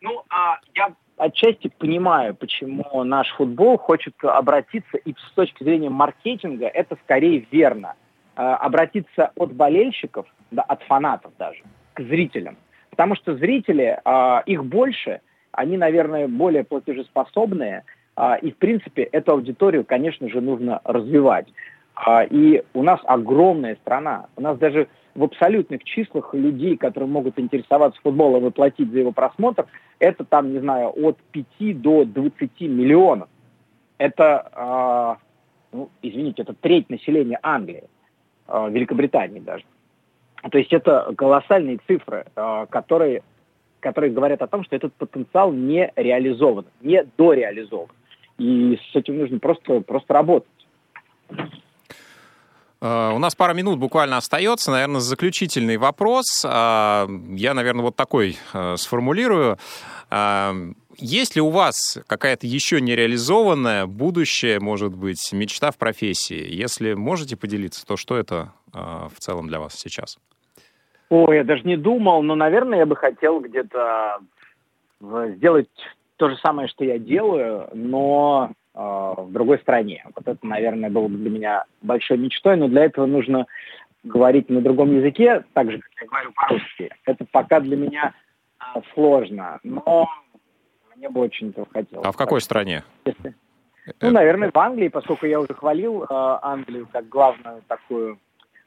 ну, 0.00 0.22
а 0.30 0.58
я 0.74 0.94
отчасти 1.20 1.70
понимаю, 1.78 2.34
почему 2.34 3.04
наш 3.04 3.28
футбол 3.30 3.78
хочет 3.78 4.14
обратиться, 4.22 4.96
и 4.96 5.14
с 5.14 5.32
точки 5.34 5.62
зрения 5.62 5.90
маркетинга 5.90 6.66
это 6.66 6.96
скорее 7.04 7.46
верно– 7.50 7.94
Э, 8.40 8.54
обратиться 8.54 9.32
от 9.36 9.52
болельщиков, 9.52 10.24
да, 10.50 10.62
от 10.62 10.82
фанатов 10.84 11.32
даже, 11.38 11.62
к 11.92 12.00
зрителям. 12.00 12.56
Потому 12.88 13.14
что 13.14 13.36
зрители, 13.36 14.00
э, 14.02 14.42
их 14.46 14.64
больше, 14.64 15.20
они, 15.52 15.76
наверное, 15.76 16.26
более 16.26 16.64
платежеспособные, 16.64 17.84
э, 18.16 18.38
и, 18.40 18.52
в 18.52 18.56
принципе, 18.56 19.02
эту 19.02 19.32
аудиторию, 19.32 19.84
конечно 19.84 20.30
же, 20.30 20.40
нужно 20.40 20.80
развивать. 20.84 21.48
И 22.30 22.62
у 22.72 22.82
нас 22.82 22.98
огромная 23.04 23.74
страна. 23.82 24.28
У 24.36 24.40
нас 24.40 24.56
даже 24.56 24.88
в 25.14 25.24
абсолютных 25.24 25.84
числах 25.84 26.34
людей, 26.34 26.76
которые 26.76 27.08
могут 27.08 27.38
интересоваться 27.38 28.00
футболом 28.02 28.46
и 28.46 28.50
платить 28.50 28.90
за 28.90 28.98
его 28.98 29.12
просмотр, 29.12 29.66
это 29.98 30.24
там, 30.24 30.52
не 30.52 30.60
знаю, 30.60 30.92
от 30.96 31.18
5 31.32 31.80
до 31.80 32.04
20 32.04 32.60
миллионов. 32.62 33.28
Это, 33.98 35.18
ну, 35.72 35.90
извините, 36.00 36.42
это 36.42 36.54
треть 36.54 36.88
населения 36.88 37.38
Англии. 37.42 37.84
Э, 38.50 38.68
Великобритании 38.68 39.40
даже. 39.40 39.64
То 40.50 40.58
есть 40.58 40.72
это 40.72 41.12
колоссальные 41.16 41.78
цифры, 41.86 42.26
э, 42.34 42.66
которые, 42.68 43.22
которые 43.78 44.12
говорят 44.12 44.42
о 44.42 44.48
том, 44.48 44.64
что 44.64 44.74
этот 44.74 44.92
потенциал 44.94 45.52
не 45.52 45.92
реализован, 45.94 46.66
не 46.80 47.04
дореализован. 47.16 47.90
И 48.38 48.78
с 48.90 48.96
этим 48.96 49.18
нужно 49.18 49.38
просто, 49.38 49.80
просто 49.82 50.14
работать. 50.14 50.48
Э, 52.80 53.12
у 53.14 53.18
нас 53.18 53.34
пара 53.34 53.54
минут 53.54 53.78
буквально 53.78 54.16
остается. 54.16 54.70
Наверное, 54.70 55.00
заключительный 55.00 55.76
вопрос. 55.76 56.44
Я, 56.44 57.06
наверное, 57.54 57.82
вот 57.82 57.96
такой 57.96 58.36
сформулирую. 58.76 59.58
Есть 61.00 61.34
ли 61.34 61.40
у 61.40 61.48
вас 61.48 61.98
какая-то 62.06 62.46
еще 62.46 62.80
нереализованная 62.80 63.86
будущее, 63.86 64.60
может 64.60 64.94
быть, 64.94 65.32
мечта 65.32 65.70
в 65.70 65.78
профессии? 65.78 66.46
Если 66.54 66.92
можете 66.92 67.36
поделиться, 67.36 67.86
то 67.86 67.96
что 67.96 68.16
это 68.16 68.52
э, 68.74 68.78
в 68.78 69.18
целом 69.18 69.48
для 69.48 69.60
вас 69.60 69.74
сейчас? 69.74 70.18
Ой, 71.08 71.36
я 71.36 71.44
даже 71.44 71.62
не 71.62 71.76
думал, 71.76 72.22
но, 72.22 72.34
наверное, 72.34 72.80
я 72.80 72.86
бы 72.86 72.96
хотел 72.96 73.40
где-то 73.40 74.18
сделать 75.00 75.70
то 76.16 76.28
же 76.28 76.36
самое, 76.36 76.68
что 76.68 76.84
я 76.84 76.98
делаю, 76.98 77.70
но 77.72 78.50
э, 78.50 78.59
в 78.72 79.28
другой 79.30 79.58
стране. 79.58 80.04
Вот 80.14 80.28
это, 80.28 80.46
наверное, 80.46 80.90
было 80.90 81.08
бы 81.08 81.18
для 81.18 81.30
меня 81.30 81.64
большой 81.82 82.18
мечтой, 82.18 82.56
но 82.56 82.68
для 82.68 82.84
этого 82.84 83.06
нужно 83.06 83.46
говорить 84.02 84.48
на 84.48 84.60
другом 84.60 84.96
языке, 84.96 85.44
так 85.52 85.70
же, 85.70 85.78
как 85.78 85.90
я 86.00 86.06
говорю 86.06 86.32
по-русски. 86.32 86.90
Это 87.04 87.24
пока 87.30 87.60
для 87.60 87.76
меня 87.76 88.14
э, 88.58 88.80
сложно, 88.94 89.58
но 89.62 90.08
мне 90.96 91.08
бы 91.08 91.20
очень 91.20 91.50
этого 91.50 91.66
хотелось. 91.70 92.06
А 92.06 92.12
в 92.12 92.16
какой 92.16 92.40
стране? 92.40 92.82
Если... 93.04 93.34
Ну, 94.00 94.08
э, 94.08 94.10
наверное, 94.10 94.50
в 94.50 94.58
Англии, 94.58 94.88
поскольку 94.88 95.26
я 95.26 95.40
уже 95.40 95.54
хвалил 95.54 96.04
э, 96.04 96.06
Англию 96.10 96.88
как 96.90 97.08
главную 97.08 97.62
такую, 97.66 98.18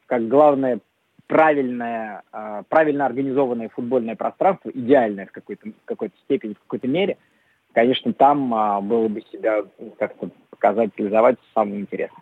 как 0.05 0.27
главное 0.27 0.79
правильное, 1.27 2.23
э, 2.31 2.63
правильно 2.69 3.05
организованное 3.05 3.69
футбольное 3.69 4.15
пространство, 4.15 4.69
идеальное 4.69 5.25
в 5.25 5.31
какой-то 5.31 5.69
какой 5.85 6.11
степени, 6.25 6.53
в 6.53 6.59
какой-то 6.59 6.87
мере, 6.87 7.17
конечно, 7.73 8.13
там 8.13 8.53
э, 8.53 8.81
было 8.81 9.07
бы 9.07 9.21
себя 9.31 9.63
как-то 9.99 10.29
показать, 10.49 10.91
реализовать 10.97 11.37
самым 11.53 11.81
интересным. 11.81 12.21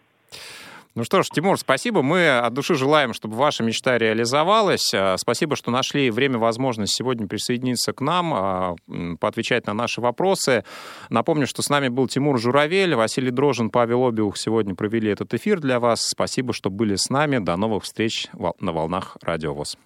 Ну 0.93 1.05
что 1.05 1.23
ж, 1.23 1.29
Тимур, 1.29 1.57
спасибо. 1.57 2.01
Мы 2.01 2.27
от 2.27 2.53
души 2.53 2.75
желаем, 2.75 3.13
чтобы 3.13 3.37
ваша 3.37 3.63
мечта 3.63 3.97
реализовалась. 3.97 4.93
А, 4.93 5.15
спасибо, 5.17 5.55
что 5.55 5.71
нашли 5.71 6.11
время, 6.11 6.37
возможность 6.37 6.93
сегодня 6.93 7.27
присоединиться 7.27 7.93
к 7.93 8.01
нам, 8.01 8.33
а, 8.33 8.75
поотвечать 9.19 9.67
на 9.67 9.73
наши 9.73 10.01
вопросы. 10.01 10.65
Напомню, 11.09 11.47
что 11.47 11.61
с 11.61 11.69
нами 11.69 11.87
был 11.87 12.09
Тимур 12.09 12.37
Журавель, 12.37 12.95
Василий 12.95 13.31
Дрожин, 13.31 13.69
Павел 13.69 14.05
Обиух 14.05 14.35
сегодня 14.37 14.75
провели 14.75 15.09
этот 15.09 15.33
эфир 15.33 15.61
для 15.61 15.79
вас. 15.79 16.01
Спасибо, 16.01 16.51
что 16.51 16.69
были 16.69 16.95
с 16.95 17.09
нами. 17.09 17.37
До 17.37 17.55
новых 17.55 17.83
встреч 17.83 18.27
на 18.59 18.73
волнах 18.73 19.15
Радио 19.21 19.53
ВОЗ. 19.53 19.77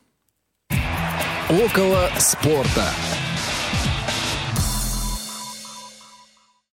Около 1.49 2.09
спорта. 2.17 2.89